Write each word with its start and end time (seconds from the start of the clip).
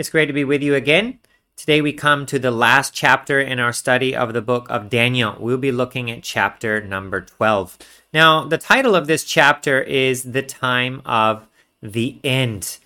It's 0.00 0.08
great 0.08 0.28
to 0.28 0.32
be 0.32 0.44
with 0.44 0.62
you 0.62 0.74
again. 0.74 1.18
Today 1.58 1.82
we 1.82 1.92
come 1.92 2.24
to 2.24 2.38
the 2.38 2.50
last 2.50 2.94
chapter 2.94 3.38
in 3.38 3.58
our 3.58 3.70
study 3.70 4.16
of 4.16 4.32
the 4.32 4.40
book 4.40 4.66
of 4.70 4.88
Daniel. 4.88 5.36
We'll 5.38 5.58
be 5.58 5.70
looking 5.70 6.10
at 6.10 6.22
chapter 6.22 6.80
number 6.80 7.20
12. 7.20 7.76
Now, 8.10 8.46
the 8.46 8.56
title 8.56 8.94
of 8.94 9.06
this 9.06 9.24
chapter 9.24 9.82
is 9.82 10.32
The 10.32 10.40
Time 10.40 11.02
of 11.04 11.46
the 11.82 12.18
End. 12.24 12.78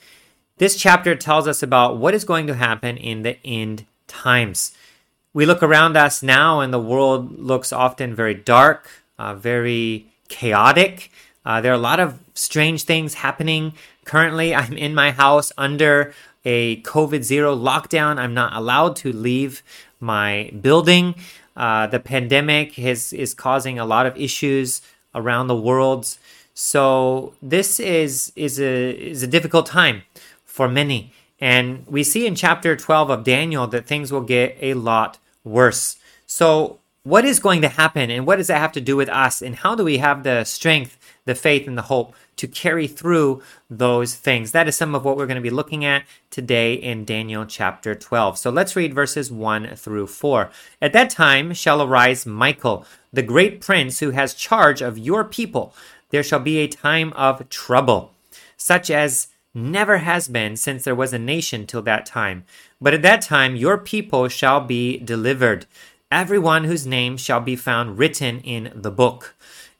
This 0.58 0.74
chapter 0.74 1.14
tells 1.14 1.46
us 1.46 1.62
about 1.62 1.98
what 1.98 2.14
is 2.14 2.24
going 2.24 2.48
to 2.48 2.54
happen 2.54 2.96
in 2.96 3.22
the 3.22 3.38
end 3.46 3.86
times. 4.08 4.76
We 5.32 5.46
look 5.46 5.62
around 5.62 5.96
us 5.96 6.20
now, 6.20 6.58
and 6.58 6.74
the 6.74 6.80
world 6.80 7.38
looks 7.38 7.72
often 7.72 8.12
very 8.12 8.34
dark, 8.34 8.90
uh, 9.20 9.36
very 9.36 10.08
chaotic. 10.26 11.12
Uh, 11.46 11.60
there 11.60 11.70
are 11.70 11.76
a 11.76 11.78
lot 11.78 12.00
of 12.00 12.18
strange 12.34 12.82
things 12.82 13.14
happening. 13.14 13.74
Currently, 14.04 14.52
I'm 14.56 14.76
in 14.76 14.96
my 14.96 15.12
house 15.12 15.52
under 15.56 16.12
a 16.44 16.80
COVID 16.82 17.22
zero 17.22 17.56
lockdown. 17.56 18.18
I'm 18.18 18.34
not 18.34 18.54
allowed 18.54 18.96
to 18.96 19.12
leave 19.12 19.62
my 20.00 20.50
building. 20.60 21.14
Uh, 21.56 21.86
the 21.86 22.00
pandemic 22.00 22.78
is, 22.78 23.12
is 23.12 23.34
causing 23.34 23.78
a 23.78 23.84
lot 23.84 24.06
of 24.06 24.16
issues 24.16 24.82
around 25.14 25.46
the 25.46 25.56
world. 25.56 26.16
So 26.54 27.34
this 27.42 27.80
is 27.80 28.32
is 28.36 28.60
a 28.60 28.90
is 28.90 29.22
a 29.22 29.26
difficult 29.26 29.66
time 29.66 30.02
for 30.44 30.68
many. 30.68 31.12
And 31.40 31.84
we 31.88 32.04
see 32.04 32.26
in 32.26 32.36
chapter 32.36 32.76
12 32.76 33.10
of 33.10 33.24
Daniel 33.24 33.66
that 33.66 33.86
things 33.86 34.12
will 34.12 34.22
get 34.22 34.56
a 34.60 34.74
lot 34.74 35.18
worse. 35.42 35.96
So 36.26 36.78
what 37.02 37.24
is 37.24 37.40
going 37.40 37.60
to 37.62 37.68
happen 37.68 38.10
and 38.10 38.26
what 38.26 38.36
does 38.36 38.46
that 38.46 38.58
have 38.58 38.72
to 38.72 38.80
do 38.80 38.96
with 38.96 39.08
us 39.08 39.42
and 39.42 39.56
how 39.56 39.74
do 39.74 39.84
we 39.84 39.98
have 39.98 40.22
the 40.22 40.44
strength 40.44 40.96
the 41.26 41.34
faith 41.34 41.66
and 41.66 41.76
the 41.76 41.82
hope 41.82 42.14
to 42.36 42.48
carry 42.48 42.86
through 42.86 43.42
those 43.70 44.14
things. 44.14 44.52
That 44.52 44.68
is 44.68 44.76
some 44.76 44.94
of 44.94 45.04
what 45.04 45.16
we're 45.16 45.26
going 45.26 45.36
to 45.36 45.40
be 45.40 45.50
looking 45.50 45.84
at 45.84 46.04
today 46.30 46.74
in 46.74 47.04
Daniel 47.04 47.44
chapter 47.46 47.94
12. 47.94 48.38
So 48.38 48.50
let's 48.50 48.76
read 48.76 48.94
verses 48.94 49.30
1 49.30 49.76
through 49.76 50.08
4. 50.08 50.50
At 50.82 50.92
that 50.92 51.10
time 51.10 51.52
shall 51.54 51.82
arise 51.82 52.26
Michael, 52.26 52.86
the 53.12 53.22
great 53.22 53.60
prince 53.60 54.00
who 54.00 54.10
has 54.10 54.34
charge 54.34 54.82
of 54.82 54.98
your 54.98 55.24
people. 55.24 55.74
There 56.10 56.22
shall 56.22 56.40
be 56.40 56.58
a 56.58 56.68
time 56.68 57.12
of 57.14 57.48
trouble, 57.48 58.12
such 58.56 58.90
as 58.90 59.28
never 59.54 59.98
has 59.98 60.28
been 60.28 60.56
since 60.56 60.84
there 60.84 60.94
was 60.94 61.12
a 61.12 61.18
nation 61.18 61.66
till 61.66 61.82
that 61.82 62.06
time. 62.06 62.44
But 62.80 62.94
at 62.94 63.02
that 63.02 63.22
time 63.22 63.56
your 63.56 63.78
people 63.78 64.28
shall 64.28 64.60
be 64.60 64.98
delivered, 64.98 65.66
everyone 66.10 66.64
whose 66.64 66.86
name 66.86 67.16
shall 67.16 67.40
be 67.40 67.56
found 67.56 67.98
written 67.98 68.40
in 68.40 68.72
the 68.74 68.90
book. 68.90 69.34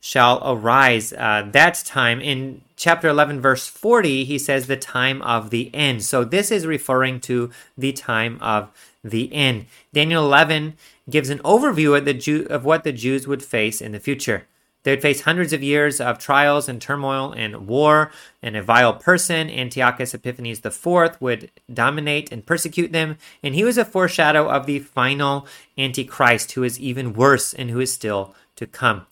shall 0.00 0.40
arise. 0.44 1.12
Uh, 1.12 1.48
that 1.52 1.82
time 1.84 2.20
in 2.20 2.62
chapter 2.76 3.08
11, 3.08 3.40
verse 3.40 3.66
40, 3.66 4.24
he 4.24 4.38
says 4.38 4.66
the 4.66 4.76
time 4.76 5.20
of 5.22 5.50
the 5.50 5.70
end. 5.74 6.02
So 6.02 6.24
this 6.24 6.50
is 6.50 6.66
referring 6.66 7.20
to 7.20 7.50
the 7.76 7.92
time 7.92 8.38
of 8.40 8.70
the 9.04 9.32
end. 9.32 9.66
Daniel 9.92 10.24
11 10.24 10.74
gives 11.08 11.28
an 11.28 11.38
overview 11.40 11.96
of, 11.96 12.06
the 12.06 12.14
Jew, 12.14 12.46
of 12.48 12.64
what 12.64 12.84
the 12.84 12.92
Jews 12.92 13.26
would 13.26 13.42
face 13.42 13.80
in 13.82 13.92
the 13.92 14.00
future. 14.00 14.46
They 14.82 14.92
would 14.92 15.02
face 15.02 15.22
hundreds 15.22 15.52
of 15.52 15.62
years 15.62 16.00
of 16.00 16.18
trials 16.18 16.66
and 16.66 16.80
turmoil 16.80 17.32
and 17.32 17.66
war, 17.66 18.10
and 18.42 18.56
a 18.56 18.62
vile 18.62 18.94
person, 18.94 19.50
Antiochus 19.50 20.14
Epiphanes 20.14 20.64
IV, 20.64 21.20
would 21.20 21.50
dominate 21.72 22.32
and 22.32 22.46
persecute 22.46 22.92
them. 22.92 23.18
And 23.42 23.54
he 23.54 23.64
was 23.64 23.76
a 23.76 23.84
foreshadow 23.84 24.48
of 24.48 24.64
the 24.64 24.78
final 24.78 25.46
Antichrist, 25.76 26.52
who 26.52 26.62
is 26.62 26.80
even 26.80 27.12
worse 27.12 27.52
and 27.52 27.70
who 27.70 27.80
is 27.80 27.92
still 27.92 28.34
to 28.56 28.66
come. 28.66 29.06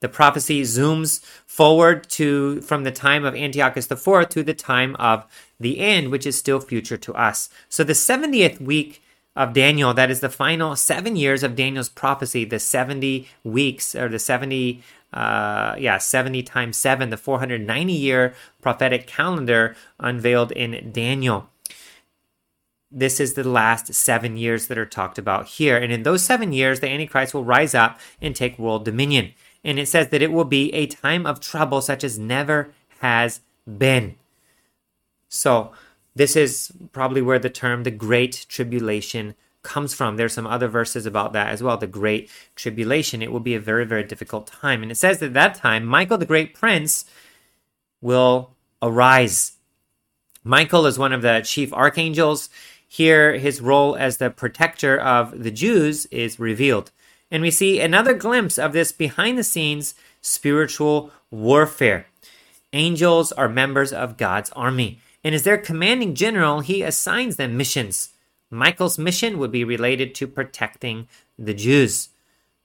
The 0.00 0.08
prophecy 0.08 0.62
zooms 0.62 1.22
forward 1.46 2.08
to 2.10 2.60
from 2.62 2.84
the 2.84 2.90
time 2.90 3.24
of 3.24 3.34
Antiochus 3.34 3.90
IV 3.90 4.28
to 4.30 4.42
the 4.42 4.54
time 4.54 4.96
of 4.96 5.24
the 5.58 5.78
end, 5.78 6.10
which 6.10 6.26
is 6.26 6.38
still 6.38 6.60
future 6.60 6.96
to 6.96 7.14
us. 7.14 7.50
So 7.68 7.84
the 7.84 7.92
70th 7.92 8.60
week 8.60 9.02
of 9.36 9.52
Daniel, 9.52 9.94
that 9.94 10.10
is 10.10 10.20
the 10.20 10.30
final 10.30 10.74
seven 10.74 11.16
years 11.16 11.42
of 11.42 11.54
Daniel's 11.54 11.88
prophecy, 11.88 12.44
the 12.44 12.58
70 12.58 13.28
weeks 13.44 13.94
or 13.94 14.08
the 14.08 14.18
70 14.18 14.82
uh, 15.12 15.74
yeah, 15.78 15.98
70 15.98 16.42
times 16.44 16.76
7, 16.76 17.10
the 17.10 17.16
490 17.16 17.92
year 17.92 18.34
prophetic 18.62 19.06
calendar 19.06 19.74
unveiled 19.98 20.52
in 20.52 20.92
Daniel. 20.92 21.48
This 22.92 23.20
is 23.20 23.34
the 23.34 23.48
last 23.48 23.92
seven 23.94 24.36
years 24.36 24.66
that 24.66 24.78
are 24.78 24.86
talked 24.86 25.18
about 25.18 25.46
here. 25.46 25.76
And 25.76 25.92
in 25.92 26.02
those 26.02 26.22
seven 26.24 26.52
years, 26.52 26.80
the 26.80 26.88
Antichrist 26.88 27.34
will 27.34 27.44
rise 27.44 27.74
up 27.74 28.00
and 28.20 28.34
take 28.34 28.58
world 28.58 28.84
dominion 28.84 29.32
and 29.64 29.78
it 29.78 29.86
says 29.86 30.08
that 30.08 30.22
it 30.22 30.32
will 30.32 30.44
be 30.44 30.72
a 30.72 30.86
time 30.86 31.26
of 31.26 31.40
trouble 31.40 31.80
such 31.80 32.04
as 32.04 32.18
never 32.18 32.72
has 33.00 33.40
been. 33.66 34.16
So, 35.28 35.72
this 36.14 36.34
is 36.34 36.72
probably 36.92 37.22
where 37.22 37.38
the 37.38 37.50
term 37.50 37.84
the 37.84 37.90
Great 37.90 38.46
Tribulation 38.48 39.34
comes 39.62 39.94
from. 39.94 40.16
There's 40.16 40.32
some 40.32 40.46
other 40.46 40.68
verses 40.68 41.06
about 41.06 41.32
that 41.34 41.48
as 41.48 41.62
well. 41.62 41.76
The 41.76 41.86
Great 41.86 42.30
Tribulation. 42.56 43.22
It 43.22 43.30
will 43.30 43.40
be 43.40 43.54
a 43.54 43.60
very, 43.60 43.84
very 43.86 44.04
difficult 44.04 44.46
time. 44.46 44.82
And 44.82 44.90
it 44.90 44.96
says 44.96 45.18
that 45.18 45.34
that 45.34 45.54
time, 45.54 45.84
Michael 45.86 46.18
the 46.18 46.26
Great 46.26 46.54
Prince 46.54 47.04
will 48.00 48.56
arise. 48.82 49.52
Michael 50.42 50.86
is 50.86 50.98
one 50.98 51.12
of 51.12 51.22
the 51.22 51.42
chief 51.44 51.72
archangels. 51.72 52.48
Here, 52.88 53.38
his 53.38 53.60
role 53.60 53.94
as 53.94 54.16
the 54.16 54.30
protector 54.30 54.98
of 54.98 55.44
the 55.44 55.50
Jews 55.52 56.06
is 56.06 56.40
revealed. 56.40 56.90
And 57.30 57.42
we 57.42 57.50
see 57.50 57.80
another 57.80 58.14
glimpse 58.14 58.58
of 58.58 58.72
this 58.72 58.92
behind 58.92 59.38
the 59.38 59.44
scenes 59.44 59.94
spiritual 60.20 61.10
warfare. 61.30 62.06
Angels 62.72 63.32
are 63.32 63.48
members 63.48 63.92
of 63.92 64.16
God's 64.16 64.50
army, 64.50 65.00
and 65.24 65.34
as 65.34 65.42
their 65.42 65.58
commanding 65.58 66.14
general, 66.14 66.60
he 66.60 66.82
assigns 66.82 67.36
them 67.36 67.56
missions. 67.56 68.10
Michael's 68.50 68.98
mission 68.98 69.38
would 69.38 69.52
be 69.52 69.64
related 69.64 70.14
to 70.16 70.26
protecting 70.26 71.08
the 71.38 71.54
Jews. 71.54 72.08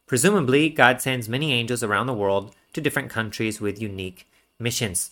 Presumably, 0.07 0.69
God 0.69 1.01
sends 1.01 1.29
many 1.29 1.53
angels 1.53 1.83
around 1.83 2.07
the 2.07 2.13
world 2.13 2.55
to 2.73 2.81
different 2.81 3.09
countries 3.09 3.61
with 3.61 3.81
unique 3.81 4.27
missions. 4.59 5.11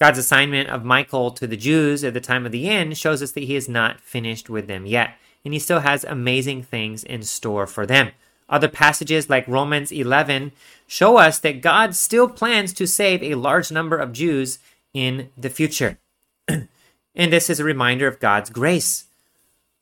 God's 0.00 0.18
assignment 0.18 0.68
of 0.68 0.84
Michael 0.84 1.30
to 1.32 1.46
the 1.46 1.56
Jews 1.56 2.04
at 2.04 2.14
the 2.14 2.20
time 2.20 2.46
of 2.46 2.52
the 2.52 2.68
end 2.68 2.98
shows 2.98 3.22
us 3.22 3.32
that 3.32 3.44
he 3.44 3.56
is 3.56 3.68
not 3.68 4.00
finished 4.00 4.50
with 4.50 4.66
them 4.66 4.86
yet, 4.86 5.16
and 5.44 5.54
he 5.54 5.60
still 5.60 5.80
has 5.80 6.04
amazing 6.04 6.62
things 6.62 7.04
in 7.04 7.22
store 7.22 7.66
for 7.66 7.86
them. 7.86 8.10
Other 8.48 8.68
passages 8.68 9.30
like 9.30 9.48
Romans 9.48 9.90
11 9.90 10.52
show 10.86 11.16
us 11.16 11.38
that 11.38 11.62
God 11.62 11.94
still 11.94 12.28
plans 12.28 12.72
to 12.74 12.86
save 12.86 13.22
a 13.22 13.36
large 13.36 13.72
number 13.72 13.96
of 13.96 14.12
Jews 14.12 14.58
in 14.92 15.30
the 15.36 15.50
future. 15.50 15.98
and 16.48 16.68
this 17.14 17.48
is 17.48 17.58
a 17.58 17.64
reminder 17.64 18.06
of 18.06 18.20
God's 18.20 18.50
grace. 18.50 19.06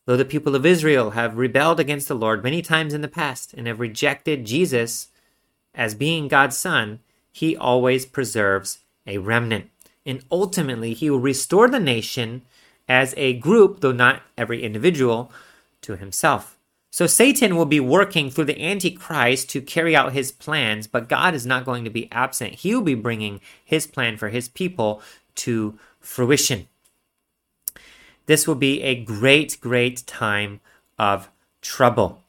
Though 0.07 0.17
the 0.17 0.25
people 0.25 0.57
of 0.57 0.67
Israel 0.67 1.11
have 1.11 1.37
rebelled 1.37 1.79
against 1.79 2.09
the 2.09 2.15
Lord 2.15 2.43
many 2.43 2.63
times 2.63 2.95
in 2.95 3.03
the 3.03 3.09
past 3.09 3.55
and 3.55 3.67
have 3.67 3.81
rejected 3.81 4.45
Jesus 4.45 5.09
as 5.75 5.95
being 5.95 6.29
God's 6.29 6.57
Son, 6.57 7.01
He 7.31 7.57
always 7.57 8.07
preserves 8.07 8.79
a 9.07 9.19
remnant. 9.19 9.71
And 10.05 10.25
ultimately, 10.31 10.95
He 10.95 11.09
will 11.09 11.21
restore 11.21 11.69
the 11.69 11.79
nation 11.79 12.43
as 12.89 13.15
a 13.17 13.35
group, 13.35 13.81
though 13.81 13.93
not 13.93 14.23
every 14.37 14.63
individual, 14.63 15.31
to 15.83 15.97
Himself. 15.97 16.59
So 16.93 17.07
Satan 17.07 17.57
will 17.57 17.65
be 17.65 17.81
working 17.81 18.29
through 18.29 18.45
the 18.45 18.63
Antichrist 18.63 19.49
to 19.49 19.63
carry 19.63 19.97
out 19.97 20.13
his 20.13 20.31
plans, 20.31 20.87
but 20.87 21.09
God 21.09 21.35
is 21.35 21.47
not 21.47 21.65
going 21.65 21.85
to 21.85 21.91
be 21.91 22.13
absent. 22.13 22.57
He 22.57 22.75
will 22.75 22.83
be 22.83 22.95
bringing 22.95 23.41
his 23.65 23.87
plan 23.87 24.19
for 24.19 24.29
his 24.29 24.47
people 24.47 25.01
to 25.37 25.79
fruition. 26.01 26.69
This 28.27 28.47
will 28.47 28.57
be 28.57 28.83
a 28.83 28.95
great, 28.95 29.59
great 29.59 30.07
time 30.07 30.61
of 30.99 31.31
trouble. 31.63 32.23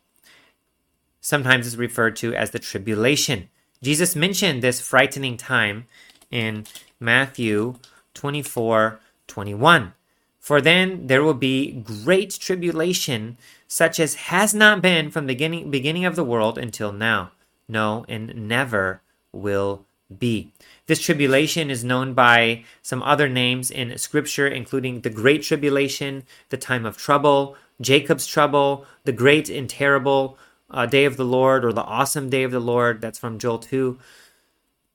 Sometimes 1.20 1.68
it's 1.68 1.76
referred 1.76 2.16
to 2.18 2.34
as 2.34 2.52
the 2.52 2.60
tribulation. 2.60 3.50
Jesus 3.82 4.16
mentioned 4.16 4.64
this 4.64 4.80
frightening 4.80 5.36
time 5.36 5.88
in 6.32 6.66
Matthew 7.02 7.76
24 8.14 9.02
21. 9.28 9.94
For 10.40 10.60
then 10.60 11.08
there 11.08 11.24
will 11.24 11.34
be 11.34 11.72
great 11.72 12.32
tribulation, 12.32 13.38
such 13.74 14.00
as 14.00 14.30
has 14.30 14.54
not 14.54 14.84
been 14.84 15.10
from 15.10 15.26
the 15.26 15.34
beginning, 15.34 15.72
beginning 15.72 16.06
of 16.06 16.16
the 16.16 16.24
world 16.24 16.60
until 16.60 16.92
now. 16.92 17.32
No, 17.68 18.06
and 18.08 18.48
never 18.48 19.02
will 19.32 19.88
be. 20.16 20.54
This 20.86 21.02
tribulation 21.02 21.72
is 21.72 21.84
known 21.84 22.14
by 22.14 22.66
some 22.84 23.02
other 23.02 23.28
names 23.28 23.72
in 23.72 23.98
Scripture, 23.98 24.48
including 24.48 25.02
the 25.02 25.10
Great 25.10 25.42
Tribulation, 25.42 26.22
the 26.50 26.58
time 26.58 26.86
of 26.86 26.98
trouble, 26.98 27.58
Jacob's 27.82 28.28
trouble, 28.28 28.86
the 29.06 29.12
great 29.12 29.50
and 29.50 29.68
terrible 29.68 30.38
uh, 30.70 30.86
day 30.86 31.06
of 31.06 31.18
the 31.18 31.26
Lord, 31.26 31.66
or 31.66 31.74
the 31.74 31.82
awesome 31.82 32.30
day 32.30 32.44
of 32.44 32.52
the 32.52 32.60
Lord. 32.60 33.02
That's 33.02 33.18
from 33.18 33.40
Joel 33.40 33.58
2. 33.58 33.98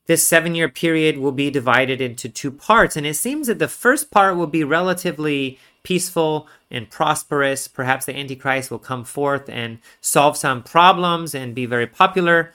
This 0.08 0.26
seven 0.26 0.54
year 0.54 0.70
period 0.70 1.18
will 1.18 1.32
be 1.32 1.50
divided 1.50 2.00
into 2.00 2.30
two 2.30 2.50
parts, 2.50 2.96
and 2.96 3.06
it 3.06 3.14
seems 3.14 3.46
that 3.46 3.58
the 3.58 3.68
first 3.68 4.10
part 4.10 4.36
will 4.36 4.46
be 4.46 4.64
relatively 4.64 5.58
peaceful 5.82 6.48
and 6.70 6.88
prosperous. 6.88 7.68
Perhaps 7.68 8.06
the 8.06 8.16
Antichrist 8.16 8.70
will 8.70 8.78
come 8.78 9.04
forth 9.04 9.50
and 9.50 9.78
solve 10.00 10.38
some 10.38 10.62
problems 10.62 11.34
and 11.34 11.54
be 11.54 11.66
very 11.66 11.86
popular. 11.86 12.54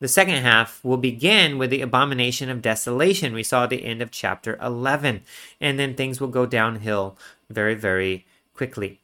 The 0.00 0.08
second 0.08 0.36
half 0.36 0.82
will 0.82 0.96
begin 0.96 1.58
with 1.58 1.68
the 1.68 1.82
abomination 1.82 2.48
of 2.48 2.62
desolation. 2.62 3.34
We 3.34 3.42
saw 3.42 3.66
the 3.66 3.84
end 3.84 4.00
of 4.00 4.10
chapter 4.10 4.58
11. 4.62 5.22
And 5.60 5.78
then 5.78 5.94
things 5.94 6.22
will 6.22 6.28
go 6.28 6.46
downhill 6.46 7.18
very, 7.50 7.74
very 7.74 8.24
quickly. 8.54 9.00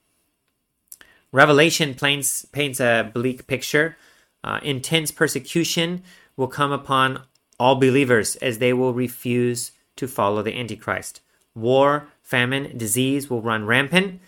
Revelation 1.33 1.95
paints, 1.95 2.47
paints 2.47 2.81
a 2.81 3.11
bleak 3.13 3.47
picture. 3.47 3.99
Uh, 4.43 4.61
intense 4.63 5.11
persecution 5.11 6.03
will 6.37 6.49
come 6.49 6.73
upon 6.73 7.21
all 7.59 7.77
believers 7.77 8.37
as 8.37 8.59
they 8.59 8.73
will 8.73 8.95
refuse 8.95 9.73
to 9.97 10.09
follow 10.09 10.43
the 10.43 10.59
Antichrist. 10.59 11.21
War, 11.55 12.09
famine, 12.23 12.77
disease 12.77 13.31
will 13.31 13.43
run 13.43 13.65
rampant. 13.65 14.21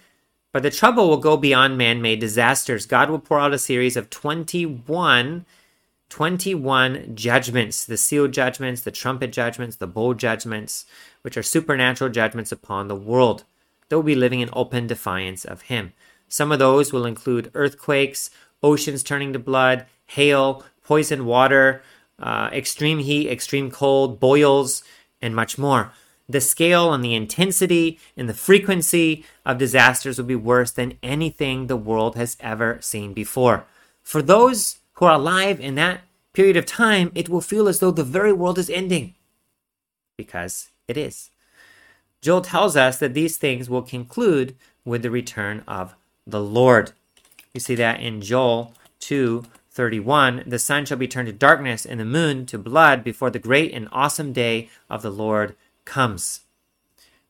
But 0.53 0.63
the 0.63 0.71
trouble 0.71 1.09
will 1.09 1.19
go 1.19 1.37
beyond 1.37 1.77
man 1.77 2.01
made 2.01 2.21
disasters. 2.21 2.87
God 2.87 3.11
will 3.11 3.19
pour 3.19 3.39
out 3.39 3.53
a 3.53 3.59
series 3.59 3.97
of 3.97 4.11
21 4.11 5.45
21 6.09 7.17
judgments 7.17 7.85
the 7.85 7.97
seal 7.97 8.29
judgments, 8.29 8.81
the 8.83 8.91
trumpet 8.91 9.33
judgments, 9.33 9.77
the 9.77 9.87
bowl 9.87 10.15
judgments, 10.15 10.87
which 11.23 11.37
are 11.37 11.43
supernatural 11.43 12.11
judgments 12.11 12.53
upon 12.53 12.89
the 12.89 12.95
world. 12.95 13.45
They 13.89 13.97
will 13.97 14.03
be 14.03 14.15
living 14.15 14.41
in 14.41 14.51
open 14.53 14.87
defiance 14.87 15.45
of 15.45 15.63
Him. 15.63 15.93
Some 16.29 16.53
of 16.53 16.59
those 16.59 16.93
will 16.93 17.07
include 17.07 17.51
earthquakes, 17.55 18.31
oceans 18.63 19.03
turning 19.03 19.33
to 19.33 19.39
blood, 19.39 19.87
hail, 20.07 20.65
poison 20.83 21.27
water, 21.27 21.83
uh, 22.19 22.51
extreme 22.53 22.99
heat, 22.99 23.29
extreme 23.29 23.71
cold, 23.71 24.21
boils, 24.21 24.83
and 25.21 25.35
much 25.35 25.59
more. 25.59 25.93
The 26.29 26.41
scale 26.41 26.93
and 26.93 27.05
the 27.05 27.15
intensity 27.15 27.99
and 28.17 28.29
the 28.29 28.35
frequency 28.35 29.25
of 29.45 29.59
disasters 29.59 30.19
will 30.19 30.25
be 30.27 30.35
worse 30.35 30.73
than 30.73 30.99
anything 31.03 31.67
the 31.67 31.77
world 31.77 32.17
has 32.17 32.37
ever 32.41 32.79
seen 32.81 33.13
before. 33.13 33.65
For 34.03 34.23
those 34.23 34.79
who 34.95 35.05
are 35.05 35.15
alive 35.15 35.61
in 35.61 35.77
that 35.77 36.01
period 36.33 36.57
of 36.57 36.67
time, 36.67 37.13
it 37.15 37.29
will 37.29 37.41
feel 37.41 37.69
as 37.69 37.79
though 37.79 37.93
the 37.93 38.05
very 38.05 38.33
world 38.33 38.59
is 38.59 38.71
ending. 38.71 39.15
Because 40.17 40.69
it 40.89 40.97
is. 40.97 41.31
Joel 42.23 42.41
tells 42.41 42.77
us 42.77 42.99
that 42.99 43.15
these 43.15 43.37
things 43.37 43.71
will 43.71 43.83
conclude 43.83 44.57
with 44.85 45.03
the 45.03 45.11
return 45.11 45.63
of 45.69 45.95
the 46.27 46.43
Lord. 46.43 46.93
You 47.55 47.61
see 47.61 47.75
that 47.77 48.01
in 48.01 48.21
Joel 48.21 48.75
2 49.01 49.45
31. 49.77 50.45
The 50.47 50.59
sun 50.59 50.87
shall 50.87 50.97
be 50.97 51.07
turned 51.07 51.27
to 51.27 51.33
darkness 51.33 51.85
and 51.85 52.01
the 52.01 52.05
moon 52.05 52.47
to 52.47 52.59
blood 52.59 53.05
before 53.05 53.31
the 53.31 53.39
great 53.39 53.73
and 53.73 53.89
awesome 53.93 54.33
day 54.33 54.71
of 54.89 55.03
the 55.03 55.11
Lord 55.11 55.55
comes. 55.85 56.41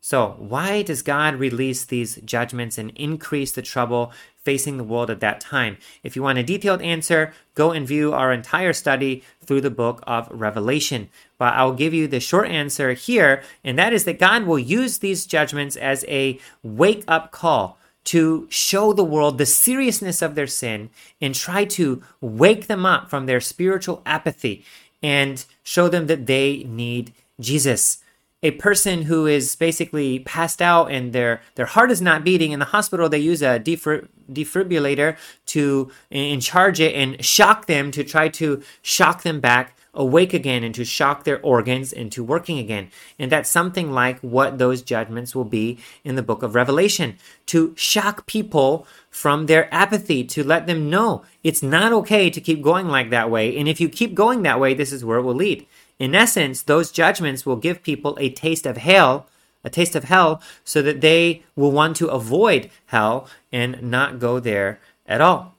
So, 0.00 0.36
why 0.38 0.82
does 0.82 1.02
God 1.02 1.34
release 1.34 1.84
these 1.84 2.20
judgments 2.24 2.78
and 2.78 2.92
increase 2.94 3.50
the 3.50 3.60
trouble 3.60 4.12
facing 4.36 4.76
the 4.76 4.84
world 4.84 5.10
at 5.10 5.18
that 5.18 5.40
time? 5.40 5.78
If 6.04 6.14
you 6.14 6.22
want 6.22 6.38
a 6.38 6.44
detailed 6.44 6.80
answer, 6.80 7.34
go 7.56 7.72
and 7.72 7.88
view 7.88 8.12
our 8.12 8.32
entire 8.32 8.72
study 8.72 9.24
through 9.44 9.62
the 9.62 9.70
book 9.70 10.04
of 10.06 10.28
Revelation. 10.30 11.08
But 11.38 11.54
I'll 11.54 11.72
give 11.72 11.92
you 11.92 12.06
the 12.06 12.20
short 12.20 12.46
answer 12.46 12.92
here, 12.92 13.42
and 13.64 13.76
that 13.80 13.92
is 13.92 14.04
that 14.04 14.20
God 14.20 14.44
will 14.44 14.60
use 14.60 14.98
these 14.98 15.26
judgments 15.26 15.74
as 15.74 16.04
a 16.06 16.38
wake 16.62 17.02
up 17.08 17.32
call 17.32 17.76
to 18.06 18.46
show 18.50 18.92
the 18.92 19.04
world 19.04 19.36
the 19.36 19.46
seriousness 19.46 20.22
of 20.22 20.34
their 20.34 20.46
sin 20.46 20.90
and 21.20 21.34
try 21.34 21.64
to 21.64 22.02
wake 22.20 22.66
them 22.66 22.86
up 22.86 23.10
from 23.10 23.26
their 23.26 23.40
spiritual 23.40 24.02
apathy 24.06 24.64
and 25.02 25.44
show 25.62 25.88
them 25.88 26.06
that 26.06 26.26
they 26.26 26.64
need 26.64 27.12
Jesus. 27.40 27.98
A 28.42 28.52
person 28.52 29.02
who 29.02 29.26
is 29.26 29.56
basically 29.56 30.20
passed 30.20 30.62
out 30.62 30.90
and 30.90 31.12
their 31.12 31.40
their 31.56 31.66
heart 31.66 31.90
is 31.90 32.00
not 32.00 32.22
beating 32.22 32.52
in 32.52 32.60
the 32.60 32.66
hospital 32.66 33.08
they 33.08 33.18
use 33.18 33.42
a 33.42 33.58
defibrillator 33.58 35.16
to 35.46 35.90
in 36.10 36.40
charge 36.40 36.80
it 36.80 36.94
and 36.94 37.24
shock 37.24 37.66
them 37.66 37.90
to 37.90 38.04
try 38.04 38.28
to 38.28 38.62
shock 38.82 39.22
them 39.22 39.40
back 39.40 39.75
awake 39.96 40.32
again 40.32 40.62
and 40.62 40.74
to 40.74 40.84
shock 40.84 41.24
their 41.24 41.40
organs 41.40 41.92
into 41.92 42.22
working 42.22 42.58
again 42.58 42.88
and 43.18 43.32
that's 43.32 43.50
something 43.50 43.90
like 43.90 44.20
what 44.20 44.58
those 44.58 44.82
judgments 44.82 45.34
will 45.34 45.44
be 45.44 45.78
in 46.04 46.14
the 46.14 46.22
book 46.22 46.42
of 46.42 46.54
revelation 46.54 47.16
to 47.46 47.74
shock 47.76 48.26
people 48.26 48.86
from 49.10 49.46
their 49.46 49.72
apathy 49.74 50.22
to 50.22 50.44
let 50.44 50.66
them 50.66 50.88
know 50.90 51.24
it's 51.42 51.62
not 51.62 51.92
okay 51.92 52.30
to 52.30 52.40
keep 52.40 52.62
going 52.62 52.88
like 52.88 53.10
that 53.10 53.30
way 53.30 53.56
and 53.56 53.68
if 53.68 53.80
you 53.80 53.88
keep 53.88 54.14
going 54.14 54.42
that 54.42 54.60
way 54.60 54.74
this 54.74 54.92
is 54.92 55.04
where 55.04 55.18
it 55.18 55.22
will 55.22 55.34
lead 55.34 55.66
in 55.98 56.14
essence, 56.14 56.62
those 56.62 56.90
judgments 56.90 57.46
will 57.46 57.56
give 57.56 57.82
people 57.82 58.16
a 58.20 58.28
taste 58.28 58.66
of 58.66 58.76
hell, 58.76 59.26
a 59.64 59.70
taste 59.70 59.96
of 59.96 60.04
hell, 60.04 60.42
so 60.64 60.82
that 60.82 61.00
they 61.00 61.42
will 61.54 61.72
want 61.72 61.96
to 61.96 62.08
avoid 62.08 62.70
hell 62.86 63.28
and 63.50 63.82
not 63.82 64.18
go 64.18 64.38
there 64.38 64.78
at 65.06 65.20
all. 65.20 65.54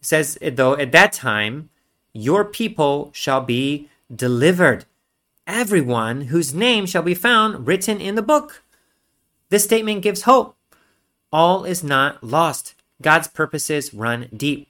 It 0.00 0.06
says, 0.06 0.36
though, 0.42 0.76
at 0.76 0.90
that 0.92 1.12
time, 1.12 1.70
your 2.14 2.44
people 2.44 3.10
shall 3.14 3.40
be 3.40 3.88
delivered, 4.14 4.84
everyone 5.46 6.22
whose 6.22 6.54
name 6.54 6.86
shall 6.86 7.02
be 7.02 7.14
found 7.14 7.66
written 7.66 8.00
in 8.00 8.14
the 8.14 8.22
book. 8.22 8.62
This 9.48 9.64
statement 9.64 10.02
gives 10.02 10.22
hope. 10.22 10.56
All 11.32 11.64
is 11.64 11.82
not 11.82 12.22
lost. 12.22 12.74
God's 13.00 13.28
purposes 13.28 13.94
run 13.94 14.28
deep. 14.36 14.68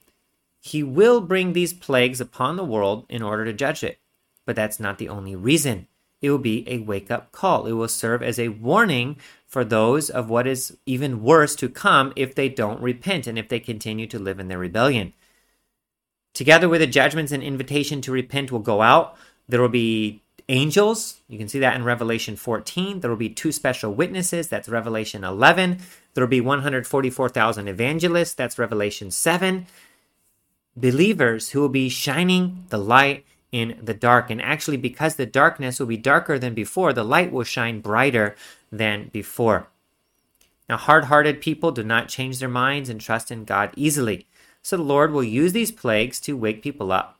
He 0.61 0.81
will 0.81 1.19
bring 1.19 1.51
these 1.53 1.73
plagues 1.73 2.21
upon 2.21 2.55
the 2.55 2.63
world 2.63 3.05
in 3.09 3.21
order 3.21 3.43
to 3.45 3.53
judge 3.53 3.83
it. 3.83 3.99
But 4.45 4.55
that's 4.55 4.79
not 4.79 4.97
the 4.97 5.09
only 5.09 5.35
reason. 5.35 5.87
It 6.21 6.29
will 6.31 6.37
be 6.37 6.63
a 6.69 6.79
wake 6.79 7.11
up 7.11 7.33
call. 7.33 7.65
It 7.65 7.73
will 7.73 7.89
serve 7.89 8.23
as 8.23 8.39
a 8.39 8.47
warning 8.47 9.17
for 9.45 9.65
those 9.65 10.09
of 10.09 10.29
what 10.29 10.47
is 10.47 10.77
even 10.85 11.21
worse 11.21 11.53
to 11.57 11.67
come 11.67 12.13
if 12.15 12.33
they 12.33 12.47
don't 12.47 12.81
repent 12.81 13.27
and 13.27 13.37
if 13.37 13.49
they 13.49 13.59
continue 13.59 14.07
to 14.07 14.19
live 14.19 14.39
in 14.39 14.47
their 14.47 14.57
rebellion. 14.57 15.11
Together 16.33 16.67
with 16.67 16.81
the 16.81 16.87
judgments 16.87 17.31
and 17.31 17.43
invitation 17.43 18.01
to 18.01 18.11
repent 18.11 18.51
will 18.51 18.59
go 18.59 18.81
out. 18.81 19.15
There 19.47 19.61
will 19.61 19.69
be 19.69 20.21
angels. 20.49 21.21
You 21.27 21.37
can 21.37 21.47
see 21.47 21.59
that 21.59 21.75
in 21.75 21.83
Revelation 21.83 22.35
14. 22.35 22.99
There 22.99 23.09
will 23.09 23.17
be 23.17 23.29
two 23.29 23.51
special 23.51 23.93
witnesses. 23.93 24.47
That's 24.47 24.67
Revelation 24.67 25.23
11. 25.23 25.79
There 26.13 26.23
will 26.23 26.29
be 26.29 26.41
144,000 26.41 27.67
evangelists. 27.67 28.33
That's 28.33 28.59
Revelation 28.59 29.11
7 29.11 29.67
believers 30.75 31.49
who 31.49 31.61
will 31.61 31.69
be 31.69 31.89
shining 31.89 32.65
the 32.69 32.77
light 32.77 33.25
in 33.51 33.79
the 33.81 33.93
dark. 33.93 34.29
And 34.29 34.41
actually, 34.41 34.77
because 34.77 35.15
the 35.15 35.25
darkness 35.25 35.79
will 35.79 35.87
be 35.87 35.97
darker 35.97 36.39
than 36.39 36.53
before, 36.53 36.93
the 36.93 37.03
light 37.03 37.31
will 37.31 37.43
shine 37.43 37.79
brighter 37.79 38.35
than 38.71 39.09
before. 39.13 39.67
Now, 40.67 40.77
hard 40.77 41.05
hearted 41.05 41.41
people 41.41 41.71
do 41.71 41.83
not 41.83 42.07
change 42.07 42.39
their 42.39 42.49
minds 42.49 42.89
and 42.89 42.99
trust 42.99 43.29
in 43.31 43.45
God 43.45 43.71
easily. 43.75 44.25
So 44.63 44.77
the 44.77 44.83
Lord 44.83 45.11
will 45.11 45.23
use 45.23 45.53
these 45.53 45.71
plagues 45.71 46.19
to 46.21 46.35
wake 46.35 46.63
people 46.63 46.91
up 46.91 47.19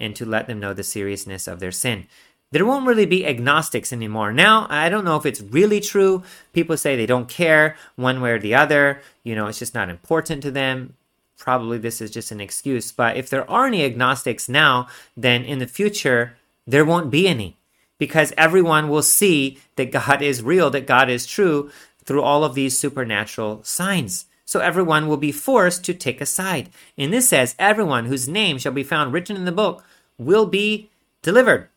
and 0.00 0.16
to 0.16 0.26
let 0.26 0.46
them 0.46 0.58
know 0.58 0.74
the 0.74 0.82
seriousness 0.82 1.46
of 1.46 1.60
their 1.60 1.72
sin. 1.72 2.06
There 2.50 2.64
won't 2.64 2.86
really 2.86 3.06
be 3.06 3.26
agnostics 3.26 3.92
anymore. 3.92 4.32
Now, 4.32 4.66
I 4.70 4.88
don't 4.88 5.04
know 5.04 5.16
if 5.16 5.26
it's 5.26 5.42
really 5.42 5.80
true. 5.80 6.22
People 6.52 6.76
say 6.76 6.96
they 6.96 7.04
don't 7.04 7.28
care 7.28 7.76
one 7.94 8.20
way 8.20 8.32
or 8.32 8.38
the 8.38 8.54
other. 8.54 9.02
You 9.22 9.34
know, 9.34 9.46
it's 9.46 9.58
just 9.58 9.74
not 9.74 9.90
important 9.90 10.42
to 10.42 10.50
them 10.50 10.94
probably 11.38 11.78
this 11.78 12.00
is 12.00 12.10
just 12.10 12.30
an 12.30 12.40
excuse. 12.40 12.92
But 12.92 13.16
if 13.16 13.30
there 13.30 13.48
are 13.50 13.66
any 13.66 13.84
agnostics 13.84 14.48
now, 14.48 14.88
then 15.16 15.44
in 15.44 15.60
the 15.60 15.66
future, 15.66 16.36
there 16.66 16.84
won't 16.84 17.10
be 17.10 17.26
any 17.26 17.56
because 17.96 18.32
everyone 18.36 18.88
will 18.88 19.02
see 19.02 19.58
that 19.76 19.92
God 19.92 20.20
is 20.20 20.42
real, 20.42 20.68
that 20.70 20.86
God 20.86 21.08
is 21.08 21.26
true 21.26 21.70
through 22.04 22.22
all 22.22 22.44
of 22.44 22.54
these 22.54 22.76
supernatural 22.76 23.62
signs. 23.64 24.26
So 24.48 24.60
everyone 24.60 25.08
will 25.08 25.18
be 25.18 25.30
forced 25.30 25.84
to 25.84 25.92
take 25.92 26.22
a 26.22 26.24
side. 26.24 26.70
And 26.96 27.12
this 27.12 27.28
says, 27.28 27.54
everyone 27.58 28.06
whose 28.06 28.26
name 28.26 28.56
shall 28.56 28.72
be 28.72 28.82
found 28.82 29.12
written 29.12 29.36
in 29.36 29.44
the 29.44 29.52
book 29.52 29.84
will 30.16 30.46
be 30.46 30.88
delivered. 31.20 31.68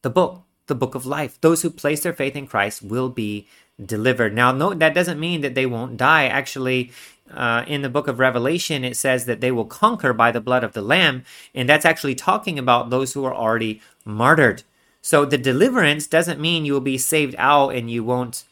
The 0.00 0.08
book, 0.08 0.40
the 0.68 0.74
book 0.74 0.94
of 0.94 1.04
life. 1.04 1.38
Those 1.42 1.60
who 1.60 1.68
place 1.68 2.02
their 2.02 2.14
faith 2.14 2.34
in 2.34 2.46
Christ 2.46 2.82
will 2.82 3.10
be 3.10 3.46
delivered. 3.78 4.34
Now, 4.34 4.52
note 4.52 4.78
that 4.78 4.94
doesn't 4.94 5.20
mean 5.20 5.42
that 5.42 5.54
they 5.54 5.66
won't 5.66 5.98
die. 5.98 6.28
Actually, 6.28 6.92
uh, 7.30 7.62
in 7.66 7.82
the 7.82 7.90
book 7.90 8.08
of 8.08 8.18
Revelation, 8.18 8.82
it 8.82 8.96
says 8.96 9.26
that 9.26 9.42
they 9.42 9.52
will 9.52 9.66
conquer 9.66 10.14
by 10.14 10.32
the 10.32 10.40
blood 10.40 10.64
of 10.64 10.72
the 10.72 10.80
Lamb, 10.80 11.24
and 11.54 11.68
that's 11.68 11.84
actually 11.84 12.14
talking 12.14 12.58
about 12.58 12.88
those 12.88 13.12
who 13.12 13.22
are 13.26 13.34
already 13.34 13.82
martyred. 14.06 14.62
So 15.02 15.26
the 15.26 15.36
deliverance 15.36 16.06
doesn't 16.06 16.40
mean 16.40 16.64
you 16.64 16.72
will 16.72 16.80
be 16.80 16.96
saved 16.96 17.34
out 17.36 17.74
and 17.74 17.90
you 17.90 18.02
won't 18.02 18.44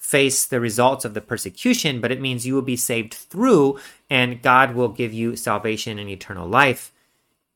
face 0.00 0.46
the 0.46 0.58
results 0.58 1.04
of 1.04 1.14
the 1.14 1.20
persecution, 1.20 2.00
but 2.00 2.10
it 2.10 2.20
means 2.20 2.46
you 2.46 2.54
will 2.54 2.62
be 2.62 2.74
saved 2.74 3.14
through, 3.14 3.78
and 4.08 4.42
God 4.42 4.74
will 4.74 4.88
give 4.88 5.12
you 5.12 5.36
salvation 5.36 5.98
and 5.98 6.08
eternal 6.08 6.48
life 6.48 6.90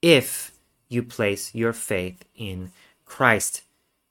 if 0.02 0.52
you 0.88 1.02
place 1.02 1.54
your 1.54 1.72
faith 1.72 2.24
in 2.36 2.70
Christ. 3.06 3.62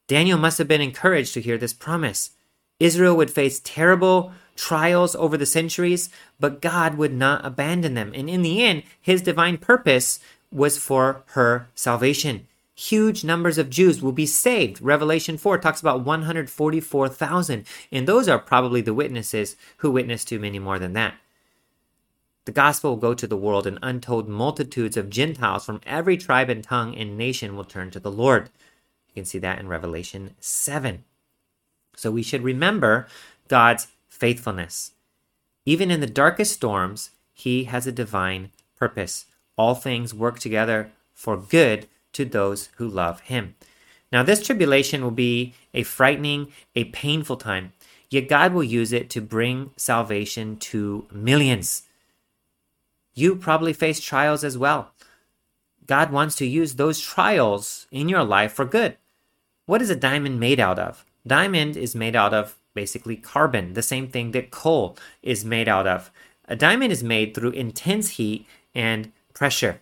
Daniel 0.08 0.40
must 0.40 0.58
have 0.58 0.68
been 0.68 0.82
encouraged 0.82 1.34
to 1.36 1.42
hear 1.42 1.58
this 1.58 1.74
promise. 1.74 2.32
Israel 2.80 3.16
would 3.16 3.32
face 3.32 3.62
terrible 3.64 4.34
trials 4.56 5.16
over 5.16 5.38
the 5.38 5.46
centuries, 5.46 6.10
but 6.40 6.62
God 6.62 6.96
would 6.96 7.14
not 7.14 7.46
abandon 7.46 7.94
them. 7.94 8.12
And 8.16 8.30
in 8.30 8.42
the 8.42 8.64
end, 8.64 8.84
his 9.00 9.22
divine 9.22 9.58
purpose 9.58 10.20
was 10.52 10.78
for 10.78 11.24
her 11.28 11.70
salvation. 11.76 12.48
Huge 12.76 13.24
numbers 13.24 13.58
of 13.60 13.70
Jews 13.70 14.02
will 14.02 14.12
be 14.12 14.26
saved. 14.26 14.82
Revelation 14.82 15.38
4 15.38 15.60
talks 15.60 15.80
about 15.80 16.04
144,000, 16.04 17.66
and 17.92 18.08
those 18.08 18.28
are 18.28 18.40
probably 18.40 18.82
the 18.82 18.96
witnesses 18.96 19.56
who 19.78 19.92
witnessed 19.92 20.28
to 20.30 20.40
many 20.40 20.58
more 20.58 20.80
than 20.80 20.94
that. 20.94 21.16
The 22.46 22.52
gospel 22.52 22.92
will 22.92 22.98
go 22.98 23.14
to 23.14 23.28
the 23.28 23.38
world, 23.38 23.68
and 23.68 23.78
untold 23.82 24.28
multitudes 24.28 24.98
of 24.98 25.12
Gentiles 25.12 25.66
from 25.66 25.82
every 25.86 26.18
tribe 26.18 26.50
and 26.50 26.64
tongue 26.64 26.96
and 26.96 27.18
nation 27.18 27.56
will 27.56 27.64
turn 27.64 27.92
to 27.92 28.00
the 28.00 28.12
Lord. 28.12 28.50
You 29.08 29.14
can 29.14 29.26
see 29.26 29.38
that 29.38 29.60
in 29.60 29.68
Revelation 29.68 30.36
7. 30.40 31.04
So 31.96 32.10
we 32.10 32.24
should 32.24 32.44
remember 32.44 33.08
God's 33.48 33.88
faithfulness. 34.10 34.92
Even 35.66 35.92
in 35.92 36.00
the 36.00 36.08
darkest 36.08 36.54
storms, 36.54 37.12
He 37.34 37.66
has 37.66 37.86
a 37.86 37.92
divine 37.92 38.52
purpose. 38.76 39.26
All 39.56 39.76
things 39.76 40.14
work 40.14 40.40
together 40.40 40.92
for 41.14 41.38
good 41.38 41.88
to 42.14 42.26
those 42.26 42.70
who 42.78 42.88
love 42.88 43.22
Him. 43.22 43.56
Now, 44.12 44.24
this 44.24 44.46
tribulation 44.46 45.02
will 45.02 45.12
be 45.12 45.56
a 45.74 45.84
frightening, 45.84 46.52
a 46.76 46.86
painful 46.86 47.38
time, 47.38 47.74
yet 48.10 48.30
God 48.30 48.54
will 48.54 48.64
use 48.64 48.94
it 48.94 49.10
to 49.12 49.22
bring 49.22 49.72
salvation 49.76 50.58
to 50.58 51.08
millions. 51.12 51.84
You 53.16 53.36
probably 53.36 53.74
face 53.74 54.00
trials 54.00 54.44
as 54.44 54.58
well. 54.58 54.92
God 55.86 56.12
wants 56.12 56.36
to 56.38 56.46
use 56.46 56.76
those 56.76 57.00
trials 57.00 57.88
in 57.92 58.08
your 58.08 58.24
life 58.24 58.54
for 58.54 58.66
good. 58.66 58.98
What 59.66 59.82
is 59.82 59.90
a 59.90 59.96
diamond 59.96 60.40
made 60.40 60.60
out 60.60 60.80
of? 60.80 61.06
Diamond 61.26 61.78
is 61.78 61.96
made 61.96 62.16
out 62.16 62.34
of 62.34 62.58
basically 62.74 63.16
carbon, 63.16 63.74
the 63.74 63.82
same 63.82 64.08
thing 64.08 64.32
that 64.32 64.52
coal 64.52 64.98
is 65.22 65.46
made 65.46 65.68
out 65.68 65.88
of. 65.88 66.12
A 66.48 66.56
diamond 66.56 66.92
is 66.92 67.04
made 67.04 67.34
through 67.34 67.52
intense 67.52 68.12
heat 68.12 68.46
and 68.76 69.12
pressure. 69.34 69.80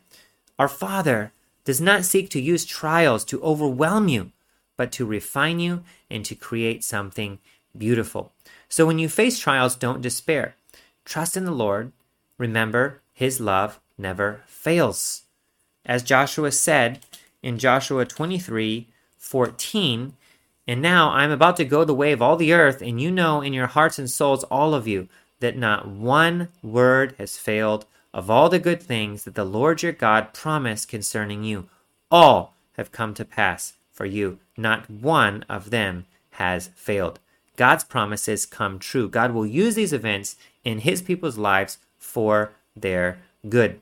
Our 0.60 0.68
Father 0.68 1.34
does 1.64 1.82
not 1.82 2.06
seek 2.06 2.30
to 2.30 2.42
use 2.42 2.66
trials 2.66 3.24
to 3.26 3.42
overwhelm 3.42 4.08
you, 4.08 4.32
but 4.78 4.92
to 4.94 5.06
refine 5.06 5.60
you 5.60 5.84
and 6.10 6.26
to 6.26 6.36
create 6.36 6.84
something 6.84 7.40
beautiful. 7.78 8.32
So 8.70 8.86
when 8.86 9.00
you 9.00 9.10
face 9.10 9.40
trials, 9.40 9.76
don't 9.76 10.02
despair. 10.02 10.56
Trust 11.06 11.38
in 11.38 11.46
the 11.46 11.52
Lord. 11.52 11.92
Remember, 12.38 13.02
his 13.14 13.40
love 13.40 13.80
never 13.98 14.42
fails. 14.48 15.24
As 15.86 16.04
Joshua 16.04 16.52
said 16.52 17.00
in 17.42 17.58
Joshua 17.58 18.06
23 18.06 18.88
14, 19.18 20.14
and 20.68 20.82
now 20.82 21.12
I 21.12 21.24
am 21.24 21.32
about 21.32 21.58
to 21.58 21.66
go 21.66 21.84
the 21.84 21.94
way 21.94 22.12
of 22.12 22.22
all 22.22 22.38
the 22.38 22.54
earth, 22.54 22.82
and 22.82 23.02
you 23.02 23.12
know 23.12 23.42
in 23.42 23.54
your 23.54 23.68
hearts 23.68 24.00
and 24.00 24.10
souls, 24.10 24.44
all 24.46 24.74
of 24.74 24.88
you, 24.88 25.08
that 25.40 25.58
not 25.58 25.88
one 25.88 26.50
word 26.64 27.16
has 27.18 27.38
failed 27.38 27.86
of 28.14 28.30
all 28.30 28.50
the 28.50 28.60
good 28.60 28.82
things 28.82 29.24
that 29.24 29.36
the 29.36 29.46
Lord 29.46 29.84
your 29.84 29.92
God 29.92 30.34
promised 30.34 30.88
concerning 30.88 31.44
you. 31.44 31.70
All 32.10 32.56
have 32.74 32.92
come 32.92 33.14
to 33.14 33.26
pass 33.26 33.74
for 33.92 34.06
you. 34.06 34.40
Not 34.58 34.90
one 34.90 35.44
of 35.48 35.70
them 35.70 36.06
has 36.32 36.70
failed. 36.76 37.20
God's 37.56 37.84
promises 37.84 38.46
come 38.46 38.80
true. 38.80 39.08
God 39.08 39.34
will 39.34 39.46
use 39.46 39.76
these 39.76 39.94
events 39.94 40.36
in 40.64 40.80
his 40.80 41.02
people's 41.02 41.38
lives 41.38 41.78
for 41.98 42.54
their 42.76 43.20
good. 43.48 43.80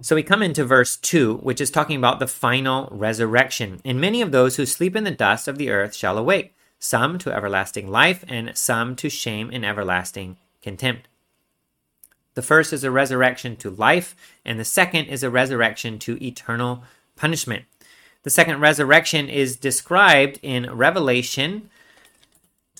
So 0.00 0.16
we 0.16 0.24
come 0.24 0.42
into 0.42 0.64
verse 0.64 0.96
2, 0.96 1.36
which 1.36 1.60
is 1.60 1.70
talking 1.70 1.96
about 1.96 2.18
the 2.18 2.26
final 2.26 2.88
resurrection. 2.90 3.80
And 3.84 4.00
many 4.00 4.20
of 4.20 4.32
those 4.32 4.56
who 4.56 4.66
sleep 4.66 4.96
in 4.96 5.04
the 5.04 5.12
dust 5.12 5.46
of 5.46 5.58
the 5.58 5.70
earth 5.70 5.94
shall 5.94 6.18
awake, 6.18 6.54
some 6.82 7.16
to 7.16 7.32
everlasting 7.32 7.88
life, 7.88 8.24
and 8.26 8.50
some 8.58 8.96
to 8.96 9.08
shame 9.08 9.48
and 9.52 9.64
everlasting 9.64 10.36
contempt. 10.62 11.06
The 12.34 12.42
first 12.42 12.72
is 12.72 12.82
a 12.82 12.90
resurrection 12.90 13.56
to 13.56 13.70
life, 13.70 14.16
and 14.44 14.58
the 14.58 14.64
second 14.64 15.06
is 15.06 15.22
a 15.22 15.30
resurrection 15.30 16.00
to 16.00 16.22
eternal 16.24 16.82
punishment. 17.14 17.66
The 18.24 18.30
second 18.30 18.60
resurrection 18.60 19.28
is 19.28 19.56
described 19.56 20.40
in 20.42 20.68
Revelation 20.74 21.70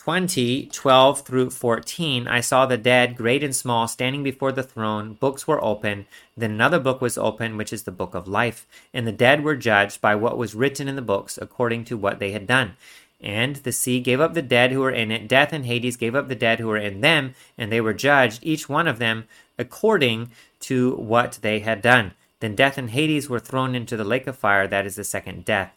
20, 0.03 0.67
12 0.67 1.21
through 1.21 1.51
14, 1.51 2.27
I 2.27 2.41
saw 2.41 2.67
the 2.67 2.77
dead, 2.77 3.17
great 3.17 3.45
and 3.45 3.55
small, 3.55 3.87
standing 3.87 4.25
before 4.25 4.51
the 4.51 4.65
throne. 4.65 5.13
Books 5.13 5.47
were 5.47 5.63
open. 5.63 6.07
Then 6.37 6.51
another 6.51 6.81
book 6.81 7.01
was 7.01 7.17
opened, 7.17 7.57
which 7.57 7.73
is 7.73 7.85
the 7.85 7.93
book 7.93 8.17
of 8.17 8.27
life. 8.27 8.67
And 8.93 9.07
the 9.07 9.13
dead 9.13 9.45
were 9.45 9.55
judged 9.55 10.01
by 10.01 10.17
what 10.17 10.37
was 10.37 10.57
written 10.57 10.89
in 10.89 10.97
the 10.97 11.03
books, 11.03 11.39
according 11.41 11.85
to 11.85 11.97
what 11.97 12.19
they 12.19 12.33
had 12.33 12.49
done. 12.49 12.73
And 13.23 13.57
the 13.57 13.73
sea 13.73 14.01
gave 14.01 14.21
up 14.21 14.35
the 14.35 14.43
dead 14.43 14.73
who 14.73 14.81
were 14.81 14.91
in 14.91 15.13
it. 15.13 15.29
Death 15.29 15.53
and 15.53 15.65
Hades 15.65 15.97
gave 15.97 16.15
up 16.15 16.29
the 16.29 16.35
dead 16.35 16.59
who 16.59 16.67
were 16.67 16.77
in 16.77 17.01
them, 17.01 17.35
and 17.57 17.71
they 17.71 17.81
were 17.81 17.95
judged, 17.95 18.41
each 18.43 18.69
one 18.69 18.89
of 18.89 18.99
them, 18.99 19.25
according 19.59 20.31
to 20.61 20.97
what 20.97 21.39
they 21.43 21.61
had 21.61 21.81
done. 21.81 22.13
Then 22.41 22.57
death 22.57 22.77
and 22.77 22.91
Hades 22.91 23.29
were 23.29 23.39
thrown 23.39 23.77
into 23.77 23.97
the 23.97 24.05
lake 24.05 24.27
of 24.27 24.37
fire. 24.37 24.67
That 24.67 24.87
is 24.87 24.97
the 24.97 25.05
second 25.05 25.45
death, 25.45 25.73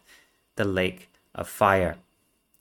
the 0.56 0.64
lake 0.64 1.08
of 1.34 1.48
fire. 1.48 1.96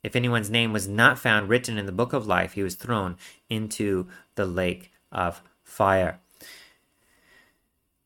If 0.03 0.15
anyone's 0.15 0.51
name 0.51 0.71
was 0.71 0.87
not 0.87 1.17
found 1.17 1.49
written 1.49 1.79
in 1.79 1.87
the 1.87 1.91
book 1.91 2.13
of 2.13 2.27
life, 2.27 2.53
he 2.53 2.61
was 2.61 2.75
thrown 2.75 3.17
into 3.49 4.07
the 4.35 4.45
lake 4.45 4.91
of 5.11 5.41
fire. 5.63 6.19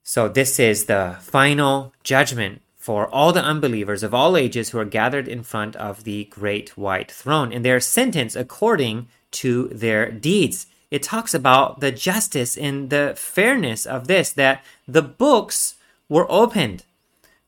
So, 0.01 0.29
this 0.29 0.59
is 0.59 0.85
the 0.85 1.17
final 1.19 1.93
judgment 2.03 2.61
for 2.89 3.07
all 3.13 3.31
the 3.31 3.43
unbelievers 3.43 4.01
of 4.01 4.15
all 4.15 4.35
ages 4.35 4.71
who 4.71 4.79
are 4.79 4.83
gathered 4.83 5.27
in 5.27 5.43
front 5.43 5.75
of 5.75 6.05
the 6.05 6.23
great 6.31 6.75
white 6.75 7.11
throne, 7.11 7.53
and 7.53 7.63
they 7.63 7.69
are 7.69 7.79
sentenced 7.79 8.35
according 8.35 9.07
to 9.29 9.67
their 9.67 10.09
deeds. 10.09 10.65
It 10.89 11.03
talks 11.03 11.35
about 11.35 11.81
the 11.81 11.91
justice 11.91 12.57
and 12.57 12.89
the 12.89 13.13
fairness 13.15 13.85
of 13.85 14.07
this, 14.07 14.31
that 14.31 14.65
the 14.87 15.03
books 15.03 15.75
were 16.09 16.25
opened. 16.31 16.83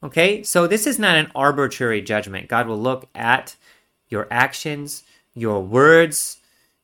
Okay, 0.03 0.43
so 0.43 0.67
this 0.67 0.86
is 0.86 1.00
not 1.00 1.17
an 1.17 1.31
arbitrary 1.33 2.03
judgment. 2.03 2.48
God 2.48 2.67
will 2.67 2.79
look 2.79 3.10
at 3.15 3.55
your 4.10 4.27
actions, 4.29 5.01
your 5.33 5.60
words, 5.60 6.38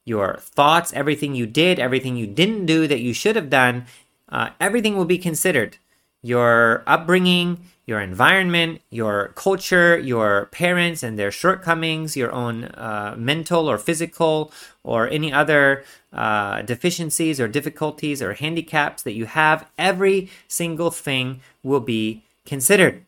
your 0.04 0.38
thoughts, 0.42 0.92
everything 0.94 1.36
you 1.36 1.46
did, 1.46 1.78
everything 1.78 2.16
you 2.16 2.26
didn't 2.26 2.66
do 2.66 2.88
that 2.88 3.02
you 3.02 3.14
should 3.14 3.36
have 3.36 3.52
done, 3.52 3.86
uh, 4.30 4.50
everything 4.60 4.98
will 4.98 5.06
be 5.06 5.20
considered. 5.20 5.78
Your 6.24 6.82
upbringing, 6.88 7.60
your 7.88 8.02
environment, 8.02 8.82
your 8.92 9.30
culture, 9.36 9.98
your 9.98 10.48
parents 10.48 11.02
and 11.02 11.18
their 11.18 11.32
shortcomings, 11.32 12.18
your 12.18 12.32
own 12.34 12.66
uh, 12.66 13.16
mental 13.18 13.68
or 13.70 13.78
physical, 13.78 14.52
or 14.84 15.08
any 15.08 15.32
other 15.32 15.84
uh, 16.12 16.62
deficiencies 16.64 17.40
or 17.40 17.48
difficulties 17.48 18.22
or 18.22 18.34
handicaps 18.34 19.02
that 19.04 19.14
you 19.14 19.26
have, 19.26 19.66
every 19.78 20.30
single 20.50 20.92
thing 20.92 21.40
will 21.64 21.80
be 21.80 22.24
considered. 22.46 23.06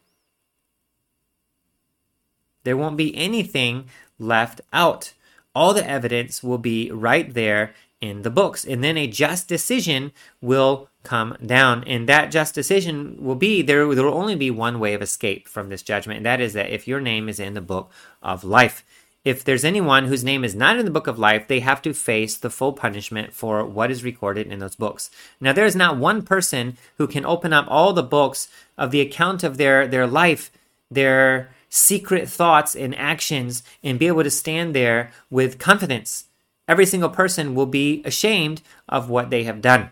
There 2.63 2.77
won't 2.77 2.97
be 2.97 3.15
anything 3.15 3.85
left 4.17 4.61
out. 4.71 5.13
All 5.53 5.73
the 5.73 5.87
evidence 5.87 6.41
will 6.41 6.57
be 6.57 6.89
right 6.89 7.33
there 7.33 7.73
in 7.99 8.21
the 8.21 8.29
books. 8.29 8.63
And 8.63 8.81
then 8.81 8.97
a 8.97 9.07
just 9.07 9.49
decision 9.49 10.13
will 10.41 10.87
come 11.03 11.37
down. 11.45 11.83
And 11.85 12.07
that 12.07 12.31
just 12.31 12.55
decision 12.55 13.17
will 13.19 13.35
be 13.35 13.61
there, 13.61 13.93
there 13.95 14.05
will 14.05 14.13
only 14.13 14.35
be 14.35 14.51
one 14.51 14.79
way 14.79 14.93
of 14.93 15.01
escape 15.01 15.47
from 15.47 15.69
this 15.69 15.81
judgment. 15.81 16.17
And 16.17 16.25
that 16.25 16.41
is 16.41 16.53
that 16.53 16.69
if 16.69 16.87
your 16.87 16.99
name 17.01 17.29
is 17.29 17.39
in 17.39 17.53
the 17.53 17.61
book 17.61 17.91
of 18.21 18.43
life. 18.43 18.83
If 19.25 19.43
there's 19.43 19.65
anyone 19.65 20.05
whose 20.05 20.23
name 20.23 20.45
is 20.45 20.55
not 20.55 20.77
in 20.77 20.85
the 20.85 20.91
book 20.91 21.07
of 21.07 21.19
life, 21.19 21.47
they 21.47 21.59
have 21.59 21.81
to 21.81 21.93
face 21.93 22.37
the 22.37 22.49
full 22.49 22.71
punishment 22.71 23.33
for 23.33 23.65
what 23.65 23.91
is 23.91 24.03
recorded 24.03 24.47
in 24.47 24.59
those 24.59 24.77
books. 24.77 25.11
Now, 25.41 25.51
there 25.51 25.65
is 25.65 25.75
not 25.75 25.97
one 25.97 26.21
person 26.21 26.77
who 26.97 27.05
can 27.05 27.25
open 27.25 27.51
up 27.51 27.65
all 27.67 27.91
the 27.91 28.01
books 28.01 28.47
of 28.77 28.91
the 28.91 29.01
account 29.01 29.43
of 29.43 29.57
their, 29.57 29.87
their 29.87 30.07
life, 30.07 30.51
their 30.89 31.49
secret 31.69 32.27
thoughts 32.27 32.75
and 32.75 32.97
actions 32.97 33.61
and 33.83 33.99
be 33.99 34.07
able 34.07 34.23
to 34.23 34.31
stand 34.31 34.73
there 34.73 35.11
with 35.29 35.59
confidence. 35.59 36.25
Every 36.67 36.85
single 36.85 37.09
person 37.09 37.55
will 37.55 37.65
be 37.65 38.01
ashamed 38.05 38.61
of 38.87 39.09
what 39.09 39.29
they 39.29 39.43
have 39.43 39.61
done. 39.61 39.89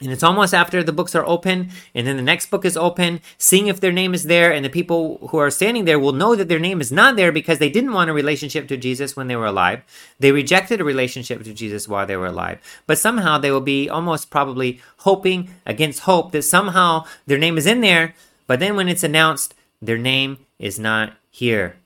And 0.00 0.10
it's 0.10 0.22
almost 0.22 0.54
after 0.54 0.82
the 0.82 0.92
books 0.92 1.14
are 1.14 1.26
open, 1.26 1.70
and 1.94 2.06
then 2.06 2.16
the 2.16 2.22
next 2.22 2.50
book 2.50 2.64
is 2.64 2.76
open, 2.76 3.20
seeing 3.36 3.66
if 3.66 3.80
their 3.80 3.92
name 3.92 4.14
is 4.14 4.24
there, 4.24 4.50
and 4.50 4.64
the 4.64 4.70
people 4.70 5.18
who 5.28 5.36
are 5.36 5.50
standing 5.50 5.84
there 5.84 5.98
will 5.98 6.14
know 6.14 6.34
that 6.34 6.48
their 6.48 6.58
name 6.58 6.80
is 6.80 6.90
not 6.90 7.16
there 7.16 7.30
because 7.30 7.58
they 7.58 7.68
didn't 7.68 7.92
want 7.92 8.08
a 8.08 8.14
relationship 8.14 8.66
to 8.68 8.78
Jesus 8.78 9.14
when 9.14 9.28
they 9.28 9.36
were 9.36 9.46
alive. 9.46 9.82
They 10.18 10.32
rejected 10.32 10.80
a 10.80 10.84
relationship 10.84 11.44
to 11.44 11.52
Jesus 11.52 11.86
while 11.86 12.06
they 12.06 12.16
were 12.16 12.26
alive. 12.26 12.60
But 12.86 12.98
somehow 12.98 13.36
they 13.36 13.50
will 13.50 13.60
be 13.60 13.90
almost 13.90 14.30
probably 14.30 14.80
hoping 14.98 15.50
against 15.66 16.00
hope 16.00 16.32
that 16.32 16.42
somehow 16.42 17.04
their 17.26 17.38
name 17.38 17.58
is 17.58 17.66
in 17.66 17.82
there, 17.82 18.14
but 18.46 18.58
then 18.58 18.76
when 18.76 18.88
it's 18.88 19.04
announced, 19.04 19.54
their 19.82 19.98
name 19.98 20.38
is 20.58 20.78
not 20.78 21.12
here. 21.30 21.76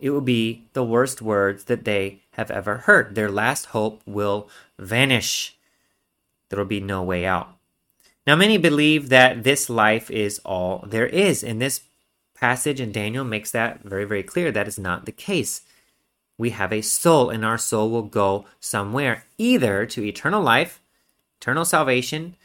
It 0.00 0.10
will 0.10 0.20
be 0.20 0.64
the 0.72 0.82
worst 0.84 1.22
words 1.22 1.64
that 1.64 1.84
they 1.84 2.22
have 2.32 2.50
ever 2.50 2.78
heard. 2.78 3.14
Their 3.14 3.30
last 3.30 3.66
hope 3.66 4.02
will 4.04 4.48
vanish. 4.78 5.56
There 6.52 6.58
will 6.58 6.66
be 6.66 6.80
no 6.80 7.02
way 7.02 7.24
out. 7.24 7.56
Now, 8.26 8.36
many 8.36 8.58
believe 8.58 9.08
that 9.08 9.42
this 9.42 9.70
life 9.70 10.10
is 10.10 10.38
all 10.44 10.84
there 10.86 11.06
is, 11.06 11.42
and 11.42 11.62
this 11.62 11.80
passage 12.34 12.78
in 12.78 12.92
Daniel 12.92 13.24
makes 13.24 13.50
that 13.52 13.82
very, 13.82 14.04
very 14.04 14.22
clear. 14.22 14.52
That 14.52 14.68
is 14.68 14.78
not 14.78 15.06
the 15.06 15.12
case. 15.12 15.62
We 16.36 16.50
have 16.50 16.70
a 16.70 16.82
soul, 16.82 17.30
and 17.30 17.42
our 17.42 17.56
soul 17.56 17.88
will 17.88 18.02
go 18.02 18.44
somewhere, 18.60 19.24
either 19.38 19.86
to 19.86 20.04
eternal 20.04 20.42
life, 20.42 20.82
eternal 21.40 21.64
salvation, 21.64 22.36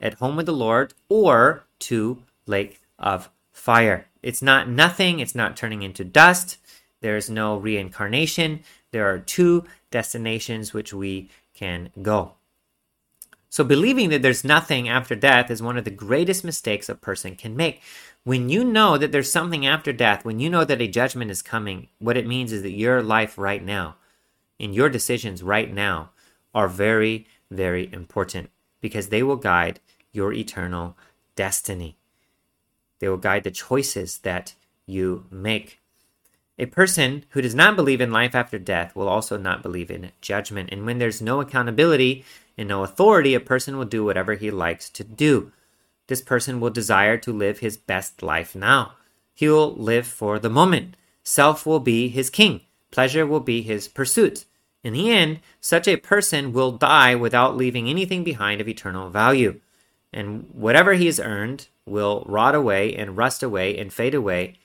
at 0.00 0.14
home 0.14 0.36
with 0.36 0.46
the 0.46 0.52
Lord, 0.52 0.94
or 1.08 1.64
to 1.80 2.22
lake 2.46 2.80
of 2.96 3.28
fire. 3.50 4.06
It's 4.22 4.40
not 4.40 4.68
nothing, 4.68 5.18
it's 5.18 5.34
not 5.34 5.56
turning 5.56 5.82
into 5.82 6.04
dust. 6.04 6.58
There's 7.00 7.28
no 7.28 7.56
reincarnation. 7.56 8.60
There 8.92 9.12
are 9.12 9.18
two 9.18 9.64
destinations 9.90 10.72
which 10.72 10.94
we 10.94 11.28
can 11.54 11.90
go. 12.00 12.34
So, 13.50 13.64
believing 13.64 14.10
that 14.10 14.22
there's 14.22 14.44
nothing 14.44 14.88
after 14.88 15.14
death 15.14 15.50
is 15.50 15.62
one 15.62 15.78
of 15.78 15.84
the 15.84 15.90
greatest 15.90 16.44
mistakes 16.44 16.88
a 16.88 16.94
person 16.94 17.34
can 17.34 17.56
make. 17.56 17.80
When 18.24 18.50
you 18.50 18.62
know 18.62 18.98
that 18.98 19.10
there's 19.10 19.32
something 19.32 19.66
after 19.66 19.92
death, 19.92 20.24
when 20.24 20.38
you 20.38 20.50
know 20.50 20.64
that 20.64 20.82
a 20.82 20.86
judgment 20.86 21.30
is 21.30 21.40
coming, 21.40 21.88
what 21.98 22.18
it 22.18 22.26
means 22.26 22.52
is 22.52 22.62
that 22.62 22.72
your 22.72 23.02
life 23.02 23.38
right 23.38 23.64
now 23.64 23.96
and 24.60 24.74
your 24.74 24.90
decisions 24.90 25.42
right 25.42 25.72
now 25.72 26.10
are 26.54 26.68
very, 26.68 27.26
very 27.50 27.90
important 27.92 28.50
because 28.80 29.08
they 29.08 29.22
will 29.22 29.36
guide 29.36 29.80
your 30.12 30.32
eternal 30.32 30.96
destiny. 31.36 31.96
They 32.98 33.08
will 33.08 33.16
guide 33.16 33.44
the 33.44 33.50
choices 33.50 34.18
that 34.18 34.54
you 34.86 35.24
make. 35.30 35.78
A 36.58 36.66
person 36.66 37.24
who 37.30 37.40
does 37.40 37.54
not 37.54 37.76
believe 37.76 38.00
in 38.00 38.10
life 38.10 38.34
after 38.34 38.58
death 38.58 38.96
will 38.96 39.08
also 39.08 39.36
not 39.36 39.62
believe 39.62 39.90
in 39.90 40.10
judgment. 40.20 40.70
And 40.72 40.84
when 40.84 40.98
there's 40.98 41.22
no 41.22 41.40
accountability 41.40 42.24
and 42.58 42.68
no 42.68 42.82
authority, 42.82 43.34
a 43.34 43.40
person 43.40 43.78
will 43.78 43.86
do 43.86 44.04
whatever 44.04 44.34
he 44.34 44.50
likes 44.50 44.90
to 44.90 45.04
do. 45.04 45.52
This 46.08 46.20
person 46.20 46.58
will 46.58 46.70
desire 46.70 47.16
to 47.18 47.32
live 47.32 47.60
his 47.60 47.76
best 47.76 48.22
life 48.22 48.56
now. 48.56 48.94
He 49.32 49.48
will 49.48 49.72
live 49.74 50.06
for 50.06 50.40
the 50.40 50.50
moment. 50.50 50.96
Self 51.22 51.64
will 51.64 51.80
be 51.80 52.08
his 52.08 52.28
king. 52.28 52.62
Pleasure 52.90 53.24
will 53.24 53.40
be 53.40 53.62
his 53.62 53.86
pursuit. 53.86 54.44
In 54.82 54.92
the 54.92 55.10
end, 55.10 55.40
such 55.60 55.86
a 55.86 55.96
person 55.96 56.52
will 56.52 56.72
die 56.72 57.14
without 57.14 57.56
leaving 57.56 57.88
anything 57.88 58.24
behind 58.24 58.60
of 58.60 58.68
eternal 58.68 59.10
value. 59.10 59.60
And 60.12 60.48
whatever 60.52 60.94
he 60.94 61.06
has 61.06 61.20
earned 61.20 61.68
will 61.86 62.24
rot 62.26 62.54
away 62.54 62.94
and 62.94 63.16
rust 63.16 63.42
away 63.42 63.76
and 63.78 63.92
fade 63.92 64.14
away. 64.14 64.58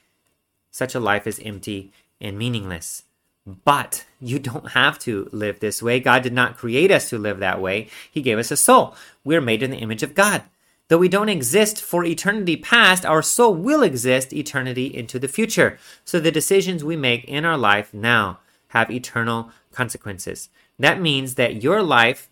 Such 0.71 0.95
a 0.95 0.99
life 0.99 1.27
is 1.27 1.41
empty 1.43 1.91
and 2.19 2.37
meaningless. 2.37 3.03
But 3.45 4.05
you 4.21 4.39
don't 4.39 4.71
have 4.71 4.97
to 4.99 5.27
live 5.31 5.59
this 5.59 5.81
way. 5.81 5.99
God 5.99 6.23
did 6.23 6.33
not 6.33 6.57
create 6.57 6.91
us 6.91 7.09
to 7.09 7.17
live 7.17 7.39
that 7.39 7.61
way. 7.61 7.89
He 8.09 8.21
gave 8.21 8.37
us 8.37 8.51
a 8.51 8.57
soul. 8.57 8.95
We're 9.23 9.41
made 9.41 9.61
in 9.61 9.71
the 9.71 9.77
image 9.77 10.03
of 10.03 10.15
God. 10.15 10.43
Though 10.87 10.97
we 10.97 11.09
don't 11.09 11.29
exist 11.29 11.81
for 11.81 12.05
eternity 12.05 12.55
past, 12.55 13.05
our 13.05 13.21
soul 13.21 13.53
will 13.53 13.83
exist 13.83 14.33
eternity 14.33 14.85
into 14.85 15.19
the 15.19 15.27
future. 15.27 15.77
So 16.05 16.19
the 16.19 16.31
decisions 16.31 16.83
we 16.83 16.95
make 16.95 17.25
in 17.25 17.45
our 17.45 17.57
life 17.57 17.93
now 17.93 18.39
have 18.69 18.91
eternal 18.91 19.51
consequences. 19.71 20.49
That 20.79 21.01
means 21.01 21.35
that 21.35 21.63
your 21.63 21.81
life 21.81 22.29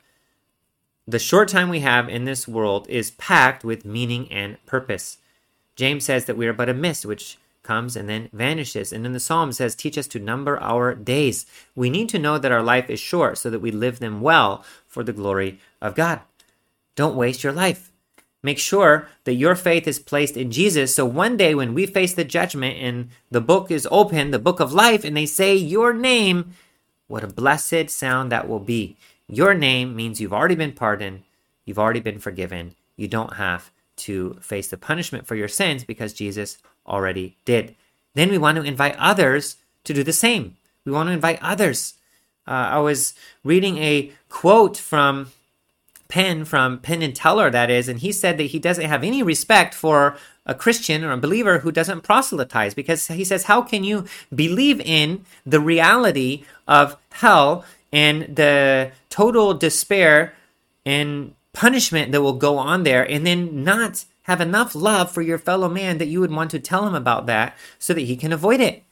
the 1.07 1.19
short 1.19 1.49
time 1.49 1.69
we 1.69 1.79
have 1.79 2.07
in 2.07 2.25
this 2.25 2.47
world 2.47 2.87
is 2.87 3.11
packed 3.11 3.63
with 3.63 3.85
meaning 3.85 4.31
and 4.31 4.63
purpose. 4.65 5.17
James 5.75 6.05
says 6.05 6.25
that 6.25 6.37
we 6.37 6.47
are 6.47 6.53
but 6.53 6.69
a 6.69 6.73
mist 6.73 7.05
which 7.05 7.37
comes 7.63 7.95
and 7.95 8.09
then 8.09 8.29
vanishes. 8.33 8.91
And 8.91 9.05
then 9.05 9.13
the 9.13 9.19
Psalm 9.19 9.51
says, 9.51 9.75
Teach 9.75 9.97
us 9.97 10.07
to 10.07 10.19
number 10.19 10.59
our 10.59 10.95
days. 10.95 11.45
We 11.75 11.89
need 11.89 12.09
to 12.09 12.19
know 12.19 12.37
that 12.37 12.51
our 12.51 12.63
life 12.63 12.89
is 12.89 12.99
short 12.99 13.37
so 13.37 13.49
that 13.49 13.59
we 13.59 13.71
live 13.71 13.99
them 13.99 14.21
well 14.21 14.63
for 14.87 15.03
the 15.03 15.13
glory 15.13 15.59
of 15.81 15.95
God. 15.95 16.21
Don't 16.95 17.15
waste 17.15 17.43
your 17.43 17.53
life. 17.53 17.91
Make 18.43 18.57
sure 18.57 19.07
that 19.25 19.33
your 19.35 19.55
faith 19.55 19.87
is 19.87 19.99
placed 19.99 20.35
in 20.35 20.51
Jesus. 20.51 20.95
So 20.95 21.05
one 21.05 21.37
day 21.37 21.53
when 21.53 21.73
we 21.73 21.85
face 21.85 22.13
the 22.13 22.23
judgment 22.23 22.77
and 22.79 23.09
the 23.29 23.41
book 23.41 23.69
is 23.69 23.87
open, 23.91 24.31
the 24.31 24.39
book 24.39 24.59
of 24.59 24.73
life, 24.73 25.03
and 25.03 25.15
they 25.15 25.27
say 25.27 25.55
your 25.55 25.93
name, 25.93 26.53
what 27.07 27.23
a 27.23 27.27
blessed 27.27 27.89
sound 27.89 28.31
that 28.31 28.49
will 28.49 28.59
be. 28.59 28.97
Your 29.27 29.53
name 29.53 29.95
means 29.95 30.19
you've 30.19 30.33
already 30.33 30.55
been 30.55 30.73
pardoned, 30.73 31.21
you've 31.65 31.79
already 31.79 31.99
been 31.99 32.19
forgiven. 32.19 32.75
You 32.97 33.07
don't 33.07 33.33
have 33.33 33.71
to 33.97 34.33
face 34.41 34.67
the 34.67 34.77
punishment 34.77 35.27
for 35.27 35.35
your 35.35 35.47
sins 35.47 35.83
because 35.83 36.11
Jesus 36.11 36.57
already 36.87 37.35
did. 37.45 37.75
Then 38.13 38.29
we 38.29 38.37
want 38.37 38.57
to 38.57 38.63
invite 38.63 38.95
others 38.97 39.57
to 39.83 39.93
do 39.93 40.03
the 40.03 40.13
same. 40.13 40.57
We 40.85 40.91
want 40.91 41.07
to 41.07 41.13
invite 41.13 41.39
others. 41.41 41.95
Uh, 42.47 42.51
I 42.51 42.79
was 42.79 43.13
reading 43.43 43.77
a 43.77 44.11
quote 44.29 44.77
from 44.77 45.31
Penn, 46.07 46.43
from 46.43 46.79
Penn 46.79 47.01
and 47.01 47.15
Teller, 47.15 47.49
that 47.49 47.69
is, 47.69 47.87
and 47.87 47.99
he 47.99 48.11
said 48.11 48.37
that 48.37 48.51
he 48.51 48.59
doesn't 48.59 48.85
have 48.85 49.03
any 49.03 49.23
respect 49.23 49.73
for 49.73 50.17
a 50.45 50.53
Christian 50.53 51.03
or 51.03 51.11
a 51.11 51.17
believer 51.17 51.59
who 51.59 51.71
doesn't 51.71 52.01
proselytize 52.01 52.73
because 52.73 53.07
he 53.07 53.23
says, 53.23 53.43
How 53.43 53.61
can 53.61 53.83
you 53.83 54.05
believe 54.33 54.81
in 54.81 55.23
the 55.45 55.59
reality 55.59 56.43
of 56.67 56.97
hell 57.11 57.63
and 57.93 58.35
the 58.35 58.91
total 59.09 59.53
despair 59.53 60.33
and 60.85 61.33
punishment 61.53 62.11
that 62.11 62.21
will 62.21 62.33
go 62.33 62.57
on 62.57 62.83
there, 62.83 63.09
and 63.09 63.25
then 63.25 63.63
not 63.63 64.05
have 64.31 64.39
enough 64.39 64.73
love 64.73 65.11
for 65.11 65.21
your 65.21 65.37
fellow 65.37 65.67
man 65.67 65.97
that 65.97 66.07
you 66.07 66.21
would 66.21 66.31
want 66.31 66.49
to 66.51 66.59
tell 66.59 66.87
him 66.87 66.95
about 66.95 67.25
that 67.25 67.53
so 67.77 67.93
that 67.93 68.01
he 68.01 68.15
can 68.15 68.31
avoid 68.31 68.61
it. 68.61 68.83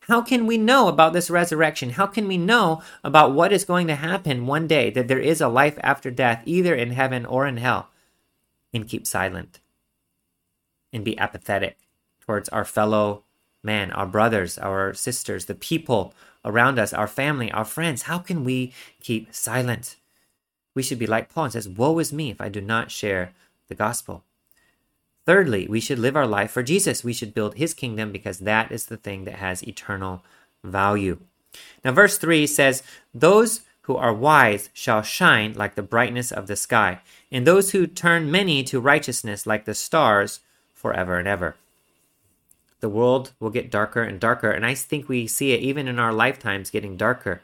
How 0.00 0.22
can 0.22 0.44
we 0.44 0.58
know 0.58 0.88
about 0.88 1.12
this 1.12 1.30
resurrection? 1.30 1.90
How 1.90 2.08
can 2.08 2.26
we 2.26 2.36
know 2.36 2.82
about 3.04 3.32
what 3.32 3.52
is 3.52 3.64
going 3.64 3.86
to 3.86 3.94
happen 3.94 4.46
one 4.46 4.66
day, 4.66 4.90
that 4.90 5.06
there 5.06 5.20
is 5.20 5.40
a 5.40 5.46
life 5.46 5.78
after 5.84 6.10
death, 6.10 6.42
either 6.46 6.74
in 6.74 6.90
heaven 6.90 7.24
or 7.24 7.46
in 7.46 7.58
hell? 7.58 7.90
And 8.74 8.88
keep 8.88 9.06
silent 9.06 9.60
and 10.92 11.04
be 11.04 11.16
apathetic 11.16 11.78
towards 12.20 12.48
our 12.48 12.64
fellow 12.64 13.22
man, 13.62 13.92
our 13.92 14.06
brothers, 14.06 14.58
our 14.58 14.94
sisters, 14.94 15.44
the 15.44 15.54
people 15.54 16.12
around 16.44 16.80
us, 16.80 16.92
our 16.92 17.06
family, 17.06 17.52
our 17.52 17.64
friends. 17.64 18.02
How 18.02 18.18
can 18.18 18.42
we 18.42 18.72
keep 19.00 19.32
silent? 19.32 19.94
We 20.74 20.82
should 20.82 20.98
be 20.98 21.06
like 21.06 21.32
Paul 21.32 21.44
and 21.44 21.52
says, 21.52 21.68
Woe 21.68 22.00
is 22.00 22.12
me 22.12 22.30
if 22.30 22.40
I 22.40 22.48
do 22.48 22.60
not 22.60 22.90
share 22.90 23.32
the 23.68 23.76
gospel. 23.76 24.24
Thirdly, 25.28 25.68
we 25.68 25.78
should 25.78 25.98
live 25.98 26.16
our 26.16 26.26
life 26.26 26.50
for 26.50 26.62
Jesus. 26.62 27.04
We 27.04 27.12
should 27.12 27.34
build 27.34 27.56
his 27.56 27.74
kingdom 27.74 28.12
because 28.12 28.38
that 28.38 28.72
is 28.72 28.86
the 28.86 28.96
thing 28.96 29.24
that 29.24 29.34
has 29.34 29.62
eternal 29.62 30.24
value. 30.64 31.18
Now, 31.84 31.92
verse 31.92 32.16
3 32.16 32.46
says, 32.46 32.82
Those 33.12 33.60
who 33.82 33.96
are 33.96 34.14
wise 34.14 34.70
shall 34.72 35.02
shine 35.02 35.52
like 35.52 35.74
the 35.74 35.82
brightness 35.82 36.32
of 36.32 36.46
the 36.46 36.56
sky, 36.56 37.00
and 37.30 37.46
those 37.46 37.72
who 37.72 37.86
turn 37.86 38.30
many 38.30 38.64
to 38.64 38.80
righteousness 38.80 39.46
like 39.46 39.66
the 39.66 39.74
stars 39.74 40.40
forever 40.72 41.18
and 41.18 41.28
ever 41.28 41.56
the 42.80 42.88
world 42.88 43.32
will 43.40 43.50
get 43.50 43.70
darker 43.70 44.02
and 44.02 44.20
darker. 44.20 44.50
And 44.50 44.64
I 44.64 44.74
think 44.74 45.08
we 45.08 45.26
see 45.26 45.52
it 45.52 45.60
even 45.60 45.88
in 45.88 45.98
our 45.98 46.12
lifetimes 46.12 46.70
getting 46.70 46.96
darker. 46.96 47.42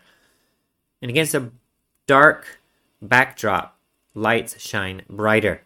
And 1.03 1.11
against 1.11 1.35
a 1.35 1.51
dark 2.07 2.59
backdrop, 3.03 3.77
lights 4.15 4.61
shine 4.61 5.03
brighter. 5.09 5.63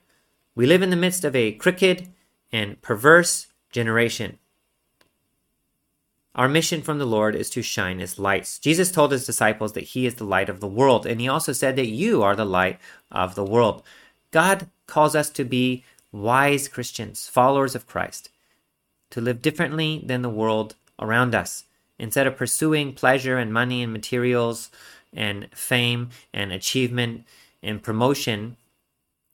We 0.59 0.67
live 0.67 0.83
in 0.83 0.91
the 0.91 0.97
midst 0.97 1.25
of 1.25 1.37
a 1.37 1.53
crooked 1.53 2.09
and 2.51 2.83
perverse 2.83 3.47
generation. 3.71 4.41
Our 6.35 6.49
mission 6.49 6.83
from 6.83 6.99
the 6.99 7.07
Lord 7.07 7.37
is 7.37 7.49
to 7.51 7.63
shine 7.63 8.01
as 8.01 8.19
lights. 8.19 8.59
Jesus 8.59 8.91
told 8.91 9.13
his 9.13 9.25
disciples 9.25 9.75
that 9.75 9.85
he 9.85 10.05
is 10.05 10.17
the 10.17 10.25
light 10.25 10.49
of 10.49 10.59
the 10.59 10.67
world, 10.67 11.07
and 11.07 11.21
he 11.21 11.29
also 11.29 11.53
said 11.53 11.77
that 11.77 11.87
you 11.87 12.25
are 12.25 12.35
the 12.35 12.45
light 12.45 12.81
of 13.13 13.37
the 13.37 13.45
world. 13.45 13.85
God 14.33 14.67
calls 14.89 15.15
us 15.15 15.31
to 15.31 15.45
be 15.45 15.85
wise 16.11 16.67
Christians, 16.67 17.29
followers 17.29 17.77
of 17.77 17.87
Christ 17.87 18.29
to 19.11 19.21
live 19.21 19.41
differently 19.41 20.03
than 20.05 20.23
the 20.23 20.29
world 20.29 20.75
around 20.99 21.37
us. 21.37 21.67
Instead 22.01 22.27
of 22.27 22.37
pursuing 22.37 22.95
pleasure 22.95 23.39
and 23.39 23.53
money 23.53 23.85
and 23.85 23.93
materials 23.93 24.73
and 25.13 25.47
fame 25.55 26.09
and 26.35 26.51
achievement 26.51 27.25
and 27.63 27.81
promotion, 27.81 28.57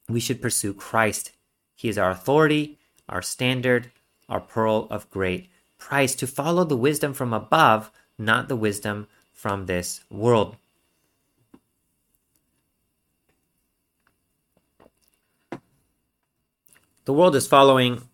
we 0.09 0.21
should 0.21 0.43
pursue 0.43 0.75
Christ. 0.75 1.33
He 1.75 1.89
is 1.89 1.99
our 1.99 2.11
authority, 2.11 2.79
our 3.09 3.23
standard, 3.23 3.91
our 4.29 4.41
pearl 4.41 4.87
of 4.91 5.11
great 5.11 5.49
price, 5.79 6.15
to 6.17 6.27
follow 6.27 6.65
the 6.65 6.77
wisdom 6.77 7.13
from 7.13 7.33
above, 7.33 7.91
not 8.19 8.49
the 8.49 8.57
wisdom 8.57 9.07
from 9.33 9.67
this 9.67 10.05
world. 10.11 10.57
The 17.05 17.13
world 17.13 17.37
is 17.37 17.47
following 17.47 18.09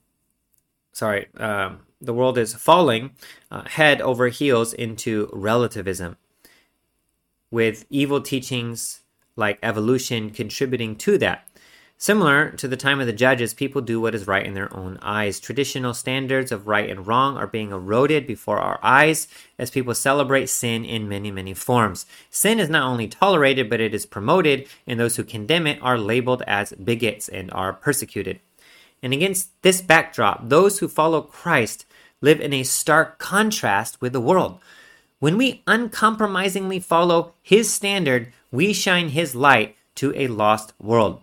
sorry, 0.92 1.28
um, 1.36 1.80
the 2.00 2.14
world 2.14 2.38
is 2.38 2.54
falling 2.54 3.12
uh, 3.50 3.68
head 3.68 4.00
over 4.00 4.28
heels 4.28 4.72
into 4.72 5.30
relativism, 5.32 6.16
with 7.50 7.84
evil 7.90 8.20
teachings 8.20 9.00
like 9.36 9.58
evolution 9.62 10.30
contributing 10.30 10.96
to 10.96 11.18
that. 11.18 11.49
Similar 12.02 12.52
to 12.52 12.66
the 12.66 12.78
time 12.78 12.98
of 12.98 13.06
the 13.06 13.12
judges, 13.12 13.52
people 13.52 13.82
do 13.82 14.00
what 14.00 14.14
is 14.14 14.26
right 14.26 14.46
in 14.46 14.54
their 14.54 14.74
own 14.74 14.98
eyes. 15.02 15.38
Traditional 15.38 15.92
standards 15.92 16.50
of 16.50 16.66
right 16.66 16.88
and 16.88 17.06
wrong 17.06 17.36
are 17.36 17.46
being 17.46 17.72
eroded 17.72 18.26
before 18.26 18.56
our 18.56 18.80
eyes 18.82 19.28
as 19.58 19.70
people 19.70 19.94
celebrate 19.94 20.48
sin 20.48 20.82
in 20.82 21.10
many, 21.10 21.30
many 21.30 21.52
forms. 21.52 22.06
Sin 22.30 22.58
is 22.58 22.70
not 22.70 22.88
only 22.88 23.06
tolerated, 23.06 23.68
but 23.68 23.82
it 23.82 23.92
is 23.92 24.06
promoted, 24.06 24.66
and 24.86 24.98
those 24.98 25.16
who 25.16 25.22
condemn 25.22 25.66
it 25.66 25.78
are 25.82 25.98
labeled 25.98 26.42
as 26.46 26.72
bigots 26.72 27.28
and 27.28 27.52
are 27.52 27.74
persecuted. 27.74 28.40
And 29.02 29.12
against 29.12 29.50
this 29.60 29.82
backdrop, 29.82 30.48
those 30.48 30.78
who 30.78 30.88
follow 30.88 31.20
Christ 31.20 31.84
live 32.22 32.40
in 32.40 32.54
a 32.54 32.62
stark 32.62 33.18
contrast 33.18 34.00
with 34.00 34.14
the 34.14 34.22
world. 34.22 34.58
When 35.18 35.36
we 35.36 35.62
uncompromisingly 35.66 36.80
follow 36.80 37.34
His 37.42 37.70
standard, 37.70 38.32
we 38.50 38.72
shine 38.72 39.10
His 39.10 39.34
light 39.34 39.76
to 39.96 40.14
a 40.16 40.28
lost 40.28 40.72
world. 40.80 41.20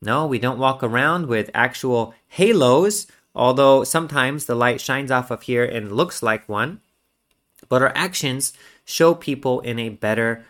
No, 0.00 0.26
we 0.26 0.38
don't 0.38 0.58
walk 0.58 0.82
around 0.82 1.26
with 1.26 1.50
actual 1.54 2.14
halos, 2.28 3.06
although 3.34 3.84
sometimes 3.84 4.44
the 4.44 4.54
light 4.54 4.80
shines 4.80 5.10
off 5.10 5.30
of 5.30 5.42
here 5.42 5.64
and 5.64 5.92
looks 5.92 6.22
like 6.22 6.48
one. 6.48 6.80
But 7.68 7.82
our 7.82 7.92
actions 7.94 8.52
show 8.84 9.14
people 9.14 9.60
in 9.60 9.78
a 9.78 9.88
better 9.88 10.44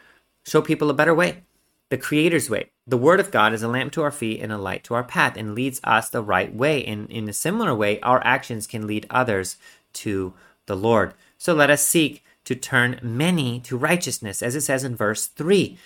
show 0.44 0.62
people 0.62 0.90
a 0.90 0.94
better 0.94 1.14
way. 1.14 1.42
The 1.90 1.98
creator's 1.98 2.50
way. 2.50 2.70
The 2.86 2.96
word 2.96 3.20
of 3.20 3.30
God 3.30 3.52
is 3.52 3.62
a 3.62 3.68
lamp 3.68 3.92
to 3.92 4.02
our 4.02 4.10
feet 4.10 4.40
and 4.40 4.52
a 4.52 4.58
light 4.58 4.84
to 4.84 4.94
our 4.94 5.04
path 5.04 5.36
and 5.36 5.54
leads 5.54 5.80
us 5.84 6.08
the 6.08 6.22
right 6.22 6.54
way. 6.54 6.84
And 6.84 7.10
in 7.10 7.28
a 7.28 7.34
similar 7.34 7.74
way, 7.74 8.00
our 8.00 8.22
actions 8.24 8.66
can 8.66 8.86
lead 8.86 9.06
others 9.10 9.56
to 9.94 10.34
the 10.66 10.76
Lord. 10.76 11.14
So 11.36 11.54
let 11.54 11.70
us 11.70 11.86
seek 11.86 12.22
to 12.44 12.54
turn 12.54 12.98
many 13.02 13.60
to 13.60 13.76
righteousness, 13.76 14.42
as 14.42 14.54
it 14.54 14.62
says 14.62 14.84
in 14.84 14.96
verse 14.96 15.26
3. 15.26 15.78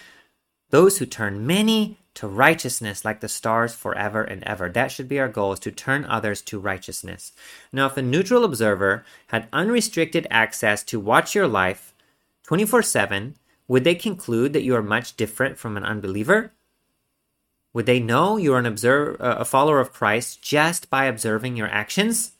Those 0.72 0.96
who 0.96 1.04
turn 1.04 1.46
many 1.46 1.98
to 2.14 2.26
righteousness 2.26 3.04
like 3.04 3.20
the 3.20 3.28
stars 3.28 3.74
forever 3.74 4.22
and 4.22 4.42
ever. 4.44 4.70
That 4.70 4.90
should 4.90 5.06
be 5.06 5.20
our 5.20 5.28
goal 5.28 5.52
is 5.52 5.60
to 5.60 5.70
turn 5.70 6.06
others 6.06 6.40
to 6.42 6.58
righteousness. 6.58 7.32
Now, 7.72 7.86
if 7.86 7.98
a 7.98 8.02
neutral 8.02 8.42
observer 8.42 9.04
had 9.26 9.48
unrestricted 9.52 10.26
access 10.30 10.82
to 10.84 10.98
watch 10.98 11.34
your 11.34 11.46
life 11.46 11.94
24 12.44 12.82
7, 12.84 13.36
would 13.68 13.84
they 13.84 13.94
conclude 13.94 14.54
that 14.54 14.62
you 14.62 14.74
are 14.74 14.82
much 14.82 15.14
different 15.14 15.58
from 15.58 15.76
an 15.76 15.84
unbeliever? 15.84 16.52
Would 17.74 17.84
they 17.84 18.00
know 18.00 18.38
you're 18.38 18.58
an 18.58 18.66
observer, 18.66 19.22
uh, 19.22 19.36
a 19.36 19.44
follower 19.44 19.78
of 19.78 19.92
Christ 19.92 20.40
just 20.40 20.88
by 20.88 21.04
observing 21.04 21.54
your 21.54 21.68
actions? 21.68 22.32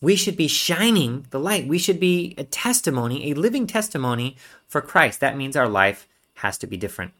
We 0.00 0.14
should 0.14 0.36
be 0.36 0.48
shining 0.48 1.26
the 1.30 1.40
light. 1.40 1.66
We 1.66 1.78
should 1.78 1.98
be 1.98 2.36
a 2.38 2.44
testimony, 2.44 3.32
a 3.32 3.34
living 3.34 3.66
testimony 3.66 4.36
for 4.68 4.80
Christ. 4.80 5.18
That 5.18 5.36
means 5.36 5.56
our 5.56 5.68
life 5.68 6.06
has 6.34 6.58
to 6.58 6.66
be 6.66 6.76
different. 6.76 7.12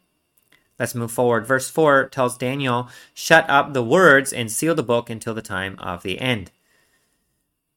Let's 0.77 0.95
move 0.95 1.11
forward. 1.11 1.45
Verse 1.45 1.69
4 1.69 2.09
tells 2.09 2.37
Daniel, 2.37 2.89
Shut 3.13 3.49
up 3.49 3.73
the 3.73 3.83
words 3.83 4.33
and 4.33 4.51
seal 4.51 4.75
the 4.75 4.83
book 4.83 5.09
until 5.09 5.33
the 5.33 5.41
time 5.41 5.77
of 5.79 6.03
the 6.03 6.19
end. 6.19 6.51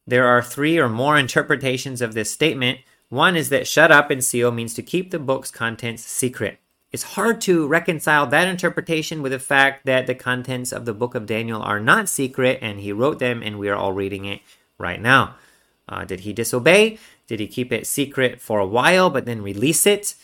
There 0.07 0.27
are 0.27 0.42
three 0.42 0.79
or 0.79 0.88
more 0.88 1.18
interpretations 1.18 2.01
of 2.01 2.14
this 2.14 2.31
statement. 2.31 2.81
One 3.09 3.37
is 3.37 3.51
that 3.51 3.66
shut 3.66 3.92
up 3.92 4.11
and 4.11 4.24
seal 4.24 4.51
means 4.51 4.74
to 4.74 4.83
keep 4.83 5.11
the 5.11 5.18
book's 5.18 5.51
contents 5.51 6.03
secret. 6.03 6.59
It's 6.90 7.14
hard 7.14 7.42
to 7.42 7.66
reconcile 7.66 8.27
that 8.27 8.48
interpretation 8.48 9.20
with 9.20 9.33
the 9.33 9.38
fact 9.38 9.85
that 9.85 10.07
the 10.07 10.14
contents 10.14 10.72
of 10.72 10.87
the 10.87 10.94
book 10.94 11.14
of 11.14 11.27
Daniel 11.27 11.61
are 11.61 11.81
not 11.81 12.09
secret 12.09 12.59
and 12.62 12.81
he 12.81 12.92
wrote 12.92 13.18
them 13.18 13.42
and 13.42 13.59
we 13.59 13.68
are 13.68 13.77
all 13.77 13.92
reading 13.92 14.24
it 14.24 14.40
right 14.79 15.01
now. 15.01 15.37
Uh, 15.87 16.05
did 16.05 16.20
he 16.20 16.33
disobey? 16.33 16.98
Did 17.27 17.40
he 17.40 17.46
keep 17.46 17.72
it 17.72 17.87
secret 17.87 18.40
for 18.40 18.59
a 18.59 18.66
while 18.66 19.11
but 19.11 19.27
then 19.27 19.42
release 19.42 19.87
it? 19.87 20.14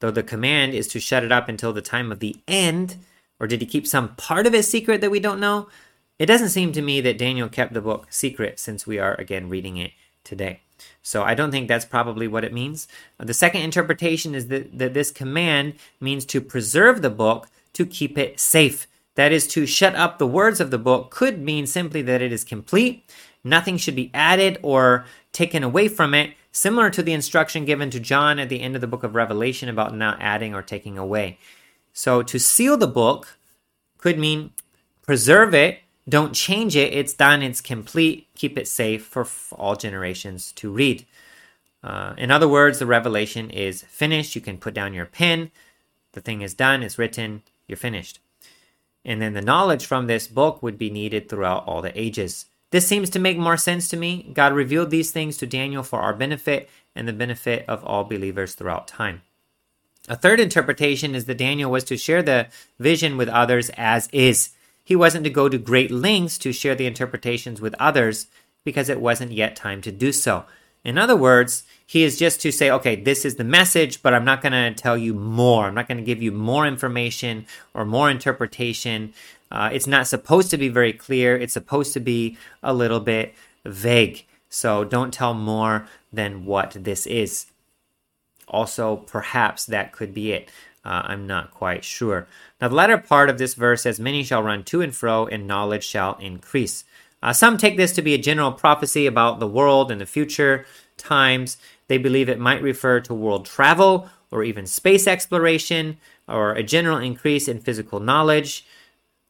Though 0.00 0.10
the 0.10 0.22
command 0.22 0.74
is 0.74 0.88
to 0.88 1.00
shut 1.00 1.24
it 1.24 1.32
up 1.32 1.48
until 1.48 1.72
the 1.72 1.82
time 1.82 2.12
of 2.12 2.20
the 2.20 2.36
end, 2.46 2.96
or 3.40 3.46
did 3.46 3.60
he 3.60 3.66
keep 3.66 3.86
some 3.86 4.14
part 4.16 4.46
of 4.46 4.54
it 4.54 4.64
secret 4.64 5.00
that 5.00 5.10
we 5.10 5.20
don't 5.20 5.40
know? 5.40 5.68
It 6.18 6.26
doesn't 6.26 6.48
seem 6.48 6.72
to 6.72 6.82
me 6.82 7.00
that 7.00 7.18
Daniel 7.18 7.48
kept 7.48 7.74
the 7.74 7.80
book 7.80 8.08
secret 8.10 8.58
since 8.58 8.86
we 8.86 8.98
are 8.98 9.14
again 9.14 9.48
reading 9.48 9.76
it 9.76 9.92
today. 10.24 10.60
So 11.02 11.22
I 11.22 11.34
don't 11.34 11.50
think 11.50 11.68
that's 11.68 11.84
probably 11.84 12.28
what 12.28 12.44
it 12.44 12.52
means. 12.52 12.88
The 13.18 13.34
second 13.34 13.62
interpretation 13.62 14.34
is 14.34 14.48
that, 14.48 14.78
that 14.78 14.94
this 14.94 15.10
command 15.10 15.74
means 16.00 16.24
to 16.26 16.40
preserve 16.40 17.02
the 17.02 17.10
book 17.10 17.48
to 17.72 17.86
keep 17.86 18.18
it 18.18 18.40
safe. 18.40 18.86
That 19.14 19.32
is, 19.32 19.46
to 19.48 19.66
shut 19.66 19.94
up 19.94 20.18
the 20.18 20.26
words 20.26 20.60
of 20.60 20.70
the 20.70 20.78
book 20.78 21.10
could 21.10 21.40
mean 21.40 21.66
simply 21.66 22.02
that 22.02 22.22
it 22.22 22.32
is 22.32 22.44
complete. 22.44 23.10
Nothing 23.42 23.76
should 23.76 23.96
be 23.96 24.10
added 24.12 24.58
or 24.62 25.06
taken 25.32 25.62
away 25.64 25.88
from 25.88 26.14
it, 26.14 26.34
similar 26.52 26.90
to 26.90 27.02
the 27.02 27.12
instruction 27.12 27.64
given 27.64 27.90
to 27.90 28.00
John 28.00 28.38
at 28.38 28.48
the 28.48 28.60
end 28.60 28.74
of 28.74 28.80
the 28.80 28.86
book 28.86 29.04
of 29.04 29.14
Revelation 29.14 29.68
about 29.68 29.94
not 29.94 30.18
adding 30.20 30.54
or 30.54 30.62
taking 30.62 30.98
away. 30.98 31.38
So 31.92 32.22
to 32.22 32.38
seal 32.38 32.76
the 32.76 32.86
book 32.86 33.38
could 33.98 34.18
mean 34.18 34.52
preserve 35.02 35.54
it, 35.54 35.80
don't 36.08 36.32
change 36.32 36.74
it, 36.76 36.92
it's 36.92 37.12
done, 37.12 37.42
it's 37.42 37.60
complete, 37.60 38.28
keep 38.34 38.56
it 38.56 38.66
safe 38.66 39.04
for 39.04 39.26
all 39.52 39.76
generations 39.76 40.52
to 40.52 40.70
read. 40.70 41.06
Uh, 41.82 42.14
in 42.16 42.30
other 42.30 42.48
words, 42.48 42.78
the 42.78 42.86
revelation 42.86 43.50
is 43.50 43.82
finished. 43.82 44.34
You 44.34 44.40
can 44.40 44.58
put 44.58 44.74
down 44.74 44.94
your 44.94 45.06
pen. 45.06 45.50
The 46.12 46.20
thing 46.20 46.42
is 46.42 46.54
done, 46.54 46.82
it's 46.82 46.98
written, 46.98 47.42
you're 47.66 47.76
finished. 47.76 48.20
And 49.04 49.22
then 49.22 49.34
the 49.34 49.42
knowledge 49.42 49.86
from 49.86 50.06
this 50.06 50.26
book 50.26 50.62
would 50.62 50.78
be 50.78 50.90
needed 50.90 51.28
throughout 51.28 51.66
all 51.66 51.82
the 51.82 51.98
ages. 51.98 52.46
This 52.70 52.86
seems 52.86 53.08
to 53.10 53.18
make 53.18 53.38
more 53.38 53.56
sense 53.56 53.88
to 53.88 53.96
me. 53.96 54.30
God 54.32 54.52
revealed 54.52 54.90
these 54.90 55.10
things 55.10 55.36
to 55.38 55.46
Daniel 55.46 55.82
for 55.82 56.00
our 56.00 56.12
benefit 56.12 56.68
and 56.94 57.08
the 57.08 57.12
benefit 57.12 57.64
of 57.68 57.84
all 57.84 58.04
believers 58.04 58.54
throughout 58.54 58.88
time. 58.88 59.22
A 60.08 60.16
third 60.16 60.40
interpretation 60.40 61.14
is 61.14 61.26
that 61.26 61.38
Daniel 61.38 61.70
was 61.70 61.84
to 61.84 61.96
share 61.96 62.22
the 62.22 62.48
vision 62.78 63.16
with 63.16 63.28
others 63.28 63.70
as 63.76 64.08
is. 64.12 64.50
He 64.84 64.96
wasn't 64.96 65.24
to 65.24 65.30
go 65.30 65.48
to 65.48 65.58
great 65.58 65.90
lengths 65.90 66.38
to 66.38 66.52
share 66.52 66.74
the 66.74 66.86
interpretations 66.86 67.60
with 67.60 67.74
others 67.78 68.26
because 68.64 68.88
it 68.88 69.00
wasn't 69.00 69.32
yet 69.32 69.54
time 69.54 69.82
to 69.82 69.92
do 69.92 70.12
so. 70.12 70.44
In 70.84 70.96
other 70.96 71.16
words, 71.16 71.64
he 71.86 72.04
is 72.04 72.18
just 72.18 72.40
to 72.42 72.52
say, 72.52 72.70
okay, 72.70 72.96
this 72.96 73.24
is 73.24 73.36
the 73.36 73.44
message, 73.44 74.02
but 74.02 74.14
I'm 74.14 74.24
not 74.24 74.42
going 74.42 74.52
to 74.52 74.72
tell 74.80 74.96
you 74.96 75.12
more. 75.12 75.66
I'm 75.66 75.74
not 75.74 75.88
going 75.88 75.98
to 75.98 76.04
give 76.04 76.22
you 76.22 76.32
more 76.32 76.66
information 76.66 77.46
or 77.74 77.84
more 77.84 78.10
interpretation. 78.10 79.12
Uh, 79.50 79.70
it's 79.72 79.86
not 79.86 80.06
supposed 80.06 80.50
to 80.50 80.58
be 80.58 80.68
very 80.68 80.92
clear. 80.92 81.36
It's 81.36 81.54
supposed 81.54 81.92
to 81.94 82.00
be 82.00 82.36
a 82.62 82.74
little 82.74 83.00
bit 83.00 83.34
vague. 83.64 84.26
So 84.48 84.84
don't 84.84 85.12
tell 85.12 85.34
more 85.34 85.86
than 86.12 86.44
what 86.44 86.76
this 86.78 87.06
is. 87.06 87.46
Also, 88.46 88.96
perhaps 88.96 89.66
that 89.66 89.92
could 89.92 90.14
be 90.14 90.32
it. 90.32 90.50
Uh, 90.84 91.02
I'm 91.04 91.26
not 91.26 91.50
quite 91.50 91.84
sure. 91.84 92.26
Now, 92.60 92.68
the 92.68 92.74
latter 92.74 92.96
part 92.96 93.28
of 93.28 93.36
this 93.36 93.54
verse 93.54 93.82
says, 93.82 94.00
Many 94.00 94.22
shall 94.22 94.42
run 94.42 94.64
to 94.64 94.80
and 94.80 94.94
fro, 94.94 95.26
and 95.26 95.46
knowledge 95.46 95.84
shall 95.84 96.16
increase. 96.16 96.84
Uh, 97.22 97.32
some 97.32 97.58
take 97.58 97.76
this 97.76 97.92
to 97.92 98.02
be 98.02 98.14
a 98.14 98.18
general 98.18 98.52
prophecy 98.52 99.06
about 99.06 99.40
the 99.40 99.46
world 99.46 99.90
and 99.90 100.00
the 100.00 100.06
future 100.06 100.64
times. 100.96 101.58
They 101.88 101.98
believe 101.98 102.28
it 102.28 102.38
might 102.38 102.62
refer 102.62 103.00
to 103.00 103.14
world 103.14 103.44
travel 103.44 104.08
or 104.30 104.44
even 104.44 104.66
space 104.66 105.06
exploration 105.06 105.98
or 106.28 106.52
a 106.52 106.62
general 106.62 106.98
increase 106.98 107.48
in 107.48 107.60
physical 107.60 108.00
knowledge. 108.00 108.64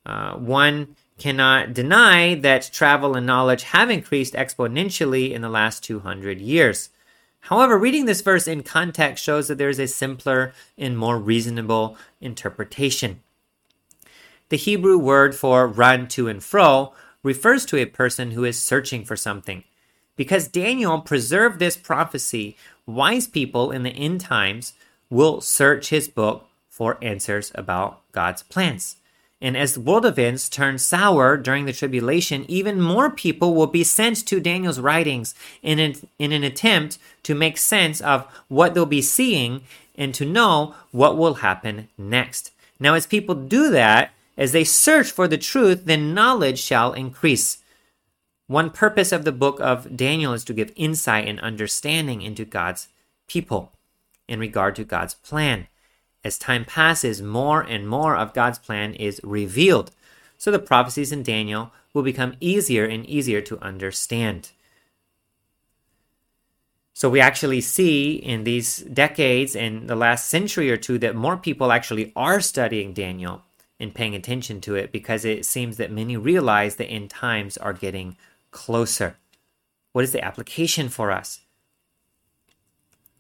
Uh, 0.09 0.35
one 0.37 0.97
cannot 1.19 1.75
deny 1.75 2.35
that 2.37 2.71
travel 2.73 3.15
and 3.15 3.27
knowledge 3.27 3.65
have 3.65 3.91
increased 3.91 4.35
exponentially 4.35 5.33
in 5.33 5.43
the 5.43 5.49
last 5.49 5.85
200 5.85 6.41
years. 6.41 6.91
However, 7.41 7.79
reading 7.79 8.07
this 8.07 8.21
verse 8.21 8.47
in 8.47 8.63
context 8.63 9.23
shows 9.23 9.49
that 9.49 9.59
there 9.59 9.69
is 9.69 9.79
a 9.79 9.87
simpler 9.87 10.53
and 10.77 10.97
more 10.97 11.19
reasonable 11.19 11.97
interpretation. 12.21 13.21
The 14.49 14.57
Hebrew 14.57 14.99
word 14.99 15.35
for 15.35 15.67
run 15.67 16.09
to 16.09 16.29
and 16.29 16.43
fro 16.43 16.93
refers 17.23 17.67
to 17.67 17.77
a 17.77 17.87
person 17.87 18.31
who 18.31 18.45
is 18.45 18.61
searching 18.61 19.05
for 19.05 19.17
something. 19.17 19.65
Because 20.17 20.49
Daniel 20.49 21.01
preserved 21.01 21.59
this 21.59 21.77
prophecy, 21.77 22.57
wise 22.87 23.27
people 23.27 23.71
in 23.71 23.83
the 23.83 23.91
end 23.91 24.21
times 24.21 24.73
will 25.11 25.41
search 25.41 25.91
his 25.91 26.09
book 26.09 26.49
for 26.69 27.03
answers 27.03 27.53
about 27.55 28.01
God's 28.13 28.43
plans. 28.43 28.98
And 29.41 29.57
as 29.57 29.79
world 29.79 30.05
events 30.05 30.49
turn 30.49 30.79
sour 30.79 31.37
during 31.37 31.65
the 31.65 31.73
tribulation, 31.73 32.45
even 32.49 32.81
more 32.81 33.09
people 33.09 33.55
will 33.55 33.69
be 33.69 33.85
sent 33.85 34.27
to 34.27 34.41
Daniel's 34.41 34.81
writings 34.81 35.35
in 35.63 35.79
an, 35.79 35.95
in 36.19 36.33
an 36.33 36.43
attempt 36.43 36.99
to 37.23 37.37
make 37.37 37.57
sense 37.57 38.01
of 38.01 38.27
what 38.49 38.75
they'll 38.75 38.87
be 38.87 39.03
seeing 39.03 39.63
and 39.97 40.13
to 40.15 40.25
know 40.25 40.75
what 40.91 41.17
will 41.17 41.35
happen 41.35 41.89
next. 41.97 42.51
Now, 42.81 42.95
as 42.95 43.07
people 43.07 43.35
do 43.35 43.71
that, 43.71 44.11
as 44.37 44.53
they 44.53 44.65
search 44.65 45.11
for 45.11 45.29
the 45.29 45.39
truth, 45.39 45.85
then 45.85 46.15
knowledge 46.15 46.61
shall 46.61 46.93
increase. 46.93 47.59
One 48.47 48.71
purpose 48.71 49.13
of 49.13 49.25
the 49.25 49.33
book 49.33 49.61
of 49.61 49.97
Daniel 49.97 50.33
is 50.33 50.45
to 50.45 50.55
give 50.55 50.73
insight 50.75 51.29
and 51.29 51.39
understanding 51.41 52.23
into 52.23 52.45
God's 52.45 52.89
people 53.29 53.73
in 54.27 54.41
regard 54.41 54.75
to 54.77 54.85
God's 54.85 55.15
plan. 55.15 55.67
As 56.29 56.37
time 56.37 56.67
passes, 56.67 57.23
more 57.23 57.63
and 57.63 57.89
more 57.89 58.15
of 58.15 58.35
God's 58.35 58.59
plan 58.59 58.93
is 58.93 59.19
revealed. 59.25 59.93
So 60.37 60.51
the 60.51 60.59
prophecies 60.59 61.11
in 61.11 61.23
Daniel 61.23 61.73
will 61.95 62.03
become 62.03 62.37
easier 62.39 62.85
and 62.85 63.07
easier 63.07 63.41
to 63.41 63.59
understand. 63.61 64.51
So 66.93 67.09
we 67.09 67.19
actually 67.19 67.63
see 67.63 68.13
in 68.33 68.45
these 68.45 68.81
decades, 68.81 69.57
in 69.57 69.87
the 69.87 69.97
last 69.97 70.29
century 70.29 70.71
or 70.71 70.77
two, 70.77 70.99
that 70.99 71.17
more 71.17 71.39
people 71.39 71.73
actually 71.73 72.13
are 72.15 72.43
studying 72.43 72.93
Daniel. 72.93 73.43
and 73.81 73.95
paying 73.95 74.15
attention 74.15 74.61
to 74.61 74.75
it 74.75 74.91
because 74.93 75.25
it 75.25 75.45
seems 75.45 75.77
that 75.77 75.93
many 75.93 76.17
realize 76.17 76.77
the 76.77 76.85
end 76.87 77.11
times 77.11 77.57
are 77.57 77.73
getting 77.73 78.17
closer. 78.51 79.17
What 79.93 80.05
is 80.05 80.13
the 80.13 80.25
application 80.25 80.89
for 80.89 81.11
us? 81.11 81.41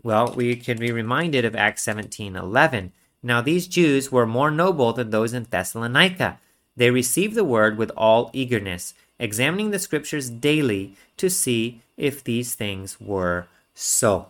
Well, 0.02 0.32
we 0.34 0.56
can 0.56 0.78
be 0.78 0.92
reminded 0.92 1.44
of 1.44 1.56
Acts 1.56 1.82
17:11. 1.82 2.92
Now 3.22 3.40
these 3.40 3.66
Jews 3.66 4.12
were 4.12 4.26
more 4.26 4.50
noble 4.50 4.92
than 4.92 5.11
those 5.11 5.33
in 5.33 5.46
Thessalonica. 5.50 6.38
They 6.76 6.90
received 6.90 7.35
the 7.35 7.44
word 7.44 7.76
with 7.76 7.90
all 7.96 8.31
eagerness, 8.33 8.94
examining 9.18 9.70
the 9.70 9.78
scriptures 9.78 10.31
daily 10.31 10.96
to 11.16 11.28
see 11.28 11.81
if 11.96 12.22
these 12.22 12.54
things 12.54 13.00
were 13.00 13.46
so. 13.74 14.28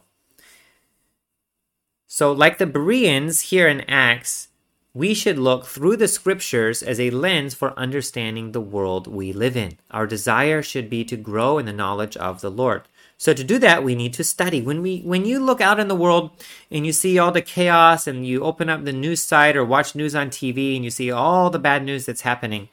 So, 2.07 2.33
like 2.33 2.57
the 2.57 2.67
Bereans 2.67 3.43
here 3.43 3.69
in 3.69 3.83
Acts, 3.83 4.49
we 4.95 5.13
should 5.13 5.39
look 5.39 5.67
through 5.67 5.97
the 5.97 6.09
scriptures 6.09 6.83
as 6.83 6.99
a 6.99 7.11
lens 7.11 7.53
for 7.55 7.79
understanding 7.79 8.53
the 8.53 8.61
world 8.61 9.07
we 9.07 9.33
live 9.33 9.57
in. 9.57 9.77
Our 9.91 10.07
desire 10.07 10.63
should 10.63 10.89
be 10.89 11.05
to 11.05 11.17
grow 11.17 11.59
in 11.59 11.67
the 11.67 11.73
knowledge 11.73 12.17
of 12.17 12.41
the 12.41 12.51
Lord. 12.51 12.83
So 13.19 13.35
to 13.35 13.43
do 13.43 13.59
that, 13.59 13.83
we 13.83 13.97
need 13.97 14.15
to 14.15 14.25
study. 14.25 14.63
When 14.63 14.81
we 14.81 15.01
when 15.01 15.25
you 15.27 15.41
look 15.41 15.61
out 15.61 15.81
in 15.81 15.89
the 15.89 15.97
world 15.97 16.31
and 16.71 16.87
you 16.87 16.93
see 16.93 17.19
all 17.19 17.33
the 17.33 17.43
chaos 17.43 18.07
and 18.07 18.25
you 18.25 18.45
open 18.45 18.69
up 18.71 18.85
the 18.85 18.93
news 18.93 19.21
site 19.21 19.57
or 19.57 19.65
watch 19.65 19.97
news 19.97 20.15
on 20.15 20.31
TV 20.31 20.77
and 20.77 20.85
you 20.85 20.91
see 20.91 21.11
all 21.11 21.51
the 21.51 21.59
bad 21.59 21.85
news 21.85 22.07
that's 22.07 22.21
happening, 22.21 22.69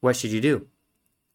what 0.00 0.16
should 0.16 0.32
you 0.32 0.42
do? 0.42 0.66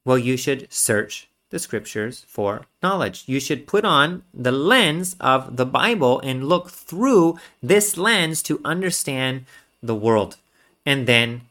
Well, 0.06 0.20
you 0.20 0.38
should 0.38 0.72
search 0.72 1.28
the 1.50 1.58
scriptures 1.58 2.24
for 2.28 2.68
knowledge. 2.84 3.24
You 3.26 3.40
should 3.40 3.66
put 3.66 3.84
on 3.84 4.22
the 4.32 4.52
lens 4.52 5.16
of 5.20 5.58
the 5.58 5.66
Bible 5.66 6.20
and 6.20 6.48
look 6.48 6.70
through 6.70 7.40
this 7.64 7.98
lens 7.98 8.44
to 8.44 8.62
understand 8.64 9.46
the 9.82 9.96
world. 9.96 10.38
And 10.86 11.08
then 11.08 11.42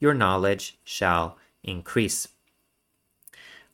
your 0.00 0.14
knowledge 0.14 0.76
shall 0.84 1.36
increase. 1.62 2.26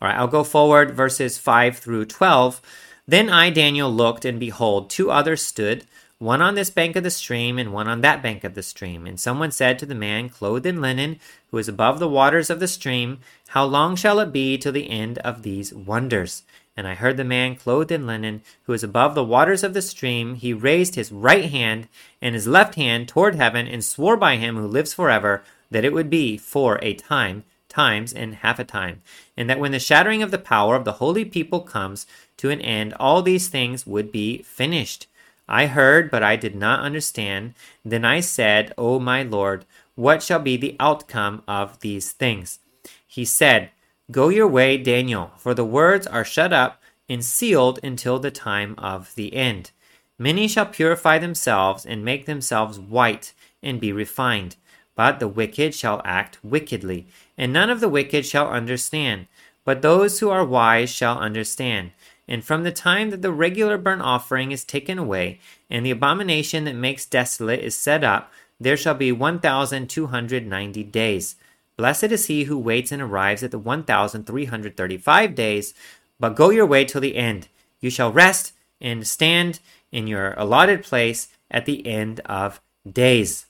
All 0.02 0.08
right, 0.08 0.18
I'll 0.18 0.26
go 0.26 0.42
forward 0.42 0.96
verses 0.96 1.38
5 1.38 1.78
through 1.78 2.06
12. 2.06 2.60
Then 3.06 3.30
I, 3.30 3.50
Daniel, 3.50 3.88
looked, 3.88 4.24
and 4.24 4.40
behold, 4.40 4.90
two 4.90 5.12
others 5.12 5.42
stood 5.42 5.86
one 6.18 6.42
on 6.42 6.56
this 6.56 6.70
bank 6.70 6.96
of 6.96 7.04
the 7.04 7.10
stream 7.10 7.56
and 7.56 7.72
one 7.72 7.86
on 7.86 8.00
that 8.00 8.20
bank 8.20 8.42
of 8.42 8.54
the 8.54 8.64
stream. 8.64 9.06
And 9.06 9.20
someone 9.20 9.52
said 9.52 9.78
to 9.78 9.86
the 9.86 9.94
man 9.94 10.28
clothed 10.28 10.66
in 10.66 10.80
linen, 10.80 11.20
who 11.52 11.58
is 11.58 11.68
above 11.68 12.00
the 12.00 12.08
waters 12.08 12.50
of 12.50 12.58
the 12.58 12.66
stream, 12.66 13.20
How 13.50 13.64
long 13.64 13.94
shall 13.94 14.18
it 14.18 14.32
be 14.32 14.58
till 14.58 14.72
the 14.72 14.90
end 14.90 15.18
of 15.18 15.44
these 15.44 15.72
wonders? 15.72 16.42
And 16.76 16.88
I 16.88 16.94
heard 16.94 17.16
the 17.16 17.22
man 17.22 17.54
clothed 17.54 17.92
in 17.92 18.04
linen, 18.04 18.42
who 18.64 18.72
is 18.72 18.82
above 18.82 19.14
the 19.14 19.22
waters 19.22 19.62
of 19.62 19.72
the 19.72 19.82
stream, 19.82 20.34
he 20.34 20.52
raised 20.52 20.96
his 20.96 21.12
right 21.12 21.48
hand 21.48 21.86
and 22.20 22.34
his 22.34 22.48
left 22.48 22.74
hand 22.74 23.06
toward 23.06 23.36
heaven, 23.36 23.68
and 23.68 23.84
swore 23.84 24.16
by 24.16 24.34
him 24.34 24.56
who 24.56 24.66
lives 24.66 24.94
forever 24.94 25.44
that 25.70 25.84
it 25.84 25.92
would 25.92 26.10
be 26.10 26.36
for 26.36 26.80
a 26.82 26.94
time, 26.94 27.44
times, 27.72 28.12
and 28.12 28.36
half 28.36 28.58
a 28.58 28.64
time, 28.64 29.02
and 29.36 29.48
that 29.48 29.58
when 29.58 29.72
the 29.72 29.78
shattering 29.78 30.22
of 30.22 30.30
the 30.30 30.38
power 30.38 30.76
of 30.76 30.84
the 30.84 30.92
holy 30.92 31.24
people 31.24 31.60
comes 31.60 32.06
to 32.36 32.50
an 32.50 32.60
end, 32.60 32.94
all 33.00 33.22
these 33.22 33.48
things 33.48 33.86
would 33.86 34.12
be 34.12 34.42
finished. 34.42 35.06
I 35.48 35.66
heard, 35.66 36.10
but 36.10 36.22
I 36.22 36.36
did 36.36 36.54
not 36.54 36.80
understand. 36.80 37.54
Then 37.84 38.04
I 38.04 38.20
said, 38.20 38.72
O 38.78 38.98
my 38.98 39.22
Lord, 39.22 39.64
what 39.94 40.22
shall 40.22 40.38
be 40.38 40.56
the 40.56 40.76
outcome 40.78 41.42
of 41.48 41.80
these 41.80 42.12
things? 42.12 42.60
He 43.06 43.24
said, 43.24 43.70
Go 44.10 44.28
your 44.28 44.48
way, 44.48 44.76
Daniel, 44.76 45.32
for 45.36 45.54
the 45.54 45.64
words 45.64 46.06
are 46.06 46.24
shut 46.24 46.52
up 46.52 46.82
and 47.08 47.24
sealed 47.24 47.78
until 47.82 48.18
the 48.18 48.30
time 48.30 48.74
of 48.78 49.14
the 49.14 49.34
end. 49.34 49.70
Many 50.18 50.48
shall 50.48 50.66
purify 50.66 51.18
themselves 51.18 51.84
and 51.84 52.04
make 52.04 52.26
themselves 52.26 52.78
white 52.78 53.32
and 53.62 53.80
be 53.80 53.92
refined. 53.92 54.56
But 55.02 55.18
the 55.18 55.26
wicked 55.26 55.74
shall 55.74 56.00
act 56.04 56.38
wickedly, 56.44 57.08
and 57.36 57.52
none 57.52 57.70
of 57.70 57.80
the 57.80 57.88
wicked 57.88 58.24
shall 58.24 58.46
understand. 58.46 59.26
But 59.64 59.82
those 59.82 60.20
who 60.20 60.30
are 60.30 60.44
wise 60.44 60.90
shall 60.90 61.18
understand. 61.18 61.90
And 62.28 62.44
from 62.44 62.62
the 62.62 62.70
time 62.70 63.10
that 63.10 63.20
the 63.20 63.32
regular 63.32 63.78
burnt 63.78 64.02
offering 64.02 64.52
is 64.52 64.62
taken 64.62 64.98
away, 64.98 65.40
and 65.68 65.84
the 65.84 65.90
abomination 65.90 66.66
that 66.66 66.76
makes 66.76 67.04
desolate 67.04 67.58
is 67.58 67.74
set 67.74 68.04
up, 68.04 68.32
there 68.60 68.76
shall 68.76 68.94
be 68.94 69.10
1,290 69.10 70.84
days. 70.84 71.34
Blessed 71.76 72.12
is 72.12 72.26
he 72.26 72.44
who 72.44 72.56
waits 72.56 72.92
and 72.92 73.02
arrives 73.02 73.42
at 73.42 73.50
the 73.50 73.58
1,335 73.58 75.34
days. 75.34 75.74
But 76.20 76.36
go 76.36 76.50
your 76.50 76.66
way 76.66 76.84
till 76.84 77.00
the 77.00 77.16
end. 77.16 77.48
You 77.80 77.90
shall 77.90 78.12
rest 78.12 78.52
and 78.80 79.04
stand 79.04 79.58
in 79.90 80.06
your 80.06 80.34
allotted 80.34 80.84
place 80.84 81.26
at 81.50 81.66
the 81.66 81.84
end 81.84 82.20
of 82.20 82.60
days. 82.88 83.46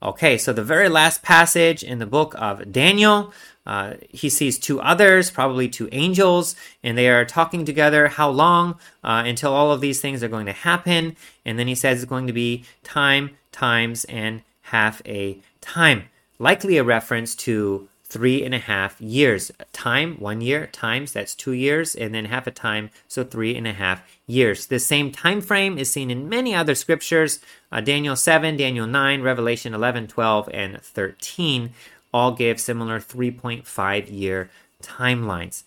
Okay, 0.00 0.38
so 0.38 0.52
the 0.52 0.62
very 0.62 0.88
last 0.88 1.22
passage 1.22 1.82
in 1.82 1.98
the 1.98 2.06
book 2.06 2.32
of 2.38 2.70
Daniel, 2.70 3.32
uh, 3.66 3.94
he 4.08 4.28
sees 4.30 4.56
two 4.56 4.80
others, 4.80 5.28
probably 5.28 5.68
two 5.68 5.88
angels, 5.90 6.54
and 6.84 6.96
they 6.96 7.08
are 7.08 7.24
talking 7.24 7.64
together 7.64 8.06
how 8.06 8.30
long 8.30 8.78
uh, 9.02 9.24
until 9.26 9.52
all 9.52 9.72
of 9.72 9.80
these 9.80 10.00
things 10.00 10.22
are 10.22 10.28
going 10.28 10.46
to 10.46 10.52
happen. 10.52 11.16
And 11.44 11.58
then 11.58 11.66
he 11.66 11.74
says 11.74 12.00
it's 12.00 12.08
going 12.08 12.28
to 12.28 12.32
be 12.32 12.64
time, 12.84 13.30
times, 13.50 14.04
and 14.04 14.42
half 14.62 15.02
a 15.04 15.40
time. 15.60 16.04
Likely 16.38 16.76
a 16.76 16.84
reference 16.84 17.34
to 17.34 17.88
three 18.08 18.44
and 18.44 18.54
a 18.54 18.58
half 18.58 19.00
years. 19.00 19.50
Time, 19.72 20.16
one 20.18 20.40
year, 20.40 20.66
times, 20.68 21.12
that's 21.12 21.34
two 21.34 21.52
years, 21.52 21.94
and 21.94 22.14
then 22.14 22.26
half 22.26 22.46
a 22.46 22.50
time, 22.50 22.90
so 23.06 23.22
three 23.22 23.54
and 23.54 23.66
a 23.66 23.72
half 23.72 24.02
years. 24.26 24.66
The 24.66 24.78
same 24.78 25.12
time 25.12 25.40
frame 25.40 25.78
is 25.78 25.90
seen 25.90 26.10
in 26.10 26.28
many 26.28 26.54
other 26.54 26.74
scriptures. 26.74 27.40
Uh, 27.70 27.80
Daniel 27.80 28.16
7, 28.16 28.56
Daniel 28.56 28.86
9, 28.86 29.22
Revelation 29.22 29.74
11, 29.74 30.08
12, 30.08 30.48
and 30.52 30.80
13 30.80 31.70
all 32.12 32.32
give 32.32 32.60
similar 32.60 32.98
3.5 32.98 34.10
year 34.10 34.50
timelines. 34.82 35.64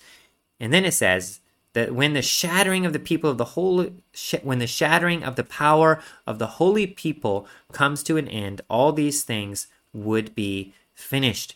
And 0.60 0.74
then 0.74 0.86
it 0.86 0.94
says 0.94 1.40
that 1.74 1.94
when 1.94 2.14
the 2.14 2.22
shattering 2.22 2.86
of 2.86 2.94
the 2.94 3.00
people 3.00 3.30
of 3.30 3.38
the 3.38 3.46
holy, 3.46 3.94
when 4.44 4.60
the 4.60 4.68
shattering 4.68 5.24
of 5.24 5.36
the 5.36 5.44
power 5.44 6.02
of 6.28 6.40
the 6.40 6.48
holy 6.48 6.88
people 6.88 7.48
comes 7.72 8.04
to 8.04 8.18
an 8.18 8.28
end, 8.28 8.62
all 8.70 8.92
these 8.92 9.24
things 9.24 9.68
would 9.94 10.36
be 10.36 10.74
finished. 10.94 11.56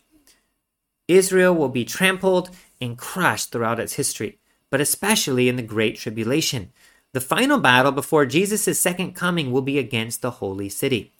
Israel 1.07 1.53
will 1.53 1.69
be 1.69 1.85
trampled 1.85 2.49
and 2.81 2.97
crushed 2.97 3.51
throughout 3.51 3.79
its 3.79 3.93
history, 3.93 4.39
but 4.69 4.81
especially 4.81 5.47
in 5.47 5.55
the 5.55 5.61
Great 5.61 5.97
Tribulation. 5.97 6.71
The 7.13 7.21
final 7.21 7.59
battle 7.59 7.91
before 7.91 8.25
Jesus' 8.25 8.79
second 8.79 9.13
coming 9.13 9.51
will 9.51 9.61
be 9.61 9.79
against 9.79 10.21
the 10.21 10.31
holy 10.31 10.69
city. 10.69 11.13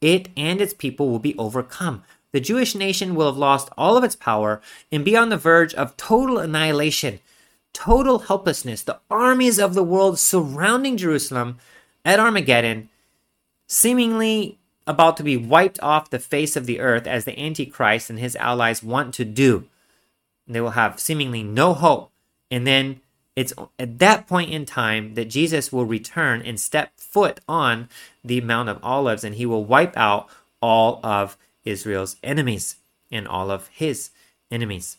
It 0.00 0.28
and 0.36 0.60
its 0.60 0.74
people 0.74 1.08
will 1.08 1.18
be 1.18 1.36
overcome. 1.38 2.02
The 2.32 2.40
Jewish 2.40 2.74
nation 2.74 3.14
will 3.14 3.26
have 3.26 3.36
lost 3.36 3.70
all 3.78 3.96
of 3.96 4.04
its 4.04 4.16
power 4.16 4.60
and 4.90 5.04
be 5.04 5.16
on 5.16 5.28
the 5.28 5.36
verge 5.36 5.74
of 5.74 5.96
total 5.96 6.38
annihilation, 6.38 7.20
total 7.72 8.20
helplessness. 8.20 8.82
The 8.82 8.98
armies 9.10 9.58
of 9.58 9.74
the 9.74 9.84
world 9.84 10.18
surrounding 10.18 10.96
Jerusalem 10.96 11.58
at 12.04 12.20
Armageddon, 12.20 12.88
seemingly 13.68 14.58
about 14.86 15.16
to 15.16 15.22
be 15.22 15.36
wiped 15.36 15.80
off 15.82 16.10
the 16.10 16.18
face 16.18 16.56
of 16.56 16.66
the 16.66 16.80
earth 16.80 17.06
as 17.06 17.24
the 17.24 17.38
Antichrist 17.38 18.08
and 18.08 18.18
his 18.18 18.36
allies 18.36 18.82
want 18.82 19.14
to 19.14 19.24
do. 19.24 19.64
They 20.46 20.60
will 20.60 20.70
have 20.70 21.00
seemingly 21.00 21.42
no 21.42 21.74
hope. 21.74 22.10
And 22.50 22.66
then 22.66 23.00
it's 23.34 23.52
at 23.78 23.98
that 23.98 24.26
point 24.26 24.50
in 24.50 24.64
time 24.64 25.14
that 25.14 25.26
Jesus 25.26 25.72
will 25.72 25.84
return 25.84 26.40
and 26.42 26.58
step 26.60 26.92
foot 26.96 27.40
on 27.48 27.88
the 28.24 28.40
Mount 28.40 28.68
of 28.68 28.78
Olives 28.82 29.24
and 29.24 29.34
he 29.34 29.46
will 29.46 29.64
wipe 29.64 29.96
out 29.96 30.28
all 30.62 31.00
of 31.02 31.36
Israel's 31.64 32.16
enemies 32.22 32.76
and 33.10 33.26
all 33.26 33.50
of 33.50 33.68
his 33.68 34.10
enemies. 34.50 34.98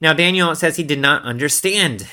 Now, 0.00 0.12
Daniel 0.12 0.54
says 0.54 0.76
he 0.76 0.82
did 0.82 1.00
not 1.00 1.24
understand 1.24 2.06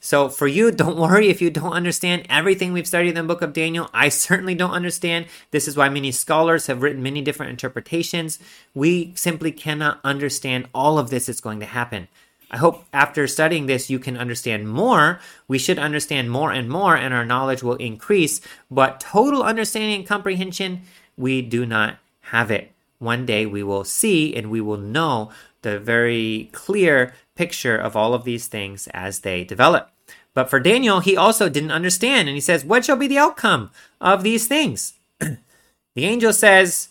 so 0.00 0.28
for 0.28 0.46
you, 0.46 0.70
don't 0.72 0.98
worry 0.98 1.28
if 1.28 1.40
you 1.40 1.50
don't 1.50 1.72
understand 1.72 2.26
everything 2.28 2.72
we've 2.72 2.86
studied 2.86 3.10
in 3.10 3.14
the 3.14 3.22
book 3.22 3.42
of 3.42 3.52
Daniel. 3.52 3.90
I 3.92 4.08
certainly 4.08 4.54
don't 4.54 4.72
understand. 4.72 5.26
This 5.50 5.68
is 5.68 5.76
why 5.76 5.88
many 5.88 6.10
scholars 6.10 6.66
have 6.66 6.82
written 6.82 7.02
many 7.02 7.22
different 7.22 7.50
interpretations. 7.50 8.38
We 8.74 9.12
simply 9.14 9.52
cannot 9.52 10.00
understand 10.02 10.68
all 10.74 10.98
of 10.98 11.10
this 11.10 11.26
that's 11.26 11.40
going 11.40 11.60
to 11.60 11.66
happen. 11.66 12.08
I 12.50 12.56
hope 12.56 12.84
after 12.92 13.28
studying 13.28 13.66
this, 13.66 13.90
you 13.90 14.00
can 14.00 14.16
understand 14.16 14.68
more. 14.68 15.20
We 15.46 15.58
should 15.58 15.78
understand 15.78 16.32
more 16.32 16.50
and 16.50 16.68
more, 16.68 16.96
and 16.96 17.14
our 17.14 17.24
knowledge 17.24 17.62
will 17.62 17.76
increase. 17.76 18.40
But 18.68 18.98
total 18.98 19.44
understanding 19.44 20.00
and 20.00 20.08
comprehension, 20.08 20.82
we 21.16 21.42
do 21.42 21.64
not 21.64 21.98
have 22.22 22.50
it. 22.50 22.72
One 22.98 23.24
day 23.24 23.46
we 23.46 23.62
will 23.62 23.84
see 23.84 24.34
and 24.34 24.50
we 24.50 24.60
will 24.60 24.76
know 24.76 25.30
the 25.62 25.78
very 25.78 26.48
clear 26.52 27.14
picture 27.40 27.76
of 27.76 27.96
all 27.96 28.12
of 28.12 28.24
these 28.24 28.48
things 28.48 28.86
as 28.88 29.20
they 29.20 29.44
develop. 29.44 29.90
But 30.34 30.50
for 30.50 30.60
Daniel, 30.60 31.00
he 31.00 31.16
also 31.16 31.48
didn't 31.48 31.70
understand, 31.70 32.28
and 32.28 32.36
he 32.36 32.40
says, 32.40 32.66
What 32.66 32.84
shall 32.84 32.96
be 32.96 33.06
the 33.06 33.16
outcome 33.16 33.70
of 33.98 34.22
these 34.22 34.46
things? 34.46 34.94
the 35.18 36.04
angel 36.04 36.34
says, 36.34 36.90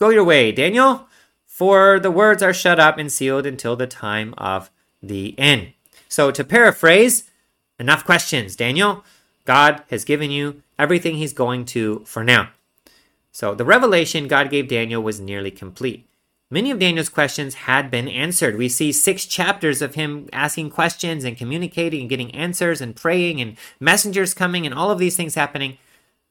Go 0.00 0.08
your 0.08 0.24
way, 0.24 0.50
Daniel, 0.50 1.06
for 1.46 2.00
the 2.00 2.10
words 2.10 2.42
are 2.42 2.52
shut 2.52 2.80
up 2.80 2.98
and 2.98 3.12
sealed 3.12 3.46
until 3.46 3.76
the 3.76 3.86
time 3.86 4.34
of 4.36 4.68
the 5.00 5.38
end. 5.38 5.74
So, 6.08 6.32
to 6.32 6.42
paraphrase, 6.42 7.30
enough 7.78 8.04
questions, 8.04 8.56
Daniel. 8.56 9.04
God 9.44 9.82
has 9.90 10.04
given 10.04 10.30
you 10.30 10.62
everything 10.76 11.16
he's 11.16 11.32
going 11.32 11.64
to 11.66 12.00
for 12.04 12.24
now. 12.24 12.50
So 13.30 13.54
the 13.54 13.64
revelation 13.64 14.26
God 14.26 14.50
gave 14.50 14.68
Daniel 14.68 15.02
was 15.02 15.20
nearly 15.20 15.50
complete. 15.50 16.04
Many 16.50 16.70
of 16.70 16.78
Daniel's 16.78 17.10
questions 17.10 17.54
had 17.54 17.90
been 17.90 18.08
answered. 18.08 18.56
We 18.56 18.70
see 18.70 18.90
six 18.90 19.26
chapters 19.26 19.82
of 19.82 19.96
him 19.96 20.30
asking 20.32 20.70
questions 20.70 21.24
and 21.24 21.36
communicating 21.36 22.00
and 22.00 22.08
getting 22.08 22.34
answers 22.34 22.80
and 22.80 22.96
praying 22.96 23.38
and 23.40 23.58
messengers 23.78 24.32
coming 24.32 24.64
and 24.64 24.74
all 24.74 24.90
of 24.90 24.98
these 24.98 25.14
things 25.14 25.34
happening. 25.34 25.76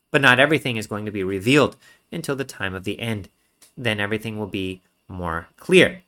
But 0.10 0.22
not 0.22 0.40
everything 0.40 0.78
is 0.78 0.88
going 0.88 1.06
to 1.06 1.12
be 1.12 1.24
revealed 1.24 1.76
until 2.12 2.36
the 2.36 2.44
time 2.44 2.74
of 2.74 2.84
the 2.84 3.00
end. 3.00 3.30
Then 3.78 4.00
everything 4.00 4.40
will 4.40 4.48
be 4.48 4.82
more 5.08 5.50
clear. 5.58 6.02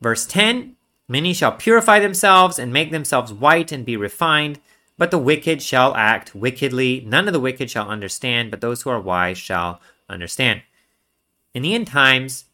Verse 0.00 0.24
10 0.24 0.76
Many 1.06 1.34
shall 1.34 1.52
purify 1.52 1.98
themselves 1.98 2.58
and 2.58 2.72
make 2.72 2.90
themselves 2.90 3.30
white 3.30 3.70
and 3.70 3.84
be 3.84 3.98
refined, 3.98 4.58
but 4.96 5.10
the 5.10 5.18
wicked 5.18 5.60
shall 5.60 5.94
act 5.94 6.34
wickedly. 6.34 7.04
None 7.06 7.26
of 7.26 7.34
the 7.34 7.40
wicked 7.40 7.70
shall 7.70 7.90
understand, 7.90 8.50
but 8.50 8.62
those 8.62 8.80
who 8.80 8.90
are 8.90 9.00
wise 9.00 9.36
shall 9.36 9.82
understand. 10.08 10.62
In 11.54 11.62
the 11.62 11.72
end 11.72 11.86
times, 11.86 12.46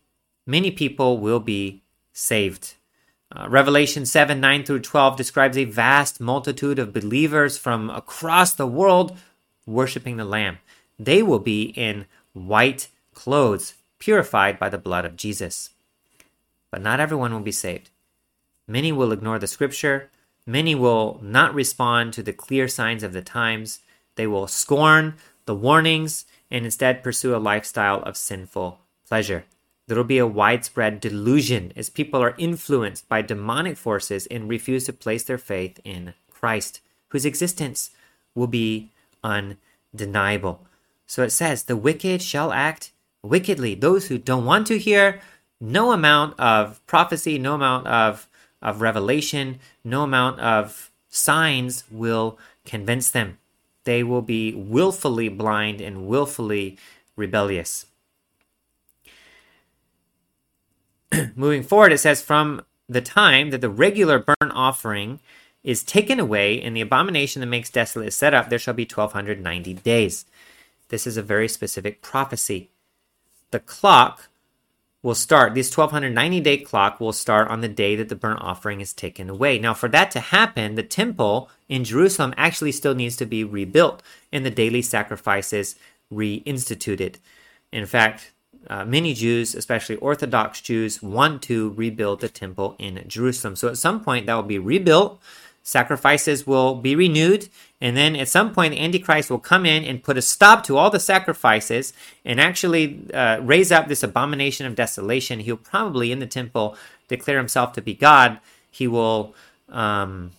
many 0.47 0.71
people 0.71 1.19
will 1.19 1.41
be 1.41 1.83
saved. 2.13 2.75
Uh, 3.35 3.49
Revelation 3.49 4.05
7 4.05 4.39
9 4.39 4.65
through 4.65 4.81
12 4.81 5.17
describes 5.17 5.57
a 5.57 5.65
vast 5.65 6.21
multitude 6.21 6.79
of 6.79 6.93
believers 6.93 7.57
from 7.57 7.89
across 7.89 8.53
the 8.53 8.67
world 8.67 9.17
worshiping 9.67 10.19
the 10.19 10.25
Lamb. 10.25 10.59
They 10.99 11.23
will 11.23 11.39
be 11.39 11.63
in 11.63 12.05
white 12.35 12.89
clothes, 13.15 13.75
purified 13.99 14.59
by 14.59 14.69
the 14.69 14.79
blood 14.79 15.07
of 15.07 15.17
Jesus. 15.17 15.71
But 16.71 16.83
not 16.83 17.01
everyone 17.01 17.33
will 17.33 17.41
be 17.41 17.53
saved. 17.53 17.89
Many 18.69 18.93
will 18.93 19.13
ignore 19.13 19.39
the 19.39 19.47
scripture. 19.47 20.11
Many 20.45 20.75
will 20.75 21.19
not 21.23 21.55
respond 21.55 22.13
to 22.15 22.23
the 22.23 22.33
clear 22.33 22.69
signs 22.69 23.03
of 23.03 23.13
the 23.13 23.23
times. 23.23 23.79
They 24.17 24.27
will 24.27 24.47
scorn 24.47 25.15
the 25.47 25.55
warnings 25.55 26.27
and 26.51 26.65
instead 26.65 27.03
pursue 27.03 27.35
a 27.35 27.39
lifestyle 27.39 28.03
of 28.03 28.17
sinful 28.17 28.80
pleasure. 29.11 29.45
There 29.87 29.97
will 29.97 30.05
be 30.05 30.19
a 30.19 30.27
widespread 30.27 31.01
delusion 31.01 31.73
as 31.75 31.91
people 31.91 32.23
are 32.23 32.37
influenced 32.39 33.09
by 33.09 33.23
demonic 33.23 33.77
forces 33.77 34.27
and 34.27 34.49
refuse 34.49 34.87
to 34.87 34.93
place 34.93 35.25
their 35.25 35.37
faith 35.37 35.81
in 35.85 36.15
Christ, 36.31 36.81
whose 37.09 37.27
existence 37.27 37.91
will 38.37 38.47
be 38.47 38.91
undeniable. 39.25 40.65
So 41.09 41.25
it 41.25 41.31
says, 41.31 41.65
The 41.65 41.77
wicked 41.77 42.23
shall 42.23 42.53
act 42.53 42.93
wickedly. 43.25 43.75
Those 43.75 44.07
who 44.07 44.17
don't 44.17 44.45
want 44.45 44.69
to 44.69 44.79
hear, 44.79 45.21
no 45.61 45.91
amount 45.91 46.39
of 46.39 46.81
prophecy, 46.87 47.37
no 47.37 47.55
amount 47.55 47.89
of, 47.89 48.29
of 48.63 48.81
revelation, 48.81 49.59
no 49.83 50.05
amount 50.05 50.39
of 50.39 50.93
signs 51.09 51.83
will 51.91 52.39
convince 52.65 53.11
them. 53.11 53.39
They 53.83 54.05
will 54.05 54.23
be 54.23 54.55
willfully 54.55 55.29
blind 55.29 55.81
and 55.81 56.07
willfully 56.07 56.79
rebellious. 57.17 57.87
moving 61.37 61.63
forward, 61.63 61.93
it 61.93 61.99
says, 61.99 62.23
From 62.23 62.63
the 62.89 63.01
time 63.01 63.51
that 63.51 63.61
the 63.61 63.71
regular 63.71 64.19
burnt 64.19 64.53
offering 64.53 65.21
is 65.63 65.83
taken 65.83 66.19
away 66.19 66.61
and 66.61 66.77
the 66.77 66.81
abomination 66.81 67.41
that 67.41 67.47
makes 67.47 67.71
desolate 67.71 68.09
is 68.09 68.17
set 68.17 68.35
up, 68.35 68.49
there 68.49 68.59
shall 68.59 68.75
be 68.75 68.85
1290 68.85 69.75
days. 69.75 70.25
This 70.89 71.07
is 71.07 71.17
a 71.17 71.23
very 71.23 71.49
specific 71.49 72.03
prophecy. 72.03 72.71
The 73.51 73.61
clock 73.61 74.29
will 75.03 75.15
start, 75.15 75.55
this 75.55 75.75
1290 75.75 76.41
day 76.41 76.59
clock 76.59 77.01
will 77.01 77.13
start 77.13 77.49
on 77.49 77.61
the 77.61 77.69
day 77.69 77.97
that 77.97 78.09
the 78.09 78.17
burnt 78.17 78.43
offering 78.43 78.81
is 78.81 78.93
taken 78.93 79.31
away. 79.31 79.59
Now, 79.59 79.73
for 79.73 79.89
that 79.89 80.11
to 80.13 80.21
happen, 80.21 80.75
the 80.75 80.83
temple 80.83 81.49
in 81.69 81.85
Jerusalem 81.85 82.35
actually 82.37 82.73
still 82.73 82.95
needs 82.95 83.17
to 83.17 83.27
be 83.27 83.45
rebuilt 83.45 84.03
and 84.33 84.45
the 84.45 84.51
daily 84.51 84.83
sacrifices 84.83 85.77
reinstituted. 86.13 87.17
In 87.73 87.87
fact, 87.87 88.33
uh, 88.67 88.85
many 88.85 89.15
Jews, 89.15 89.55
especially 89.55 89.97
Orthodox 89.97 90.61
Jews, 90.61 91.03
want 91.03 91.43
to 91.43 91.71
rebuild 91.71 92.21
the 92.21 92.29
temple 92.29 92.77
in 92.79 93.03
Jerusalem. 93.07 93.57
So 93.57 93.69
at 93.69 93.79
some 93.79 94.03
point, 94.05 94.27
that 94.27 94.35
will 94.35 94.43
be 94.43 94.59
rebuilt. 94.59 95.21
Sacrifices 95.63 96.47
will 96.47 96.75
be 96.75 96.95
renewed. 96.95 97.49
And 97.81 97.97
then 97.97 98.17
at 98.17 98.29
some 98.29 98.53
point, 98.53 98.73
the 98.73 98.81
Antichrist 98.81 99.31
will 99.31 99.39
come 99.39 99.65
in 99.65 99.85
and 99.85 100.03
put 100.03 100.19
a 100.19 100.23
stop 100.23 100.65
to 100.65 100.77
all 100.77 100.91
the 100.91 101.01
sacrifices 101.01 101.93
and 102.25 102.41
actually 102.41 103.03
uh, 103.15 103.41
raise 103.41 103.73
up 103.73 103.89
this 103.89 104.03
abomination 104.03 104.67
of 104.67 104.75
desolation. 104.75 105.41
He'll 105.41 105.57
probably, 105.57 106.13
in 106.13 106.19
the 106.19 106.27
temple, 106.27 106.77
declare 107.09 107.39
himself 107.39 107.73
to 107.75 107.83
be 107.83 107.95
God. 107.95 108.41
He 108.71 108.87
will, 108.87 109.35
um, 109.69 110.33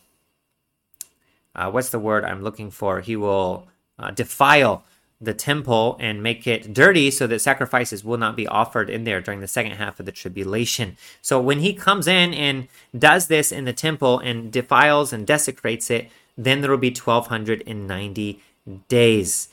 uh, 1.55 1.71
what's 1.71 1.89
the 1.89 1.99
word 1.99 2.23
I'm 2.23 2.43
looking 2.43 2.71
for? 2.71 3.01
He 3.01 3.15
will 3.15 3.67
uh, 3.97 4.12
defile 4.12 4.84
the 5.21 5.34
temple 5.34 5.95
and 5.99 6.23
make 6.23 6.47
it 6.47 6.73
dirty 6.73 7.12
so 7.12 7.27
that 7.27 7.39
sacrifices 7.39 8.03
will 8.03 8.17
not 8.17 8.36
be 8.36 8.47
offered 8.47 8.89
in 8.89 9.03
there 9.03 9.21
during 9.21 9.39
the 9.39 9.47
second 9.47 9.73
half 9.73 9.99
of 9.99 10.05
the 10.05 10.12
tribulation. 10.12 10.97
So 11.21 11.39
when 11.39 11.60
he 11.60 11.73
comes 11.73 12.07
in 12.07 12.34
and 12.34 12.67
does 12.97 13.27
this 13.27 13.51
in 13.51 13.65
the 13.65 13.73
temple 13.73 14.19
and 14.19 14.51
defiles 14.51 15.13
and 15.13 15.27
desecrates 15.27 15.91
it, 15.91 16.10
then 16.38 16.62
there 16.62 16.71
will 16.71 16.77
be 16.77 16.89
1290 16.89 18.41
days. 18.88 19.49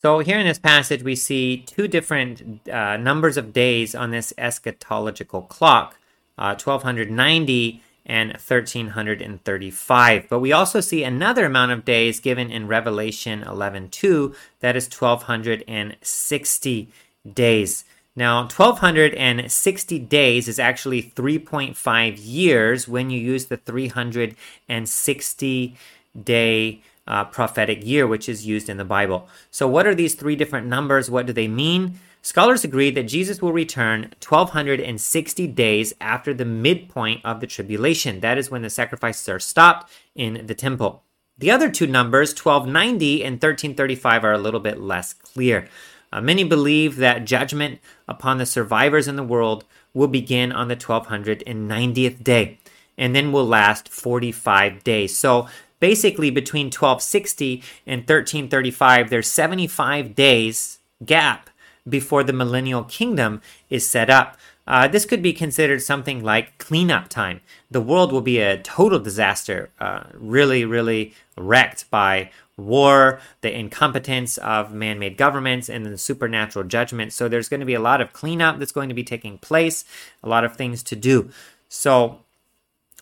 So 0.00 0.20
here 0.20 0.38
in 0.38 0.46
this 0.46 0.58
passage, 0.58 1.02
we 1.02 1.16
see 1.16 1.64
two 1.66 1.88
different 1.88 2.68
uh, 2.68 2.96
numbers 2.96 3.36
of 3.36 3.52
days 3.52 3.94
on 3.94 4.10
this 4.10 4.32
eschatological 4.38 5.48
clock 5.48 5.96
uh, 6.36 6.54
1290 6.54 7.82
and 8.08 8.32
1335. 8.32 10.28
But 10.28 10.40
we 10.40 10.52
also 10.52 10.80
see 10.80 11.04
another 11.04 11.44
amount 11.44 11.70
of 11.72 11.84
days 11.84 12.20
given 12.20 12.50
in 12.50 12.66
Revelation 12.66 13.42
11:2 13.42 14.34
that 14.60 14.76
is 14.76 14.88
1260 14.88 16.88
days. 17.34 17.84
Now, 18.16 18.48
1260 18.48 19.98
days 20.00 20.48
is 20.48 20.58
actually 20.58 21.02
3.5 21.02 22.16
years 22.18 22.88
when 22.88 23.10
you 23.10 23.20
use 23.20 23.44
the 23.46 23.58
360 23.58 25.76
day 26.24 26.80
uh, 27.06 27.24
prophetic 27.24 27.86
year, 27.86 28.08
which 28.08 28.28
is 28.28 28.46
used 28.46 28.68
in 28.68 28.76
the 28.76 28.84
Bible. 28.84 29.28
So, 29.52 29.68
what 29.68 29.86
are 29.86 29.94
these 29.94 30.16
three 30.16 30.34
different 30.34 30.66
numbers? 30.66 31.08
What 31.08 31.26
do 31.26 31.32
they 31.32 31.46
mean? 31.46 32.00
Scholars 32.22 32.64
agree 32.64 32.90
that 32.90 33.04
Jesus 33.04 33.40
will 33.40 33.52
return 33.52 34.12
1260 34.20 35.46
days 35.48 35.94
after 36.00 36.34
the 36.34 36.44
midpoint 36.44 37.24
of 37.24 37.40
the 37.40 37.46
tribulation. 37.46 38.20
That 38.20 38.38
is 38.38 38.50
when 38.50 38.62
the 38.62 38.70
sacrifices 38.70 39.28
are 39.28 39.38
stopped 39.38 39.90
in 40.14 40.46
the 40.46 40.54
temple. 40.54 41.02
The 41.38 41.50
other 41.50 41.70
two 41.70 41.86
numbers, 41.86 42.30
1290 42.30 43.24
and 43.24 43.34
1335, 43.34 44.24
are 44.24 44.32
a 44.32 44.38
little 44.38 44.60
bit 44.60 44.80
less 44.80 45.12
clear. 45.12 45.68
Uh, 46.12 46.20
many 46.20 46.42
believe 46.42 46.96
that 46.96 47.24
judgment 47.24 47.78
upon 48.08 48.38
the 48.38 48.46
survivors 48.46 49.06
in 49.06 49.16
the 49.16 49.22
world 49.22 49.64
will 49.94 50.08
begin 50.08 50.50
on 50.50 50.68
the 50.68 50.76
1290th 50.76 52.24
day 52.24 52.58
and 52.96 53.14
then 53.14 53.30
will 53.30 53.46
last 53.46 53.88
45 53.88 54.82
days. 54.82 55.16
So 55.16 55.48
basically, 55.78 56.30
between 56.30 56.66
1260 56.66 57.62
and 57.86 58.00
1335, 58.00 59.10
there's 59.10 59.28
75 59.28 60.14
days 60.14 60.78
gap 61.04 61.50
before 61.88 62.22
the 62.22 62.32
millennial 62.32 62.84
kingdom 62.84 63.40
is 63.70 63.88
set 63.88 64.10
up. 64.10 64.36
Uh, 64.66 64.86
this 64.86 65.06
could 65.06 65.22
be 65.22 65.32
considered 65.32 65.80
something 65.80 66.22
like 66.22 66.58
cleanup 66.58 67.08
time. 67.08 67.40
The 67.70 67.80
world 67.80 68.12
will 68.12 68.20
be 68.20 68.38
a 68.38 68.58
total 68.58 68.98
disaster, 68.98 69.70
uh, 69.80 70.04
really, 70.12 70.64
really 70.64 71.14
wrecked 71.36 71.90
by 71.90 72.30
war, 72.58 73.20
the 73.40 73.56
incompetence 73.56 74.36
of 74.38 74.74
man 74.74 74.98
made 74.98 75.16
governments, 75.16 75.68
and 75.70 75.86
the 75.86 75.96
supernatural 75.96 76.66
judgment. 76.66 77.12
So 77.12 77.28
there's 77.28 77.48
going 77.48 77.60
to 77.60 77.66
be 77.66 77.74
a 77.74 77.80
lot 77.80 78.00
of 78.00 78.12
cleanup 78.12 78.58
that's 78.58 78.72
going 78.72 78.90
to 78.90 78.94
be 78.94 79.04
taking 79.04 79.38
place, 79.38 79.84
a 80.22 80.28
lot 80.28 80.44
of 80.44 80.56
things 80.56 80.82
to 80.82 80.96
do. 80.96 81.30
So 81.68 82.18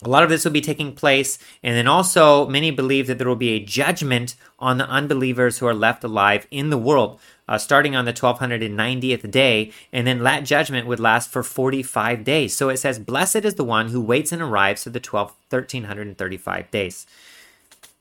a 0.02 0.08
lot 0.08 0.22
of 0.22 0.28
this 0.28 0.44
will 0.44 0.52
be 0.52 0.60
taking 0.60 0.92
place. 0.94 1.38
And 1.62 1.74
then 1.74 1.86
also, 1.88 2.46
many 2.46 2.70
believe 2.70 3.06
that 3.06 3.18
there 3.18 3.28
will 3.28 3.34
be 3.34 3.54
a 3.54 3.64
judgment 3.64 4.36
on 4.58 4.78
the 4.78 4.88
unbelievers 4.88 5.58
who 5.58 5.66
are 5.66 5.74
left 5.74 6.04
alive 6.04 6.46
in 6.50 6.70
the 6.70 6.78
world, 6.78 7.18
uh, 7.48 7.58
starting 7.58 7.94
on 7.94 8.04
the 8.04 8.12
1290th 8.12 9.30
day. 9.30 9.72
And 9.92 10.06
then 10.06 10.22
that 10.22 10.44
judgment 10.44 10.86
would 10.86 11.00
last 11.00 11.30
for 11.30 11.42
45 11.42 12.24
days. 12.24 12.56
So 12.56 12.68
it 12.68 12.78
says, 12.78 12.98
Blessed 12.98 13.44
is 13.44 13.54
the 13.54 13.64
one 13.64 13.88
who 13.88 14.00
waits 14.00 14.32
and 14.32 14.42
arrives 14.42 14.82
to 14.84 14.90
the 14.90 15.00
12, 15.00 15.28
1335 15.50 16.70
days. 16.70 17.06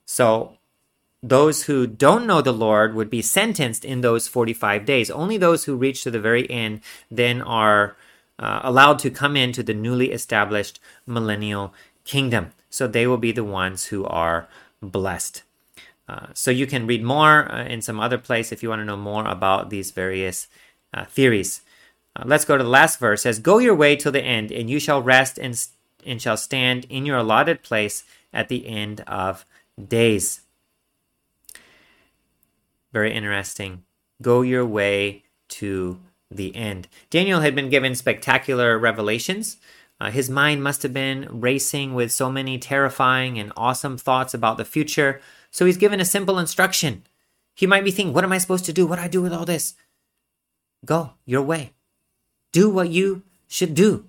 So 0.05 0.57
those 1.21 1.63
who 1.63 1.87
don't 1.87 2.27
know 2.27 2.41
the 2.41 2.53
Lord 2.53 2.93
would 2.93 3.09
be 3.09 3.21
sentenced 3.21 3.83
in 3.83 4.01
those 4.01 4.27
45 4.27 4.85
days. 4.85 5.09
Only 5.09 5.37
those 5.37 5.65
who 5.65 5.75
reach 5.75 6.03
to 6.03 6.11
the 6.11 6.19
very 6.19 6.49
end 6.49 6.81
then 7.09 7.41
are 7.41 7.95
uh, 8.37 8.59
allowed 8.63 8.99
to 8.99 9.09
come 9.09 9.35
into 9.35 9.63
the 9.63 9.73
newly 9.73 10.11
established 10.11 10.79
millennial 11.07 11.73
kingdom. 12.03 12.51
So 12.69 12.87
they 12.87 13.07
will 13.07 13.17
be 13.17 13.31
the 13.31 13.43
ones 13.43 13.85
who 13.85 14.05
are 14.05 14.47
blessed. 14.81 15.43
Uh, 16.07 16.27
so 16.33 16.51
you 16.51 16.67
can 16.67 16.85
read 16.85 17.03
more 17.03 17.51
uh, 17.51 17.65
in 17.65 17.81
some 17.81 17.99
other 17.99 18.17
place 18.17 18.51
if 18.51 18.61
you 18.61 18.69
want 18.69 18.79
to 18.79 18.85
know 18.85 18.97
more 18.97 19.25
about 19.25 19.69
these 19.69 19.91
various 19.91 20.47
uh, 20.93 21.05
theories. 21.05 21.61
Uh, 22.15 22.23
let's 22.25 22.45
go 22.45 22.57
to 22.57 22.63
the 22.63 22.69
last 22.69 22.99
verse. 22.99 23.21
It 23.21 23.23
says, 23.23 23.39
"Go 23.39 23.57
your 23.57 23.75
way 23.75 23.95
till 23.95 24.11
the 24.11 24.23
end, 24.23 24.51
and 24.51 24.69
you 24.69 24.79
shall 24.79 25.01
rest 25.01 25.39
and, 25.39 25.59
and 26.05 26.21
shall 26.21 26.37
stand 26.37 26.85
in 26.89 27.05
your 27.05 27.17
allotted 27.17 27.63
place 27.63 28.03
at 28.31 28.49
the 28.49 28.67
end 28.67 29.01
of 29.07 29.45
days." 29.87 30.41
Very 32.93 33.13
interesting. 33.13 33.83
Go 34.21 34.41
your 34.41 34.65
way 34.65 35.23
to 35.49 35.99
the 36.31 36.55
end. 36.55 36.87
Daniel 37.09 37.41
had 37.41 37.55
been 37.55 37.69
given 37.69 37.95
spectacular 37.95 38.77
revelations. 38.77 39.57
Uh, 39.99 40.11
his 40.11 40.29
mind 40.29 40.61
must 40.63 40.83
have 40.83 40.93
been 40.93 41.27
racing 41.29 41.93
with 41.93 42.11
so 42.11 42.29
many 42.29 42.57
terrifying 42.57 43.39
and 43.39 43.51
awesome 43.55 43.97
thoughts 43.97 44.33
about 44.33 44.57
the 44.57 44.65
future. 44.65 45.21
So 45.55 45.65
he's 45.65 45.77
given 45.77 46.01
a 46.01 46.05
simple 46.05 46.37
instruction. 46.37 47.03
He 47.53 47.65
might 47.65 47.85
be 47.85 47.91
thinking, 47.91 48.13
What 48.13 48.25
am 48.25 48.33
I 48.33 48.39
supposed 48.39 48.65
to 48.65 48.73
do? 48.73 48.85
What 48.85 48.97
do 48.97 49.03
I 49.03 49.07
do 49.07 49.21
with 49.21 49.31
all 49.31 49.45
this? 49.45 49.73
Go 50.83 51.11
your 51.25 51.43
way. 51.43 51.71
Do 52.51 52.69
what 52.69 52.89
you 52.89 53.23
should 53.47 53.73
do. 53.73 54.03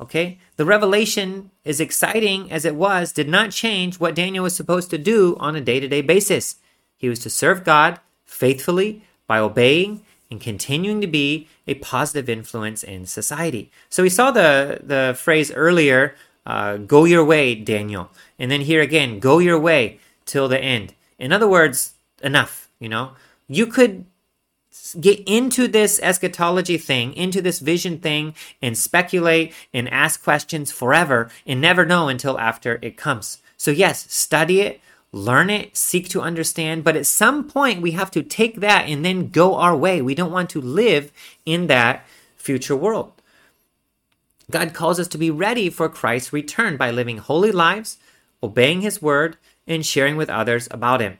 Okay? 0.00 0.38
The 0.56 0.64
revelation, 0.64 1.50
as 1.62 1.78
exciting 1.78 2.50
as 2.50 2.64
it 2.64 2.74
was, 2.74 3.12
did 3.12 3.28
not 3.28 3.50
change 3.50 4.00
what 4.00 4.14
Daniel 4.14 4.44
was 4.44 4.56
supposed 4.56 4.88
to 4.88 4.96
do 4.96 5.36
on 5.38 5.54
a 5.54 5.60
day 5.60 5.78
to 5.78 5.88
day 5.88 6.00
basis. 6.00 6.56
He 6.96 7.10
was 7.10 7.18
to 7.18 7.28
serve 7.28 7.64
God 7.64 8.00
faithfully 8.24 9.02
by 9.26 9.40
obeying 9.40 10.00
and 10.30 10.40
continuing 10.40 11.02
to 11.02 11.06
be 11.06 11.48
a 11.66 11.74
positive 11.74 12.30
influence 12.30 12.82
in 12.82 13.04
society. 13.04 13.70
So 13.90 14.02
we 14.02 14.08
saw 14.08 14.30
the, 14.30 14.80
the 14.82 15.14
phrase 15.20 15.52
earlier, 15.52 16.14
uh, 16.46 16.78
go 16.78 17.04
your 17.04 17.26
way, 17.26 17.54
Daniel. 17.54 18.08
And 18.38 18.50
then 18.50 18.62
here 18.62 18.80
again, 18.80 19.18
go 19.18 19.38
your 19.38 19.60
way 19.60 20.00
till 20.28 20.46
the 20.46 20.60
end. 20.60 20.94
In 21.18 21.32
other 21.32 21.48
words, 21.48 21.94
enough, 22.22 22.70
you 22.78 22.88
know? 22.88 23.12
You 23.48 23.66
could 23.66 24.04
get 25.00 25.20
into 25.26 25.66
this 25.66 25.98
eschatology 26.02 26.78
thing, 26.78 27.12
into 27.14 27.42
this 27.42 27.58
vision 27.58 27.98
thing, 27.98 28.34
and 28.62 28.78
speculate 28.78 29.52
and 29.74 29.88
ask 29.88 30.22
questions 30.22 30.70
forever 30.70 31.30
and 31.46 31.60
never 31.60 31.84
know 31.84 32.08
until 32.08 32.38
after 32.38 32.78
it 32.82 32.96
comes. 32.96 33.38
So, 33.56 33.72
yes, 33.72 34.10
study 34.12 34.60
it, 34.60 34.80
learn 35.10 35.50
it, 35.50 35.76
seek 35.76 36.08
to 36.10 36.20
understand, 36.20 36.84
but 36.84 36.96
at 36.96 37.06
some 37.06 37.48
point 37.48 37.82
we 37.82 37.92
have 37.92 38.10
to 38.12 38.22
take 38.22 38.60
that 38.60 38.88
and 38.88 39.04
then 39.04 39.30
go 39.30 39.56
our 39.56 39.76
way. 39.76 40.00
We 40.00 40.14
don't 40.14 40.32
want 40.32 40.50
to 40.50 40.60
live 40.60 41.10
in 41.44 41.66
that 41.66 42.06
future 42.36 42.76
world. 42.76 43.12
God 44.50 44.72
calls 44.72 45.00
us 45.00 45.08
to 45.08 45.18
be 45.18 45.30
ready 45.30 45.68
for 45.68 45.88
Christ's 45.88 46.32
return 46.32 46.76
by 46.76 46.90
living 46.90 47.18
holy 47.18 47.52
lives, 47.52 47.98
obeying 48.42 48.80
his 48.80 49.02
word, 49.02 49.36
and 49.68 49.86
sharing 49.86 50.16
with 50.16 50.30
others 50.30 50.66
about 50.70 51.00
him. 51.00 51.18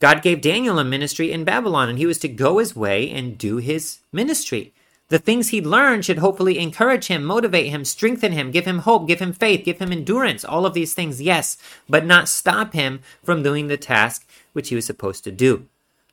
God 0.00 0.22
gave 0.22 0.40
Daniel 0.40 0.78
a 0.78 0.84
ministry 0.84 1.30
in 1.30 1.44
Babylon, 1.44 1.88
and 1.88 1.98
he 1.98 2.06
was 2.06 2.18
to 2.18 2.28
go 2.28 2.58
his 2.58 2.74
way 2.74 3.10
and 3.10 3.38
do 3.38 3.58
his 3.58 4.00
ministry. 4.12 4.74
The 5.08 5.18
things 5.20 5.50
he'd 5.50 5.66
learned 5.66 6.04
should 6.04 6.18
hopefully 6.18 6.58
encourage 6.58 7.06
him, 7.06 7.24
motivate 7.24 7.70
him, 7.70 7.84
strengthen 7.84 8.32
him, 8.32 8.50
give 8.50 8.64
him 8.64 8.80
hope, 8.80 9.06
give 9.06 9.20
him 9.20 9.32
faith, 9.32 9.64
give 9.64 9.78
him 9.78 9.92
endurance. 9.92 10.44
All 10.44 10.66
of 10.66 10.74
these 10.74 10.94
things, 10.94 11.22
yes, 11.22 11.56
but 11.88 12.04
not 12.04 12.28
stop 12.28 12.72
him 12.72 13.00
from 13.22 13.44
doing 13.44 13.68
the 13.68 13.76
task 13.76 14.26
which 14.52 14.70
he 14.70 14.74
was 14.74 14.84
supposed 14.84 15.22
to 15.24 15.30
do. 15.30 15.68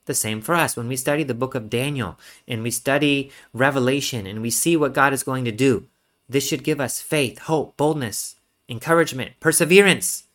The 0.06 0.14
same 0.14 0.42
for 0.42 0.54
us. 0.54 0.78
When 0.78 0.88
we 0.88 0.96
study 0.96 1.24
the 1.24 1.34
book 1.34 1.56
of 1.56 1.70
Daniel 1.70 2.20
and 2.48 2.62
we 2.62 2.70
study 2.70 3.32
Revelation 3.52 4.28
and 4.28 4.42
we 4.42 4.52
see 4.52 4.78
what 4.78 4.94
God 4.94 5.12
is 5.12 5.24
going 5.24 5.46
to 5.46 5.52
do, 5.52 5.88
this 6.30 6.48
should 6.48 6.64
give 6.64 6.80
us 6.80 7.02
faith, 7.02 7.40
hope, 7.40 7.76
boldness, 7.78 8.36
encouragement, 8.70 9.40
perseverance. 9.40 10.26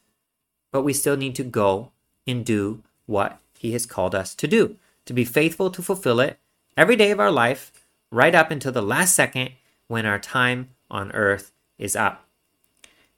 But 0.71 0.83
we 0.83 0.93
still 0.93 1.17
need 1.17 1.35
to 1.37 1.45
go 1.45 1.93
and 2.27 2.45
do 2.45 2.83
what 3.07 3.39
he 3.59 3.73
has 3.73 3.87
called 3.87 4.15
us 4.15 4.35
to 4.37 4.47
do, 4.47 4.77
to 5.07 5.13
be 5.13 5.25
faithful 5.25 5.71
to 5.71 5.83
fulfill 5.83 6.21
it 6.21 6.39
every 6.77 6.97
day 6.97 7.11
of 7.11 7.21
our 7.21 7.31
life 7.31 7.73
right 8.11 8.35
up 8.35 8.51
until 8.51 8.73
the 8.73 8.83
last 8.83 9.15
second 9.15 9.51
when 9.87 10.07
our 10.07 10.19
time 10.19 10.71
on 10.91 11.13
earth 11.13 11.53
is 11.79 11.97
up. 11.97 12.25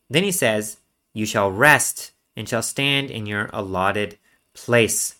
Then 0.09 0.25
he 0.25 0.33
says, 0.33 0.79
You 1.13 1.27
shall 1.27 1.51
rest 1.51 2.13
and 2.37 2.49
shall 2.49 2.63
stand 2.63 3.11
in 3.11 3.27
your 3.27 3.51
allotted 3.53 4.19
place. 4.55 5.17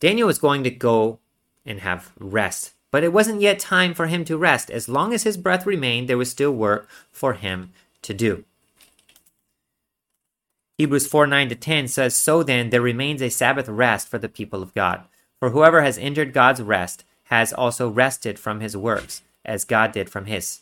Daniel 0.00 0.26
was 0.26 0.38
going 0.38 0.64
to 0.64 0.70
go 0.70 1.18
and 1.66 1.80
have 1.80 2.12
rest, 2.18 2.72
but 2.90 3.04
it 3.04 3.12
wasn't 3.12 3.40
yet 3.40 3.58
time 3.58 3.94
for 3.94 4.06
him 4.06 4.24
to 4.24 4.38
rest. 4.38 4.70
As 4.70 4.88
long 4.88 5.12
as 5.12 5.24
his 5.24 5.36
breath 5.36 5.66
remained, 5.66 6.08
there 6.08 6.18
was 6.18 6.30
still 6.30 6.52
work 6.52 6.88
for 7.12 7.34
him 7.34 7.72
to 8.02 8.14
do. 8.14 8.44
Hebrews 10.78 11.08
4 11.08 11.26
9 11.26 11.48
to 11.48 11.54
10 11.56 11.88
says, 11.88 12.14
So 12.14 12.44
then, 12.44 12.70
there 12.70 12.80
remains 12.80 13.20
a 13.20 13.28
Sabbath 13.28 13.68
rest 13.68 14.08
for 14.08 14.18
the 14.18 14.28
people 14.28 14.62
of 14.62 14.74
God. 14.74 15.02
For 15.40 15.50
whoever 15.50 15.82
has 15.82 15.98
entered 15.98 16.32
God's 16.32 16.62
rest 16.62 17.04
has 17.24 17.52
also 17.52 17.88
rested 17.88 18.38
from 18.38 18.60
his 18.60 18.76
works, 18.76 19.22
as 19.44 19.64
God 19.64 19.90
did 19.90 20.08
from 20.08 20.26
his. 20.26 20.60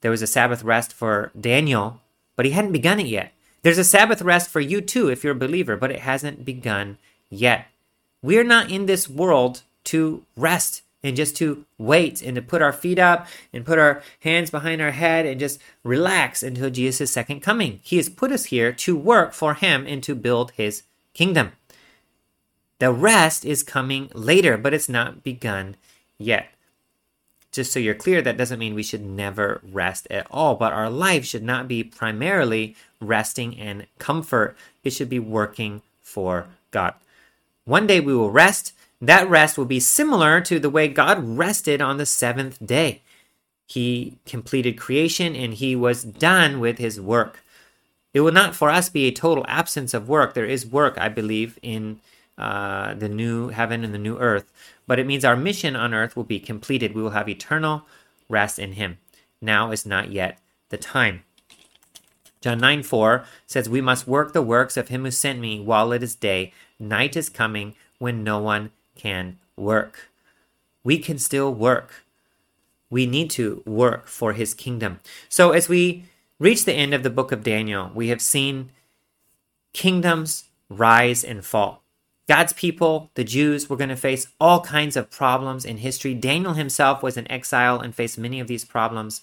There 0.00 0.12
was 0.12 0.22
a 0.22 0.28
Sabbath 0.28 0.62
rest 0.62 0.92
for 0.92 1.32
Daniel, 1.38 2.00
but 2.36 2.46
he 2.46 2.52
hadn't 2.52 2.72
begun 2.72 3.00
it 3.00 3.06
yet. 3.06 3.32
There's 3.62 3.78
a 3.78 3.84
Sabbath 3.84 4.22
rest 4.22 4.48
for 4.48 4.60
you 4.60 4.80
too, 4.80 5.08
if 5.08 5.24
you're 5.24 5.32
a 5.32 5.38
believer, 5.38 5.76
but 5.76 5.90
it 5.90 6.00
hasn't 6.00 6.44
begun 6.44 6.98
yet. 7.28 7.66
We're 8.22 8.44
not 8.44 8.70
in 8.70 8.86
this 8.86 9.08
world 9.08 9.62
to 9.84 10.24
rest 10.36 10.81
and 11.02 11.16
just 11.16 11.36
to 11.36 11.64
wait 11.78 12.22
and 12.22 12.36
to 12.36 12.42
put 12.42 12.62
our 12.62 12.72
feet 12.72 12.98
up 12.98 13.26
and 13.52 13.66
put 13.66 13.78
our 13.78 14.02
hands 14.20 14.50
behind 14.50 14.80
our 14.80 14.92
head 14.92 15.26
and 15.26 15.40
just 15.40 15.60
relax 15.82 16.42
until 16.42 16.70
Jesus' 16.70 17.10
second 17.10 17.40
coming. 17.40 17.80
He 17.82 17.96
has 17.96 18.08
put 18.08 18.32
us 18.32 18.46
here 18.46 18.72
to 18.72 18.96
work 18.96 19.32
for 19.32 19.54
Him 19.54 19.86
and 19.86 20.02
to 20.04 20.14
build 20.14 20.52
His 20.52 20.84
kingdom. 21.14 21.52
The 22.78 22.92
rest 22.92 23.44
is 23.44 23.62
coming 23.62 24.10
later, 24.14 24.56
but 24.56 24.74
it's 24.74 24.88
not 24.88 25.22
begun 25.22 25.76
yet. 26.18 26.48
Just 27.52 27.70
so 27.70 27.78
you're 27.78 27.94
clear, 27.94 28.22
that 28.22 28.38
doesn't 28.38 28.58
mean 28.58 28.74
we 28.74 28.82
should 28.82 29.04
never 29.04 29.60
rest 29.62 30.06
at 30.10 30.26
all, 30.30 30.54
but 30.54 30.72
our 30.72 30.88
life 30.88 31.24
should 31.24 31.42
not 31.42 31.68
be 31.68 31.84
primarily 31.84 32.74
resting 32.98 33.52
in 33.52 33.86
comfort. 33.98 34.56
It 34.82 34.90
should 34.90 35.10
be 35.10 35.18
working 35.18 35.82
for 36.00 36.46
God. 36.70 36.94
One 37.64 37.86
day 37.86 38.00
we 38.00 38.16
will 38.16 38.30
rest. 38.30 38.72
That 39.02 39.28
rest 39.28 39.58
will 39.58 39.64
be 39.64 39.80
similar 39.80 40.40
to 40.42 40.60
the 40.60 40.70
way 40.70 40.86
God 40.86 41.36
rested 41.36 41.82
on 41.82 41.96
the 41.96 42.06
seventh 42.06 42.64
day. 42.64 43.02
He 43.66 44.18
completed 44.24 44.78
creation 44.78 45.34
and 45.34 45.54
he 45.54 45.74
was 45.74 46.04
done 46.04 46.60
with 46.60 46.78
his 46.78 47.00
work. 47.00 47.42
It 48.14 48.20
will 48.20 48.30
not 48.30 48.54
for 48.54 48.70
us 48.70 48.88
be 48.88 49.06
a 49.06 49.12
total 49.12 49.44
absence 49.48 49.92
of 49.92 50.08
work. 50.08 50.34
There 50.34 50.46
is 50.46 50.64
work, 50.64 50.96
I 50.98 51.08
believe, 51.08 51.58
in 51.62 51.98
uh, 52.38 52.94
the 52.94 53.08
new 53.08 53.48
heaven 53.48 53.82
and 53.82 53.92
the 53.92 53.98
new 53.98 54.18
earth, 54.18 54.52
but 54.86 55.00
it 55.00 55.06
means 55.06 55.24
our 55.24 55.36
mission 55.36 55.74
on 55.74 55.92
earth 55.92 56.14
will 56.14 56.24
be 56.24 56.38
completed. 56.38 56.94
We 56.94 57.02
will 57.02 57.10
have 57.10 57.28
eternal 57.28 57.86
rest 58.28 58.58
in 58.58 58.72
Him. 58.72 58.98
Now 59.40 59.72
is 59.72 59.84
not 59.84 60.12
yet 60.12 60.38
the 60.68 60.78
time. 60.78 61.24
John 62.40 62.58
9 62.58 62.82
4 62.82 63.24
says, 63.46 63.68
We 63.68 63.80
must 63.80 64.06
work 64.06 64.32
the 64.32 64.42
works 64.42 64.76
of 64.76 64.88
Him 64.88 65.04
who 65.04 65.10
sent 65.10 65.40
me 65.40 65.58
while 65.58 65.92
it 65.92 66.02
is 66.02 66.14
day. 66.14 66.52
Night 66.78 67.16
is 67.16 67.28
coming 67.28 67.74
when 67.98 68.22
no 68.22 68.38
one 68.38 68.70
can 68.94 69.38
work. 69.56 70.10
We 70.84 70.98
can 70.98 71.18
still 71.18 71.52
work. 71.52 72.04
We 72.90 73.06
need 73.06 73.30
to 73.32 73.62
work 73.64 74.06
for 74.06 74.32
His 74.32 74.54
kingdom. 74.54 75.00
So 75.28 75.52
as 75.52 75.68
we 75.68 76.04
reach 76.38 76.64
the 76.64 76.74
end 76.74 76.92
of 76.92 77.02
the 77.02 77.10
book 77.10 77.32
of 77.32 77.44
Daniel, 77.44 77.90
we 77.94 78.08
have 78.08 78.20
seen 78.20 78.70
kingdoms 79.72 80.44
rise 80.68 81.24
and 81.24 81.44
fall. 81.44 81.82
God's 82.28 82.52
people, 82.52 83.10
the 83.14 83.24
Jews, 83.24 83.68
were 83.68 83.76
going 83.76 83.90
to 83.90 83.96
face 83.96 84.26
all 84.40 84.60
kinds 84.60 84.96
of 84.96 85.10
problems 85.10 85.64
in 85.64 85.78
history. 85.78 86.14
Daniel 86.14 86.54
himself 86.54 87.02
was 87.02 87.16
in 87.16 87.30
exile 87.30 87.80
and 87.80 87.94
faced 87.94 88.16
many 88.18 88.40
of 88.40 88.46
these 88.46 88.64
problems. 88.64 89.22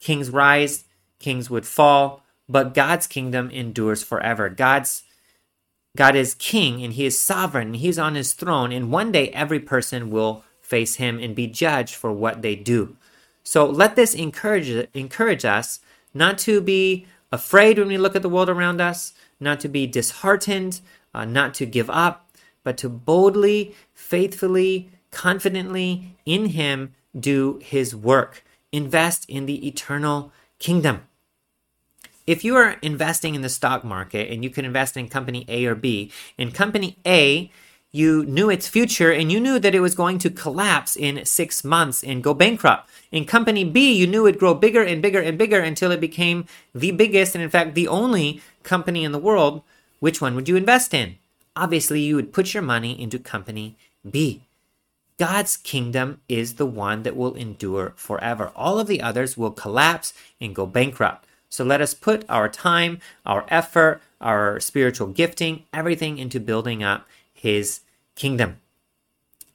Kings 0.00 0.30
rise, 0.30 0.84
kings 1.18 1.50
would 1.50 1.66
fall, 1.66 2.24
but 2.48 2.74
God's 2.74 3.06
kingdom 3.06 3.50
endures 3.50 4.02
forever. 4.02 4.48
God's 4.48 5.02
God 5.96 6.16
is 6.16 6.34
king 6.34 6.82
and 6.82 6.92
he 6.94 7.06
is 7.06 7.18
sovereign 7.18 7.68
and 7.68 7.76
he's 7.76 7.98
on 7.98 8.14
his 8.14 8.32
throne 8.32 8.72
and 8.72 8.90
one 8.90 9.12
day 9.12 9.28
every 9.30 9.60
person 9.60 10.10
will 10.10 10.44
face 10.60 10.96
him 10.96 11.18
and 11.18 11.34
be 11.34 11.46
judged 11.46 11.94
for 11.94 12.12
what 12.12 12.42
they 12.42 12.56
do. 12.56 12.96
So 13.44 13.66
let 13.66 13.94
this 13.94 14.14
encourage 14.14 14.88
encourage 14.94 15.44
us 15.44 15.80
not 16.12 16.38
to 16.38 16.60
be 16.60 17.06
afraid 17.30 17.78
when 17.78 17.88
we 17.88 17.98
look 17.98 18.16
at 18.16 18.22
the 18.22 18.28
world 18.28 18.48
around 18.48 18.80
us, 18.80 19.12
not 19.38 19.60
to 19.60 19.68
be 19.68 19.86
disheartened, 19.86 20.80
uh, 21.12 21.24
not 21.24 21.54
to 21.54 21.66
give 21.66 21.90
up, 21.90 22.30
but 22.62 22.76
to 22.78 22.88
boldly, 22.88 23.74
faithfully, 23.92 24.90
confidently 25.10 26.16
in 26.24 26.46
Him 26.46 26.94
do 27.18 27.60
His 27.62 27.94
work. 27.94 28.44
Invest 28.72 29.28
in 29.28 29.46
the 29.46 29.66
eternal 29.66 30.32
kingdom. 30.58 31.02
If 32.26 32.42
you 32.42 32.56
are 32.56 32.76
investing 32.80 33.34
in 33.34 33.42
the 33.42 33.48
stock 33.48 33.84
market 33.84 34.30
and 34.30 34.42
you 34.42 34.50
can 34.50 34.64
invest 34.64 34.96
in 34.96 35.08
company 35.08 35.44
A 35.48 35.66
or 35.66 35.74
B, 35.74 36.10
in 36.38 36.52
company 36.52 36.96
A, 37.06 37.50
you 37.92 38.24
knew 38.24 38.50
its 38.50 38.66
future 38.66 39.12
and 39.12 39.30
you 39.30 39.38
knew 39.38 39.58
that 39.58 39.74
it 39.74 39.80
was 39.80 39.94
going 39.94 40.18
to 40.18 40.30
collapse 40.30 40.96
in 40.96 41.24
six 41.24 41.62
months 41.62 42.02
and 42.02 42.24
go 42.24 42.34
bankrupt. 42.34 42.90
In 43.12 43.24
company 43.24 43.62
B, 43.62 43.92
you 43.92 44.06
knew 44.06 44.26
it'd 44.26 44.40
grow 44.40 44.54
bigger 44.54 44.82
and 44.82 45.00
bigger 45.00 45.20
and 45.20 45.38
bigger 45.38 45.60
until 45.60 45.92
it 45.92 46.00
became 46.00 46.46
the 46.74 46.90
biggest 46.90 47.34
and, 47.34 47.44
in 47.44 47.50
fact, 47.50 47.74
the 47.74 47.88
only 47.88 48.42
company 48.62 49.04
in 49.04 49.12
the 49.12 49.18
world 49.18 49.62
which 50.00 50.20
one 50.20 50.34
would 50.34 50.48
you 50.48 50.56
invest 50.56 50.92
in? 50.92 51.16
Obviously, 51.56 52.00
you 52.00 52.16
would 52.16 52.32
put 52.32 52.52
your 52.52 52.62
money 52.62 53.00
into 53.00 53.18
company 53.18 53.76
B. 54.08 54.42
God's 55.18 55.56
kingdom 55.56 56.20
is 56.28 56.54
the 56.54 56.66
one 56.66 57.04
that 57.04 57.16
will 57.16 57.34
endure 57.34 57.94
forever. 57.96 58.50
All 58.56 58.78
of 58.78 58.86
the 58.86 59.00
others 59.00 59.38
will 59.38 59.52
collapse 59.52 60.12
and 60.40 60.54
go 60.54 60.66
bankrupt. 60.66 61.26
So 61.54 61.62
let 61.62 61.80
us 61.80 61.94
put 61.94 62.24
our 62.28 62.48
time, 62.48 62.98
our 63.24 63.46
effort, 63.46 64.02
our 64.20 64.58
spiritual 64.58 65.06
gifting, 65.06 65.62
everything 65.72 66.18
into 66.18 66.40
building 66.40 66.82
up 66.82 67.06
His 67.32 67.82
kingdom. 68.16 68.56